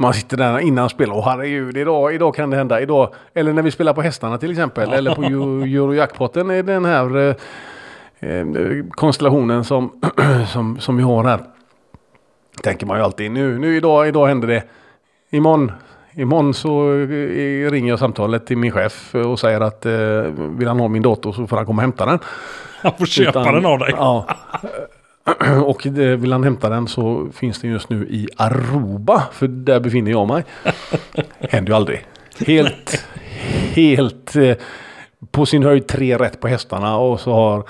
Man 0.00 0.14
sitter 0.14 0.36
där 0.36 0.58
innan 0.58 0.88
spel 0.88 1.12
och 1.12 1.24
herregud, 1.24 1.76
idag, 1.76 2.14
idag 2.14 2.34
kan 2.34 2.50
det 2.50 2.56
hända. 2.56 2.80
Idag, 2.80 3.14
eller 3.34 3.52
när 3.52 3.62
vi 3.62 3.70
spelar 3.70 3.92
på 3.92 4.02
hästarna 4.02 4.38
till 4.38 4.50
exempel. 4.50 4.92
Eller 4.92 5.14
på 5.14 5.22
Euro- 5.22 5.62
Eurojackpotten 5.62 6.50
är 6.50 6.62
den 6.62 6.84
här 6.84 7.16
eh, 7.16 7.34
eh, 8.30 8.46
konstellationen 8.90 9.64
som, 9.64 10.00
som, 10.48 10.78
som 10.80 10.96
vi 10.96 11.02
har 11.02 11.24
här. 11.24 11.40
Tänker 12.62 12.86
man 12.86 12.98
ju 12.98 13.04
alltid 13.04 13.30
nu, 13.30 13.58
nu 13.58 13.76
idag, 13.76 14.08
idag 14.08 14.26
händer 14.26 14.48
det. 14.48 14.62
Imorgon, 15.30 15.72
imorgon 16.12 16.54
så 16.54 16.92
eh, 16.92 17.70
ringer 17.70 17.88
jag 17.88 17.98
samtalet 17.98 18.46
till 18.46 18.58
min 18.58 18.70
chef 18.72 19.14
och 19.14 19.38
säger 19.40 19.60
att 19.60 19.86
eh, 19.86 19.92
vill 20.36 20.68
han 20.68 20.80
ha 20.80 20.88
min 20.88 21.02
dator 21.02 21.32
så 21.32 21.46
får 21.46 21.56
han 21.56 21.66
komma 21.66 21.76
och 21.78 21.82
hämta 21.82 22.06
den. 22.06 22.18
Han 22.82 22.92
får 22.98 23.06
köpa 23.06 23.40
Utan- 23.40 23.54
den 23.54 23.66
av 23.66 23.78
dig. 23.78 23.94
Ja. 23.96 24.26
Och 25.64 25.86
det, 25.90 26.16
vill 26.16 26.32
han 26.32 26.44
hämta 26.44 26.68
den 26.68 26.88
så 26.88 27.28
finns 27.32 27.60
den 27.60 27.70
just 27.70 27.88
nu 27.88 28.06
i 28.10 28.28
Aruba. 28.36 29.22
För 29.32 29.48
där 29.48 29.80
befinner 29.80 30.10
jag 30.10 30.28
mig. 30.28 30.44
Händer 31.50 31.72
ju 31.72 31.76
aldrig. 31.76 32.06
Helt, 32.46 33.04
helt 33.72 34.36
eh, 34.36 34.56
på 35.30 35.46
sin 35.46 35.62
höjd 35.62 35.86
tre 35.86 36.18
rätt 36.18 36.40
på 36.40 36.48
hästarna. 36.48 36.96
Och 36.96 37.20
så 37.20 37.32
har 37.32 37.64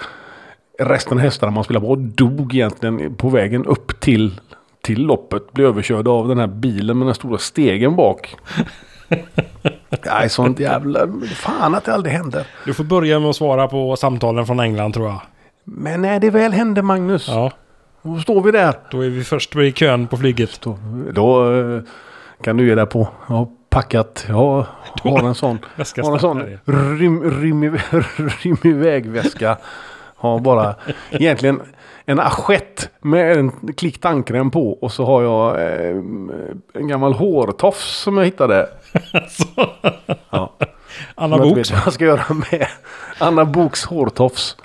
resten 0.79 1.19
av 1.19 1.25
hästarna 1.25 1.53
man 1.53 1.65
spelar 1.65 1.81
på 1.81 1.97
dog 1.97 2.55
egentligen 2.55 3.15
på 3.15 3.29
vägen 3.29 3.65
upp 3.65 4.01
till, 4.01 4.41
till 4.83 5.07
loppet. 5.07 5.53
Blev 5.53 5.67
överkörda 5.67 6.11
av 6.11 6.29
den 6.29 6.39
här 6.39 6.47
bilen 6.47 6.99
med 6.99 7.09
den 7.09 7.15
stora 7.15 7.39
stegen 7.39 7.97
bak. 7.97 8.37
Nej, 10.07 10.29
sånt 10.29 10.61
jävla... 10.61 11.09
Fan 11.35 11.75
att 11.75 11.85
det 11.85 11.95
aldrig 11.95 12.15
händer. 12.15 12.47
Du 12.65 12.75
får 12.75 12.85
börja 12.85 13.21
med 13.21 13.31
att 13.31 13.37
svara 13.37 13.69
på 13.69 13.97
samtalen 13.97 14.47
från 14.47 14.61
England 14.61 14.95
tror 14.95 15.07
jag. 15.07 15.21
Men 15.71 16.03
när 16.03 16.21
det 16.21 16.31
väl 16.31 16.53
hände 16.53 16.83
Magnus. 16.83 17.29
Ja, 17.29 17.53
Då 18.03 18.19
står 18.19 18.43
vi 18.43 18.51
där. 18.53 18.75
då 18.91 19.01
är 19.05 19.09
vi 19.09 19.25
först 19.25 19.57
i 19.57 19.73
kön 19.73 20.07
på 20.07 20.17
flyget. 20.17 20.61
Då, 20.61 20.79
då 21.13 21.55
eh, 21.55 21.81
kan 22.43 22.57
du 22.57 22.67
ge 22.69 22.75
dig 22.75 22.87
på. 22.87 23.09
Jag 23.29 23.35
har 23.35 23.49
packat. 23.71 24.25
Jag 24.29 24.67
har 25.03 25.19
en 25.29 25.35
sån. 25.35 25.59
Har 25.97 26.13
en 26.13 26.19
sån 26.21 26.43
rym, 26.65 27.41
rym, 27.41 27.79
rym 28.43 28.57
iväg-väska. 28.65 29.57
Har 30.17 30.39
bara 30.39 30.75
egentligen 31.11 31.61
en 32.05 32.21
assiett 32.21 32.91
med 33.01 33.37
en 33.37 33.73
klick 33.77 34.01
tandkräm 34.01 34.51
på. 34.51 34.73
Och 34.73 34.93
så 34.93 35.05
har 35.05 35.23
jag 35.23 35.63
eh, 35.63 35.97
en 36.75 36.89
gammal 36.89 37.13
hårtofs 37.13 38.03
som 38.03 38.17
jag 38.17 38.25
hittade. 38.25 38.69
Ja. 40.31 40.55
Anna 41.15 41.39
Boks, 41.39 41.71
vad 41.71 41.81
jag 41.87 41.93
ska 41.93 42.05
göra 42.05 42.35
med 42.51 42.67
Anna 43.19 43.45
Boks 43.45 43.85
hårtofs. 43.85 44.57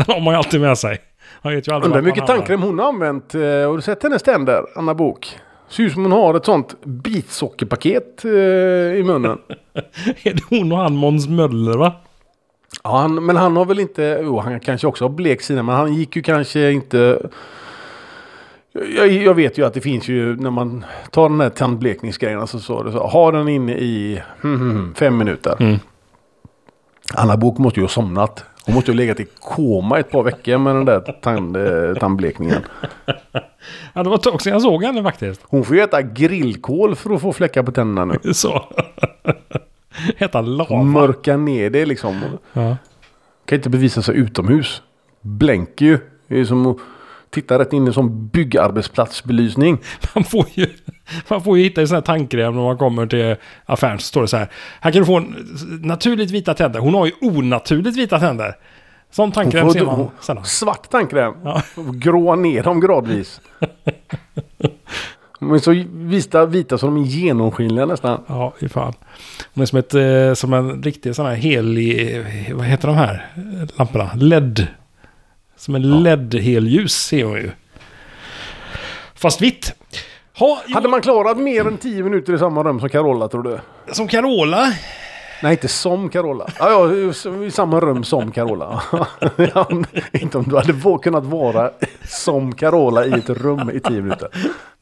den 0.06 0.14
har 0.14 0.20
man 0.20 0.34
ju 0.34 0.38
alltid 0.38 0.60
med 0.60 0.78
sig. 0.78 0.98
Han 1.42 1.52
vet 1.52 1.68
ju 1.68 1.72
aldrig 1.72 1.86
Undrar 1.86 2.00
hur 2.00 2.08
mycket 2.08 2.26
tandkräm 2.26 2.62
hon 2.62 2.78
har 2.78 2.86
använt. 2.88 3.34
eh, 3.34 3.40
Har 3.40 3.76
du 3.76 3.82
sett 3.82 4.02
hennes 4.02 4.22
tänder, 4.22 4.62
Anna 4.76 4.94
Bok? 4.94 5.38
Ser 5.68 5.82
ut 5.82 5.92
som 5.92 6.02
hon 6.02 6.12
har 6.12 6.34
ett 6.34 6.44
sånt 6.44 6.84
bitsockerpaket 6.84 8.24
eh, 8.24 8.30
i 8.30 9.02
munnen. 9.06 9.38
Är 10.22 10.34
det 10.34 10.42
hon 10.48 10.72
och 10.72 10.78
han 10.78 10.96
Måns 10.96 11.28
Möller 11.28 11.78
va? 11.78 11.92
Ja, 12.84 12.96
han, 12.98 13.24
men 13.26 13.36
han 13.36 13.56
har 13.56 13.64
väl 13.64 13.80
inte... 13.80 14.20
Jo, 14.24 14.38
han 14.40 14.60
kanske 14.60 14.86
också 14.86 15.04
har 15.04 15.10
blek 15.10 15.42
sina, 15.42 15.62
men 15.62 15.74
han 15.74 15.94
gick 15.94 16.16
ju 16.16 16.22
kanske 16.22 16.70
inte... 16.72 17.28
Jag, 18.96 19.08
jag 19.08 19.34
vet 19.34 19.58
ju 19.58 19.66
att 19.66 19.74
det 19.74 19.80
finns 19.80 20.08
ju 20.08 20.36
när 20.36 20.50
man 20.50 20.84
tar 21.10 21.28
den 21.28 21.40
här 21.40 21.50
tandblekningsgrejen 21.50 22.46
så 22.46 22.60
står 22.60 22.84
det 22.84 22.92
så. 22.92 23.06
Ha 23.06 23.32
den 23.32 23.48
inne 23.48 23.72
i 23.72 24.22
hmm, 24.40 24.94
fem 24.94 25.16
minuter. 25.18 25.56
Mm. 25.60 25.78
Anna 27.14 27.36
Bok 27.36 27.58
måste 27.58 27.80
ju 27.80 27.84
ha 27.84 27.88
somnat. 27.88 28.44
Hon 28.66 28.74
måste 28.74 28.90
ju 28.90 28.94
ha 28.94 28.98
legat 29.00 29.20
i 29.20 29.26
koma 29.40 29.98
ett 29.98 30.10
par 30.10 30.22
veckor 30.22 30.58
med 30.58 30.74
den 30.74 30.84
där 30.84 31.00
tand, 31.00 31.56
eh, 31.56 31.94
tandblekningen. 32.00 32.62
Ja, 33.92 34.02
det 34.02 34.08
var 34.08 34.16
ett 34.16 34.22
tag 34.22 34.42
sedan 34.42 34.52
jag 34.52 34.62
såg 34.62 34.84
henne 34.84 35.02
faktiskt. 35.02 35.40
Hon 35.44 35.64
får 35.64 35.76
ju 35.76 35.82
äta 35.82 36.02
grillkol 36.02 36.94
för 36.96 37.14
att 37.14 37.20
få 37.20 37.32
fläckar 37.32 37.62
på 37.62 37.72
tänderna 37.72 38.18
nu. 38.24 38.34
Så. 38.34 38.64
Hette 40.16 40.38
han 40.38 40.56
Lava? 40.56 40.82
Mörka 40.82 41.36
ner 41.36 41.70
det 41.70 41.86
liksom. 41.86 42.20
Ja. 42.52 42.76
Kan 43.44 43.56
inte 43.56 43.70
bevisa 43.70 44.02
sig 44.02 44.16
utomhus. 44.16 44.82
Blänker 45.20 45.86
ju. 45.86 45.98
Det 46.28 46.40
är 46.40 46.44
som 46.44 46.66
att 46.66 46.76
titta 47.30 47.58
rätt 47.58 47.72
in 47.72 47.88
i 47.88 47.92
som 47.92 48.28
byggarbetsplatsbelysning. 48.28 49.78
Man 50.14 50.24
får 50.24 50.46
ju, 50.54 50.66
man 51.28 51.42
får 51.42 51.58
ju 51.58 51.64
hitta 51.64 51.80
en 51.80 51.88
sån 51.88 51.94
här 51.94 52.02
tandkräm 52.02 52.54
när 52.54 52.62
man 52.62 52.78
kommer 52.78 53.06
till 53.06 53.36
affären. 53.66 53.98
Så 53.98 54.04
står 54.04 54.20
det 54.22 54.28
så 54.28 54.36
här. 54.36 54.48
Här 54.80 54.90
kan 54.92 55.00
du 55.02 55.06
få 55.06 55.16
en 55.16 55.34
naturligt 55.82 56.30
vita 56.30 56.54
tänder. 56.54 56.80
Hon 56.80 56.94
har 56.94 57.06
ju 57.06 57.12
onaturligt 57.20 57.96
vita 57.98 58.18
tänder. 58.20 58.56
Sån 59.10 59.32
tandkräm 59.32 59.66
får 59.66 59.72
ser 59.72 59.84
man 59.84 60.08
sällan. 60.20 60.44
svart 60.44 60.90
tandkräm. 60.90 61.34
Ja. 61.44 61.62
Gråa 61.94 62.36
ner 62.36 62.62
dem 62.62 62.80
gradvis. 62.80 63.40
De 65.40 65.52
är 65.54 65.58
så 65.58 65.84
vita, 65.92 66.46
vita 66.46 66.78
så 66.78 66.86
de 66.86 66.96
är 66.96 67.00
genomskinliga 67.04 67.86
nästan. 67.86 68.20
Ja, 68.26 68.54
fy 68.60 68.68
fan. 68.68 68.92
Hon 69.54 69.62
är 69.62 69.66
som, 69.66 69.78
ett, 69.78 69.94
eh, 69.94 70.34
som 70.34 70.52
en 70.52 70.82
riktig 70.82 71.14
sån 71.14 71.26
här 71.26 71.34
helig... 71.34 72.16
eh, 72.16 72.56
Vad 72.56 72.66
heter 72.66 72.88
de 72.88 72.96
här 72.96 73.26
lamporna? 73.76 74.10
LED. 74.14 74.66
Som 75.60 75.74
en 75.74 76.02
LED-helljus 76.02 76.94
ser 76.94 77.24
hon 77.24 77.36
ju. 77.36 77.50
Fast 79.14 79.40
vitt. 79.40 79.74
Ha, 80.38 80.62
Hade 80.68 80.88
man 80.88 81.00
klarat 81.00 81.38
mer 81.38 81.66
än 81.66 81.78
10 81.78 82.02
minuter 82.02 82.34
i 82.34 82.38
samma 82.38 82.62
rum 82.62 82.80
som 82.80 82.88
Carola 82.88 83.28
tror 83.28 83.42
du? 83.42 83.60
Som 83.92 84.08
Carola. 84.08 84.72
Nej, 85.42 85.52
inte 85.52 85.68
som 85.68 86.08
Carola. 86.08 86.46
Ja, 86.58 86.70
ja, 86.70 87.44
i 87.44 87.50
samma 87.50 87.80
rum 87.80 88.04
som 88.04 88.32
Carola. 88.32 88.82
ja, 89.54 89.68
inte 90.12 90.38
om 90.38 90.44
du 90.44 90.56
hade 90.56 90.98
kunnat 91.02 91.24
vara 91.24 91.70
som 92.04 92.54
Carola 92.54 93.06
i 93.06 93.12
ett 93.12 93.30
rum 93.30 93.70
i 93.70 93.80
10 93.80 94.02
minuter. 94.02 94.28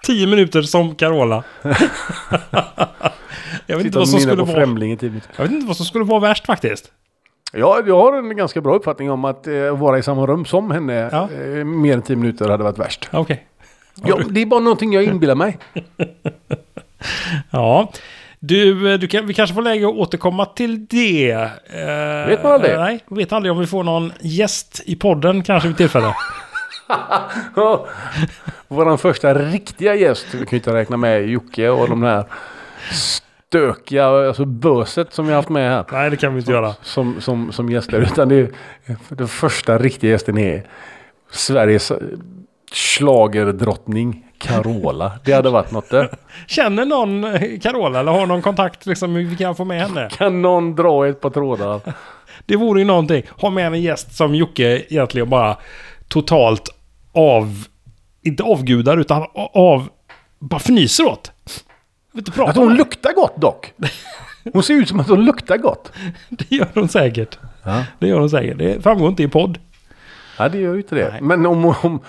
10 0.02 0.26
minuter 0.26 0.62
som 0.62 0.94
Carola. 0.94 1.44
jag, 3.66 3.76
vet 3.76 3.86
inte 3.86 3.98
vad 3.98 4.08
som 4.08 4.20
skulle 4.20 4.42
vara, 4.42 4.54
Främling 4.54 4.92
i 4.92 4.96
10 4.96 5.08
minuter. 5.08 5.30
jag 5.36 5.44
vet 5.44 5.52
inte 5.52 5.66
vad 5.66 5.76
som 5.76 5.86
skulle 5.86 6.04
vara 6.04 6.20
värst 6.20 6.46
faktiskt. 6.46 6.92
Ja, 7.52 7.82
jag 7.86 7.96
har 8.00 8.18
en 8.18 8.36
ganska 8.36 8.60
bra 8.60 8.74
uppfattning 8.74 9.10
om 9.10 9.24
att 9.24 9.46
eh, 9.46 9.76
vara 9.78 9.98
i 9.98 10.02
samma 10.02 10.26
rum 10.26 10.44
som 10.44 10.70
henne 10.70 11.08
Ja. 11.12 11.28
eh, 11.32 11.64
mer 11.64 11.94
än 11.94 12.02
10 12.02 12.16
minuter 12.16 12.48
hade 12.48 12.64
varit 12.64 12.78
värst. 12.78 13.08
Okej. 13.12 13.46
Ja, 14.04 14.18
det 14.30 14.42
är 14.42 14.46
bara 14.46 14.60
någonting 14.60 14.92
jag 14.92 15.04
inbillar 15.04 15.34
mig. 15.34 15.58
Ja. 17.50 17.92
Du, 18.40 18.92
eh, 18.92 18.98
du 18.98 19.06
kan, 19.08 19.26
vi 19.26 19.34
kanske 19.34 19.54
får 19.54 19.62
läge 19.62 19.88
att 19.88 19.94
återkomma 19.94 20.44
till 20.44 20.86
det. 20.86 21.30
Eh, 21.30 22.28
Vet 22.28 22.42
man 22.42 22.52
aldrig? 22.52 22.76
Nej, 22.78 23.04
vet 23.06 23.32
aldrig 23.32 23.52
om 23.52 23.58
vi 23.58 23.66
får 23.66 23.84
någon 23.84 24.12
gäst 24.20 24.82
i 24.86 24.96
podden 24.96 25.42
kanske 25.42 25.68
vid 25.68 25.76
tillfälle. 25.76 26.14
Vår 28.68 28.96
första 28.96 29.34
riktiga 29.34 29.94
gäst, 29.94 30.26
vi 30.32 30.38
kan 30.38 30.48
ju 30.50 30.56
inte 30.56 30.74
räkna 30.74 30.96
med 30.96 31.28
Jocke 31.28 31.68
och 31.68 31.88
de 31.88 32.02
här 32.02 32.24
stökiga, 33.48 34.06
alltså 34.06 34.44
böset 34.44 35.12
som 35.12 35.26
vi 35.26 35.32
har 35.32 35.36
haft 35.36 35.48
med 35.48 35.70
här. 35.70 35.84
nej, 35.92 36.10
det 36.10 36.16
kan 36.16 36.34
vi 36.34 36.40
inte 36.40 36.52
göra. 36.52 36.74
som, 36.82 37.20
som, 37.20 37.52
som 37.52 37.68
gäster. 37.70 38.00
Utan 38.00 38.28
det 38.28 38.36
är, 38.36 38.50
den 39.08 39.28
första 39.28 39.78
riktiga 39.78 40.10
gästen 40.10 40.38
är 40.38 40.66
Sveriges 41.30 41.92
schlagerdrottning 42.72 44.24
Carola. 44.38 45.12
Det 45.24 45.32
hade 45.32 45.50
varit 45.50 45.70
något 45.70 45.90
där. 45.90 46.10
Känner 46.46 46.84
någon 46.84 47.26
Carola 47.60 48.00
eller 48.00 48.12
har 48.12 48.26
någon 48.26 48.42
kontakt 48.42 48.86
liksom 48.86 49.14
vi 49.14 49.36
kan 49.36 49.56
få 49.56 49.64
med 49.64 49.80
henne? 49.80 50.08
Kan 50.10 50.42
någon 50.42 50.74
dra 50.74 51.08
ett 51.08 51.20
par 51.20 51.30
trådar? 51.30 51.80
Det 52.46 52.56
vore 52.56 52.80
ju 52.80 52.86
någonting. 52.86 53.22
Ha 53.40 53.50
med 53.50 53.66
en 53.66 53.82
gäst 53.82 54.16
som 54.16 54.34
Jocke 54.34 54.84
egentligen 54.88 55.30
bara 55.30 55.56
totalt 56.08 56.68
av... 57.12 57.64
Inte 58.22 58.42
avgudar 58.42 58.98
utan 58.98 59.26
av... 59.54 59.88
Bara 60.38 60.60
fnyser 60.60 61.06
åt. 61.06 61.32
Inte 62.18 62.30
prata 62.30 62.50
Att 62.50 62.56
hon 62.56 62.68
det. 62.68 62.74
luktar 62.74 63.12
gott 63.12 63.36
dock. 63.36 63.72
Hon 64.52 64.62
ser 64.62 64.74
ut 64.74 64.88
som 64.88 65.00
att 65.00 65.08
hon 65.08 65.24
luktar 65.24 65.56
gott. 65.56 65.92
Det 66.28 66.50
gör 66.56 66.68
hon 66.74 66.88
säkert. 66.88 67.38
Ja, 67.64 67.84
Det 67.98 68.08
gör 68.08 68.20
hon 68.20 68.30
säkert. 68.30 68.58
Det 68.58 68.82
framgår 68.82 69.08
inte 69.08 69.22
i 69.22 69.28
podd. 69.28 69.58
ja 70.38 70.48
det 70.48 70.58
gör 70.58 70.72
ju 70.72 70.80
inte 70.80 70.94
det. 70.94 71.08
Nej. 71.12 71.20
Men 71.22 71.46
om, 71.46 71.74
om 71.82 72.00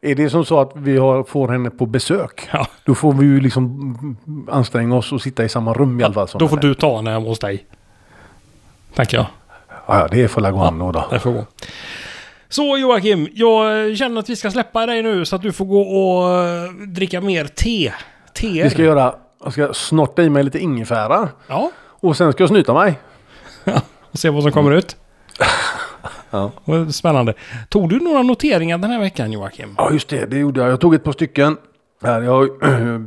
är 0.00 0.14
det 0.14 0.30
som 0.30 0.44
så 0.44 0.60
att 0.60 0.72
vi 0.74 0.96
har, 0.98 1.24
får 1.24 1.48
henne 1.48 1.70
på 1.70 1.86
besök. 1.86 2.48
Ja, 2.52 2.66
Då 2.84 2.94
får 2.94 3.12
vi 3.12 3.26
ju 3.26 3.40
liksom 3.40 4.16
anstränga 4.50 4.96
oss 4.96 5.12
och 5.12 5.22
sitta 5.22 5.44
i 5.44 5.48
samma 5.48 5.72
rum 5.72 6.00
i 6.00 6.04
alla 6.04 6.14
fall. 6.14 6.28
då 6.38 6.48
får 6.48 6.56
henne. 6.56 6.68
du 6.68 6.74
ta 6.74 6.96
henne 6.96 7.10
hemma 7.10 7.28
hos 7.28 7.38
dig. 7.38 7.66
Tänker 8.94 9.16
jag. 9.16 9.26
Ja, 9.86 9.98
ja, 10.00 10.08
det 10.10 10.28
får 10.28 10.40
la 10.40 10.50
gå 10.50 10.60
an 10.60 10.78
då. 10.78 10.92
då. 10.92 11.04
Det 11.10 11.18
får 11.18 11.32
gå. 11.32 11.46
Så 12.48 12.76
Joakim, 12.78 13.28
jag 13.34 13.96
känner 13.96 14.20
att 14.20 14.28
vi 14.28 14.36
ska 14.36 14.50
släppa 14.50 14.86
dig 14.86 15.02
nu 15.02 15.24
så 15.24 15.36
att 15.36 15.42
du 15.42 15.52
får 15.52 15.64
gå 15.64 15.80
och 15.80 16.44
eh, 16.44 16.70
dricka 16.72 17.20
mer 17.20 17.44
te. 17.44 17.92
Teer. 18.34 18.64
Vi 18.64 18.70
ska 18.70 18.82
göra, 18.82 19.14
jag 19.46 19.52
ska 19.52 19.74
snorta 19.74 20.22
i 20.22 20.30
mig 20.30 20.42
lite 20.42 20.58
ingefära. 20.58 21.28
Ja, 21.48 21.70
Och 22.00 22.16
sen 22.16 22.32
ska 22.32 22.42
jag 22.42 22.48
snyta 22.48 22.74
mig. 22.74 22.98
och 24.12 24.18
se 24.18 24.30
vad 24.30 24.42
som 24.42 24.52
kommer 24.52 24.72
ut. 24.72 24.96
Ja. 26.30 26.50
Spännande. 26.92 27.34
Tog 27.68 27.88
du 27.88 27.98
några 28.00 28.22
noteringar 28.22 28.78
den 28.78 28.90
här 28.90 29.00
veckan 29.00 29.32
Joakim? 29.32 29.74
Ja, 29.78 29.90
just 29.92 30.08
det. 30.08 30.26
Det 30.26 30.38
gjorde 30.38 30.60
jag. 30.60 30.70
Jag 30.70 30.80
tog 30.80 30.94
ett 30.94 31.04
par 31.04 31.12
stycken. 31.12 31.56
Här, 32.02 32.22
jag 32.22 32.32
har 32.32 32.48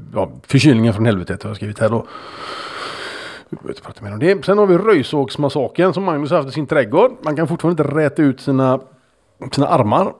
ja, 0.13 0.31
förkylningen 0.47 0.93
från 0.93 1.05
helvetet 1.05 1.43
har 1.43 1.49
jag 1.49 1.57
skrivit 1.57 1.79
här 1.79 1.89
då. 1.89 2.05
Vi 3.49 3.55
behöver 3.55 3.69
inte 3.69 3.81
prata 3.81 4.03
mer 4.03 4.13
om 4.13 4.19
det. 4.19 4.45
Sen 4.45 4.57
har 4.57 4.65
vi 4.65 4.77
röjsågsmassaken 4.77 5.93
som 5.93 6.03
Magnus 6.03 6.29
har 6.29 6.37
haft 6.37 6.49
i 6.49 6.51
sin 6.51 6.67
trädgård. 6.67 7.11
Man 7.21 7.35
kan 7.35 7.47
fortfarande 7.47 7.83
inte 7.83 7.95
räta 7.95 8.21
ut 8.21 8.41
sina, 8.41 8.79
sina 9.51 9.67
armar. 9.67 10.13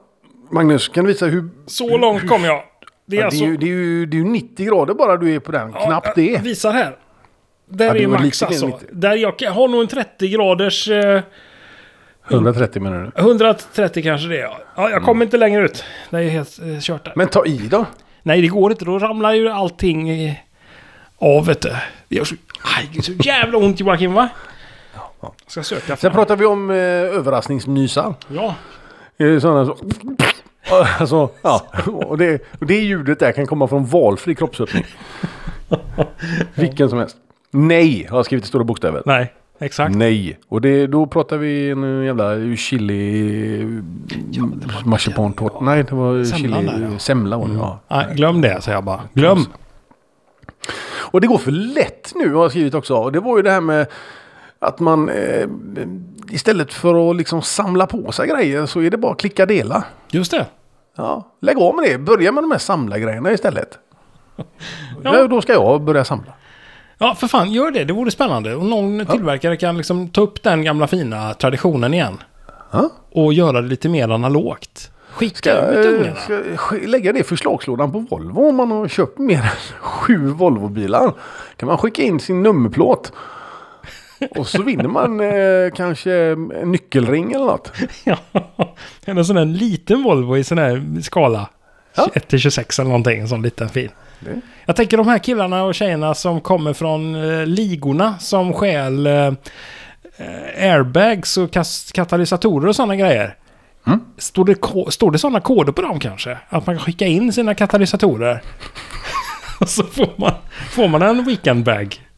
Magnus, 0.51 0.88
kan 0.88 1.03
du 1.05 1.11
visa 1.11 1.26
hur... 1.26 1.49
Så 1.67 1.97
långt 1.97 2.28
kom 2.30 2.43
jag. 2.43 2.63
Det 3.10 3.18
är 3.18 3.20
Ja, 3.20 3.22
det, 3.22 3.26
alltså... 3.26 3.43
är 3.43 3.47
ju, 3.47 3.57
det, 3.57 3.66
är 3.66 3.68
ju, 3.68 4.05
det 4.05 4.18
är 4.18 4.20
ju 4.20 4.24
90 4.26 4.66
grader 4.66 4.93
bara 4.93 5.18
du 5.18 5.36
är 5.36 5.39
på 5.39 5.51
den. 5.51 5.72
Ja, 5.74 5.86
Knappt 5.86 6.16
det. 6.16 6.41
visar 6.43 6.72
här. 6.74 6.95
Där 7.70 7.86
Ja, 7.86 7.93
det 7.93 8.03
är 8.03 8.07
max 8.07 8.43
alltså. 8.43 8.66
än 8.66 8.72
90. 8.72 8.88
Där 8.91 9.16
jag 9.16 9.51
har 9.51 9.68
nog 9.68 9.82
en 9.82 9.88
30 9.88 10.30
graders... 10.30 10.88
Eh, 10.89 11.22
130 12.32 12.82
menar 12.82 13.12
du. 13.16 13.22
130 13.22 14.03
kanske 14.03 14.28
det 14.28 14.38
är. 14.38 14.41
Ja, 14.41 14.60
ja 14.76 14.89
jag 14.89 15.03
kommer 15.03 15.26
inte 15.26 15.38
längre 15.38 15.66
ut. 15.66 15.84
Det 16.10 16.18
är 16.18 16.30
helt 16.30 16.60
eh, 16.60 16.80
kört 16.80 17.05
där. 17.05 17.14
Men 17.16 17.28
ta 17.28 17.45
i 17.45 17.57
då. 17.57 17.86
Nej, 18.24 18.41
det 18.41 18.47
går 18.47 18.72
inte. 18.72 18.86
Då 18.86 18.99
ramlar 18.99 19.34
ju 19.34 19.49
allting 19.49 20.10
eh, 20.10 20.34
av, 21.18 21.45
vet 21.45 21.62
du. 21.62 21.70
Det 22.07 22.16
gör 22.16 22.24
så, 22.24 22.36
aj, 22.78 22.89
det 22.95 23.01
så 23.01 23.12
jävla 23.12 23.57
ont 23.57 23.80
Joakim, 23.80 24.14
va? 24.14 24.30
ja. 25.22 25.34
Ska 25.47 25.64
söka 25.64 25.95
Sen 25.95 26.12
pratar 26.12 26.36
vi 26.36 26.45
om 26.45 26.70
eh, 26.70 26.76
överraskningsnysar. 26.78 28.14
Ja. 28.28 28.55
Eh, 29.18 29.39
Sådana 29.39 29.66
så... 29.66 29.78
Alltså, 30.99 31.30
ja. 31.41 31.65
Och 31.86 32.17
det, 32.17 32.41
och 32.59 32.65
det 32.65 32.80
ljudet 32.80 33.20
där 33.20 33.32
kan 33.32 33.47
komma 33.47 33.67
från 33.67 33.86
valfri 33.86 34.36
kroppsöppning. 34.36 34.86
Vilken 36.55 36.89
som 36.89 36.99
helst. 36.99 37.17
Nej, 37.51 38.07
har 38.09 38.17
jag 38.17 38.26
skrivit 38.26 38.45
i 38.45 38.47
stora 38.47 38.63
bokstäver. 38.63 39.03
Nej, 39.05 39.34
exakt. 39.59 39.95
Nej. 39.95 40.39
Och 40.47 40.61
det, 40.61 40.88
då 40.88 41.05
pratar 41.05 41.38
vi 41.38 41.70
en 41.70 42.03
jävla 42.05 42.55
chili... 42.55 43.82
Marsipantårta. 44.86 45.59
Nej, 45.61 45.84
det 45.84 45.95
var 45.95 46.24
Semlan 46.24 46.61
chili... 46.61 46.80
där, 46.80 46.89
ja. 46.91 46.99
Semla 46.99 47.38
var 47.38 47.47
det, 47.47 47.53
ja. 47.53 47.80
Nej, 47.88 48.15
glöm 48.15 48.41
det, 48.41 48.61
säger 48.61 48.78
jag 48.78 48.84
bara. 48.84 49.01
Glöm. 49.13 49.45
Och 51.11 51.22
det 51.22 51.28
går 51.28 51.38
för 51.38 51.51
lätt 51.51 52.11
nu 52.15 52.34
har 52.34 52.41
jag 52.41 52.51
skrivit 52.51 52.74
också. 52.74 52.95
Och 52.95 53.11
det 53.11 53.20
var 53.20 53.38
ju 53.38 53.43
det 53.43 53.51
här 53.51 53.61
med 53.61 53.88
att 54.59 54.80
man 54.80 55.09
eh, 55.09 55.47
istället 56.32 56.74
för 56.74 57.11
att 57.11 57.17
liksom 57.17 57.41
samla 57.41 57.88
på 57.88 58.11
sig 58.11 58.28
grejer 58.28 58.65
så 58.65 58.82
är 58.82 58.91
det 58.91 58.97
bara 58.97 59.11
att 59.11 59.20
klicka 59.20 59.45
dela. 59.45 59.84
Just 60.11 60.32
det. 60.32 60.45
Ja, 61.01 61.27
lägg 61.41 61.57
av 61.57 61.75
med 61.75 61.85
det. 61.89 61.97
Börja 61.97 62.31
med 62.31 62.43
de 62.43 62.51
här 62.51 62.57
samla-grejerna 62.59 63.31
istället. 63.31 63.77
Ja. 64.35 64.43
Ja. 65.03 65.27
Då 65.27 65.41
ska 65.41 65.53
jag 65.53 65.81
börja 65.81 66.05
samla. 66.05 66.33
Ja, 66.97 67.15
för 67.15 67.27
fan, 67.27 67.51
gör 67.51 67.71
det. 67.71 67.83
Det 67.83 67.93
vore 67.93 68.11
spännande. 68.11 68.55
Om 68.55 68.69
någon 68.69 69.05
tillverkare 69.05 69.57
kan 69.57 69.77
liksom 69.77 70.09
ta 70.09 70.21
upp 70.21 70.43
den 70.43 70.63
gamla 70.63 70.87
fina 70.87 71.33
traditionen 71.33 71.93
igen. 71.93 72.17
Ja. 72.71 72.89
Och 73.11 73.33
göra 73.33 73.61
det 73.61 73.67
lite 73.67 73.89
mer 73.89 74.09
analogt. 74.09 74.91
Skicka 75.09 75.35
Ska, 75.37 75.67
ut 75.71 75.85
ungarna. 75.85 76.15
ska 76.15 76.33
sk- 76.33 76.87
lägga 76.87 77.13
det 77.13 77.19
i 77.19 77.23
förslagslådan 77.23 77.91
på 77.91 77.99
Volvo 77.99 78.49
om 78.49 78.55
man 78.55 78.71
har 78.71 78.87
köpt 78.87 79.17
mer 79.17 79.37
än 79.37 79.49
sju 79.79 80.17
Volvo-bilar. 80.29 81.13
Kan 81.57 81.67
man 81.67 81.77
skicka 81.77 82.01
in 82.01 82.19
sin 82.19 82.43
nummerplåt. 82.43 83.11
Och 84.30 84.47
så 84.47 84.63
vinner 84.63 84.88
man 84.88 85.20
eh, 85.20 85.72
kanske 85.76 86.13
en 86.13 86.72
nyckelring 86.72 87.32
eller 87.32 87.45
något. 87.45 87.72
Ja, 88.03 88.17
en 89.05 89.26
sån 89.26 89.36
där 89.36 89.45
liten 89.45 90.03
Volvo 90.03 90.38
i 90.38 90.43
sån 90.43 90.57
här 90.57 91.01
skala. 91.01 91.49
Ja. 91.95 92.09
1-26 92.13 92.80
eller 92.80 92.89
någonting, 92.89 93.20
en 93.20 93.28
sån 93.28 93.41
liten 93.41 93.70
fin. 93.70 93.89
Det. 94.20 94.41
Jag 94.65 94.76
tänker 94.76 94.97
de 94.97 95.07
här 95.07 95.17
killarna 95.17 95.63
och 95.63 95.76
tjejerna 95.76 96.13
som 96.13 96.41
kommer 96.41 96.74
från 96.74 97.15
eh, 97.15 97.45
ligorna 97.45 98.20
som 98.20 98.53
stjäl 98.53 99.07
eh, 99.07 99.13
eh, 100.17 100.72
airbags 100.72 101.38
och 101.38 101.51
katalysatorer 101.93 102.67
och 102.67 102.76
sådana 102.76 102.95
grejer. 102.95 103.36
Mm. 103.88 103.99
Står 104.17 104.45
det, 104.45 104.91
står 104.91 105.11
det 105.11 105.17
sådana 105.17 105.41
koder 105.41 105.72
på 105.72 105.82
dem 105.82 105.99
kanske? 105.99 106.38
Att 106.49 106.67
man 106.67 106.76
kan 106.76 106.86
skicka 106.86 107.05
in 107.05 107.34
sina 107.34 107.55
katalysatorer? 107.55 108.41
och 109.59 109.70
så 109.70 109.84
får 109.84 110.09
man, 110.15 110.34
får 110.72 110.88
man 110.88 111.01
en 111.01 111.26
weekendbag. 111.26 112.09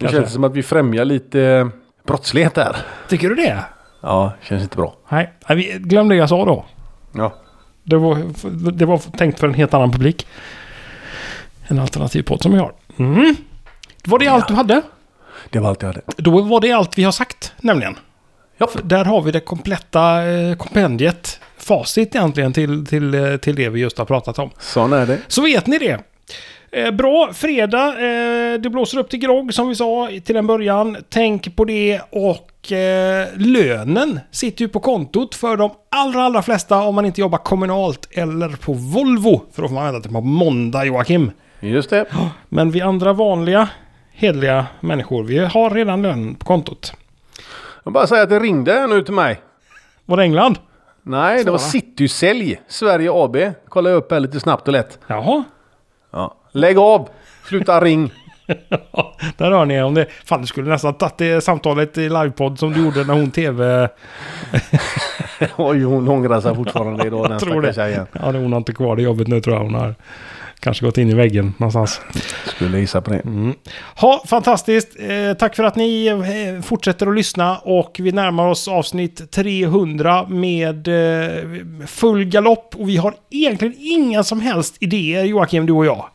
Det 0.00 0.04
Kanske. 0.06 0.20
känns 0.20 0.32
som 0.32 0.44
att 0.44 0.52
vi 0.56 0.62
främjar 0.62 1.04
lite 1.04 1.70
brottslighet 2.06 2.54
där. 2.54 2.76
Tycker 3.08 3.28
du 3.28 3.34
det? 3.34 3.64
Ja, 4.00 4.32
känns 4.42 4.62
inte 4.62 4.76
bra. 4.76 4.96
Nej, 5.08 5.32
vi- 5.48 5.78
glöm 5.78 6.08
det 6.08 6.16
jag 6.16 6.28
sa 6.28 6.44
då. 6.44 6.64
Ja. 7.12 7.34
Det 7.84 7.96
var, 7.96 8.18
det 8.72 8.84
var 8.86 8.98
tänkt 8.98 9.40
för 9.40 9.46
en 9.48 9.54
helt 9.54 9.74
annan 9.74 9.92
publik. 9.92 10.26
En 11.68 11.78
alternativ 11.78 12.22
podd 12.22 12.42
som 12.42 12.52
vi 12.52 12.58
har. 12.58 12.72
Mm. 12.98 13.36
Var 14.04 14.18
det 14.18 14.28
allt 14.28 14.48
du 14.48 14.54
hade? 14.54 14.82
Det 15.50 15.58
var 15.58 15.68
allt 15.68 15.82
jag 15.82 15.88
hade. 15.88 16.00
Då 16.16 16.40
var 16.42 16.60
det 16.60 16.72
allt 16.72 16.98
vi 16.98 17.04
har 17.04 17.12
sagt, 17.12 17.52
nämligen. 17.60 17.96
Ja. 18.56 18.66
För 18.66 18.82
Där 18.82 19.04
har 19.04 19.22
vi 19.22 19.30
det 19.32 19.40
kompletta 19.40 20.22
eh, 20.28 20.56
kompendiet. 20.56 21.40
Facit 21.56 22.14
egentligen 22.14 22.52
till, 22.52 22.86
till, 22.86 23.14
eh, 23.14 23.36
till 23.36 23.56
det 23.56 23.68
vi 23.68 23.80
just 23.80 23.98
har 23.98 24.04
pratat 24.04 24.38
om. 24.38 24.50
Sån 24.58 24.92
är 24.92 25.06
det. 25.06 25.18
Så 25.28 25.42
vet 25.42 25.66
ni 25.66 25.78
det. 25.78 25.98
Eh, 26.72 26.90
bra, 26.90 27.30
fredag. 27.32 27.86
Eh, 27.88 28.60
det 28.60 28.70
blåser 28.70 28.98
upp 28.98 29.10
till 29.10 29.18
grogg 29.18 29.54
som 29.54 29.68
vi 29.68 29.74
sa 29.74 30.08
till 30.24 30.36
en 30.36 30.46
början. 30.46 30.96
Tänk 31.08 31.56
på 31.56 31.64
det 31.64 32.00
och 32.10 32.72
eh, 32.72 33.28
lönen 33.36 34.20
sitter 34.30 34.62
ju 34.62 34.68
på 34.68 34.80
kontot 34.80 35.34
för 35.34 35.56
de 35.56 35.70
allra, 35.88 36.22
allra 36.22 36.42
flesta 36.42 36.82
om 36.82 36.94
man 36.94 37.06
inte 37.06 37.20
jobbar 37.20 37.38
kommunalt 37.38 38.08
eller 38.10 38.48
på 38.48 38.72
Volvo. 38.72 39.42
För 39.52 39.62
då 39.62 39.68
får 39.68 39.74
man 39.74 39.84
vänta 39.84 40.00
till 40.00 40.12
på 40.12 40.20
måndag 40.20 40.84
Joakim. 40.84 41.30
Just 41.60 41.90
det. 41.90 42.06
Men 42.48 42.70
vi 42.70 42.80
andra 42.80 43.12
vanliga 43.12 43.68
hedliga 44.12 44.66
människor, 44.80 45.24
vi 45.24 45.38
har 45.38 45.70
redan 45.70 46.02
lön 46.02 46.34
på 46.34 46.44
kontot. 46.46 46.92
Jag 47.84 47.92
bara 47.92 48.06
säga 48.06 48.22
att 48.22 48.30
det 48.30 48.38
ringde 48.38 48.86
nu 48.86 49.02
till 49.02 49.14
mig. 49.14 49.40
Var 50.04 50.16
det 50.16 50.22
England? 50.22 50.58
Nej, 51.02 51.44
det 51.44 51.50
var 51.50 51.58
Svara. 51.58 51.70
Citysälj 51.70 52.60
Sverige 52.68 53.10
AB. 53.12 53.36
Kollar 53.68 53.90
jag 53.90 53.98
upp 53.98 54.12
här 54.12 54.20
lite 54.20 54.40
snabbt 54.40 54.68
och 54.68 54.72
lätt. 54.72 54.98
Jaha. 55.06 55.44
Ja. 56.10 56.36
Lägg 56.52 56.78
av! 56.78 57.08
Sluta 57.48 57.80
ring! 57.80 58.12
Där 59.36 59.50
hör 59.50 59.64
ni 59.64 59.82
om 59.82 59.94
det. 59.94 60.06
Fan, 60.24 60.40
du 60.40 60.46
skulle 60.46 60.70
nästan 60.70 60.94
tagit 60.94 61.18
det 61.18 61.40
samtalet 61.40 61.98
i 61.98 62.08
livepodd 62.08 62.58
som 62.58 62.72
du 62.72 62.84
gjorde 62.84 63.04
när 63.04 63.14
hon 63.14 63.30
tv... 63.30 63.88
Oj, 65.56 65.82
hon 65.82 66.08
ångrar 66.08 66.40
sig 66.40 66.54
fortfarande 66.54 67.06
idag 67.06 67.28
den 67.30 67.40
stackars 67.40 67.74
tjejen. 67.74 68.06
Ja, 68.12 68.32
hon 68.32 68.52
har 68.52 68.58
inte 68.58 68.72
kvar 68.72 68.96
det 68.96 69.02
jobbet 69.02 69.28
nu 69.28 69.40
tror 69.40 69.56
jag. 69.56 69.62
Hon 69.62 69.74
har 69.74 69.94
kanske 70.60 70.84
gått 70.86 70.98
in 70.98 71.10
i 71.10 71.14
väggen 71.14 71.54
någonstans. 71.58 72.00
Skulle 72.46 72.78
gissa 72.78 73.00
på 73.00 73.10
det. 73.10 73.22
Ha, 73.96 74.24
fantastiskt. 74.26 74.96
Eh, 74.98 75.36
tack 75.38 75.56
för 75.56 75.64
att 75.64 75.76
ni 75.76 76.06
eh, 76.06 76.62
fortsätter 76.62 77.06
att 77.06 77.14
lyssna 77.14 77.58
och 77.58 77.96
vi 77.98 78.12
närmar 78.12 78.48
oss 78.48 78.68
avsnitt 78.68 79.30
300 79.30 80.26
med 80.28 80.88
eh, 80.88 81.44
full 81.86 82.24
galopp 82.24 82.74
och 82.78 82.88
vi 82.88 82.96
har 82.96 83.14
egentligen 83.30 83.74
inga 83.78 84.24
som 84.24 84.40
helst 84.40 84.76
idéer 84.80 85.24
Joakim, 85.24 85.66
du 85.66 85.72
och 85.72 85.86
jag. 85.86 86.06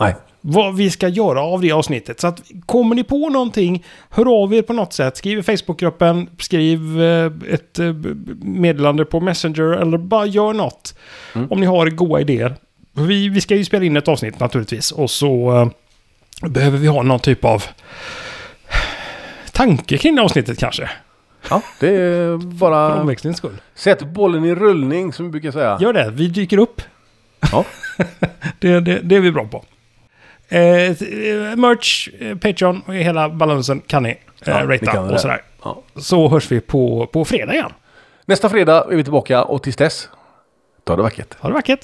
Nej. 0.00 0.14
vad 0.40 0.76
vi 0.76 0.90
ska 0.90 1.08
göra 1.08 1.42
av 1.42 1.60
det 1.60 1.72
avsnittet. 1.72 2.20
Så 2.20 2.26
att 2.26 2.42
kommer 2.66 2.94
ni 2.94 3.04
på 3.04 3.28
någonting, 3.28 3.84
hör 4.10 4.42
av 4.42 4.54
er 4.54 4.62
på 4.62 4.72
något 4.72 4.92
sätt. 4.92 5.16
Skriv 5.16 5.38
i 5.38 5.42
Facebookgruppen, 5.42 6.28
skriv 6.38 7.02
eh, 7.02 7.32
ett 7.48 7.78
eh, 7.78 7.94
meddelande 8.42 9.04
på 9.04 9.20
Messenger 9.20 9.72
eller 9.72 9.98
bara 9.98 10.26
gör 10.26 10.52
något. 10.52 10.94
Om 11.50 11.60
ni 11.60 11.66
har 11.66 11.86
goda 11.86 12.20
idéer. 12.20 12.56
Vi, 12.92 13.28
vi 13.28 13.40
ska 13.40 13.56
ju 13.56 13.64
spela 13.64 13.84
in 13.84 13.96
ett 13.96 14.08
avsnitt 14.08 14.40
naturligtvis 14.40 14.92
och 14.92 15.10
så 15.10 15.60
eh, 16.42 16.48
behöver 16.48 16.78
vi 16.78 16.86
ha 16.86 17.02
någon 17.02 17.20
typ 17.20 17.44
av 17.44 17.64
tanke 19.52 19.98
kring 19.98 20.16
det 20.16 20.22
avsnittet 20.22 20.58
kanske. 20.58 20.90
Ja, 21.50 21.62
det 21.80 21.88
är 21.88 22.38
För 22.38 22.46
bara... 22.46 23.00
omväxlings 23.00 23.36
skull. 23.36 23.60
Sätt 23.74 24.02
bollen 24.02 24.44
i 24.44 24.54
rullning 24.54 25.12
som 25.12 25.24
vi 25.24 25.30
brukar 25.30 25.50
säga. 25.50 25.78
Gör 25.80 25.92
det, 25.92 26.10
vi 26.10 26.28
dyker 26.28 26.58
upp. 26.58 26.82
Ja. 27.52 27.64
det, 28.58 28.80
det, 28.80 29.00
det 29.02 29.16
är 29.16 29.20
vi 29.20 29.32
bra 29.32 29.44
på. 29.46 29.64
Eh, 30.52 30.96
merch, 31.56 32.08
eh, 32.20 32.36
Patreon 32.36 32.82
och 32.86 32.94
hela 32.94 33.28
balansen 33.28 33.80
kan 33.80 34.02
ni 34.02 34.10
eh, 34.10 34.16
Ja, 34.46 34.78
kan 34.78 35.08
det. 35.08 35.14
och 35.14 35.20
sådär. 35.20 35.42
Ja. 35.64 35.82
Så 35.96 36.28
hörs 36.28 36.52
vi 36.52 36.60
på, 36.60 37.06
på 37.12 37.24
fredag 37.24 37.54
igen. 37.54 37.72
Nästa 38.26 38.48
fredag 38.48 38.86
är 38.90 38.96
vi 38.96 39.02
tillbaka 39.04 39.42
och 39.44 39.62
tills 39.62 39.76
dess, 39.76 40.08
ta 40.84 40.96
det 40.96 41.02
vackert. 41.02 41.34
Ha 41.40 41.48
det 41.48 41.54
vackert! 41.54 41.80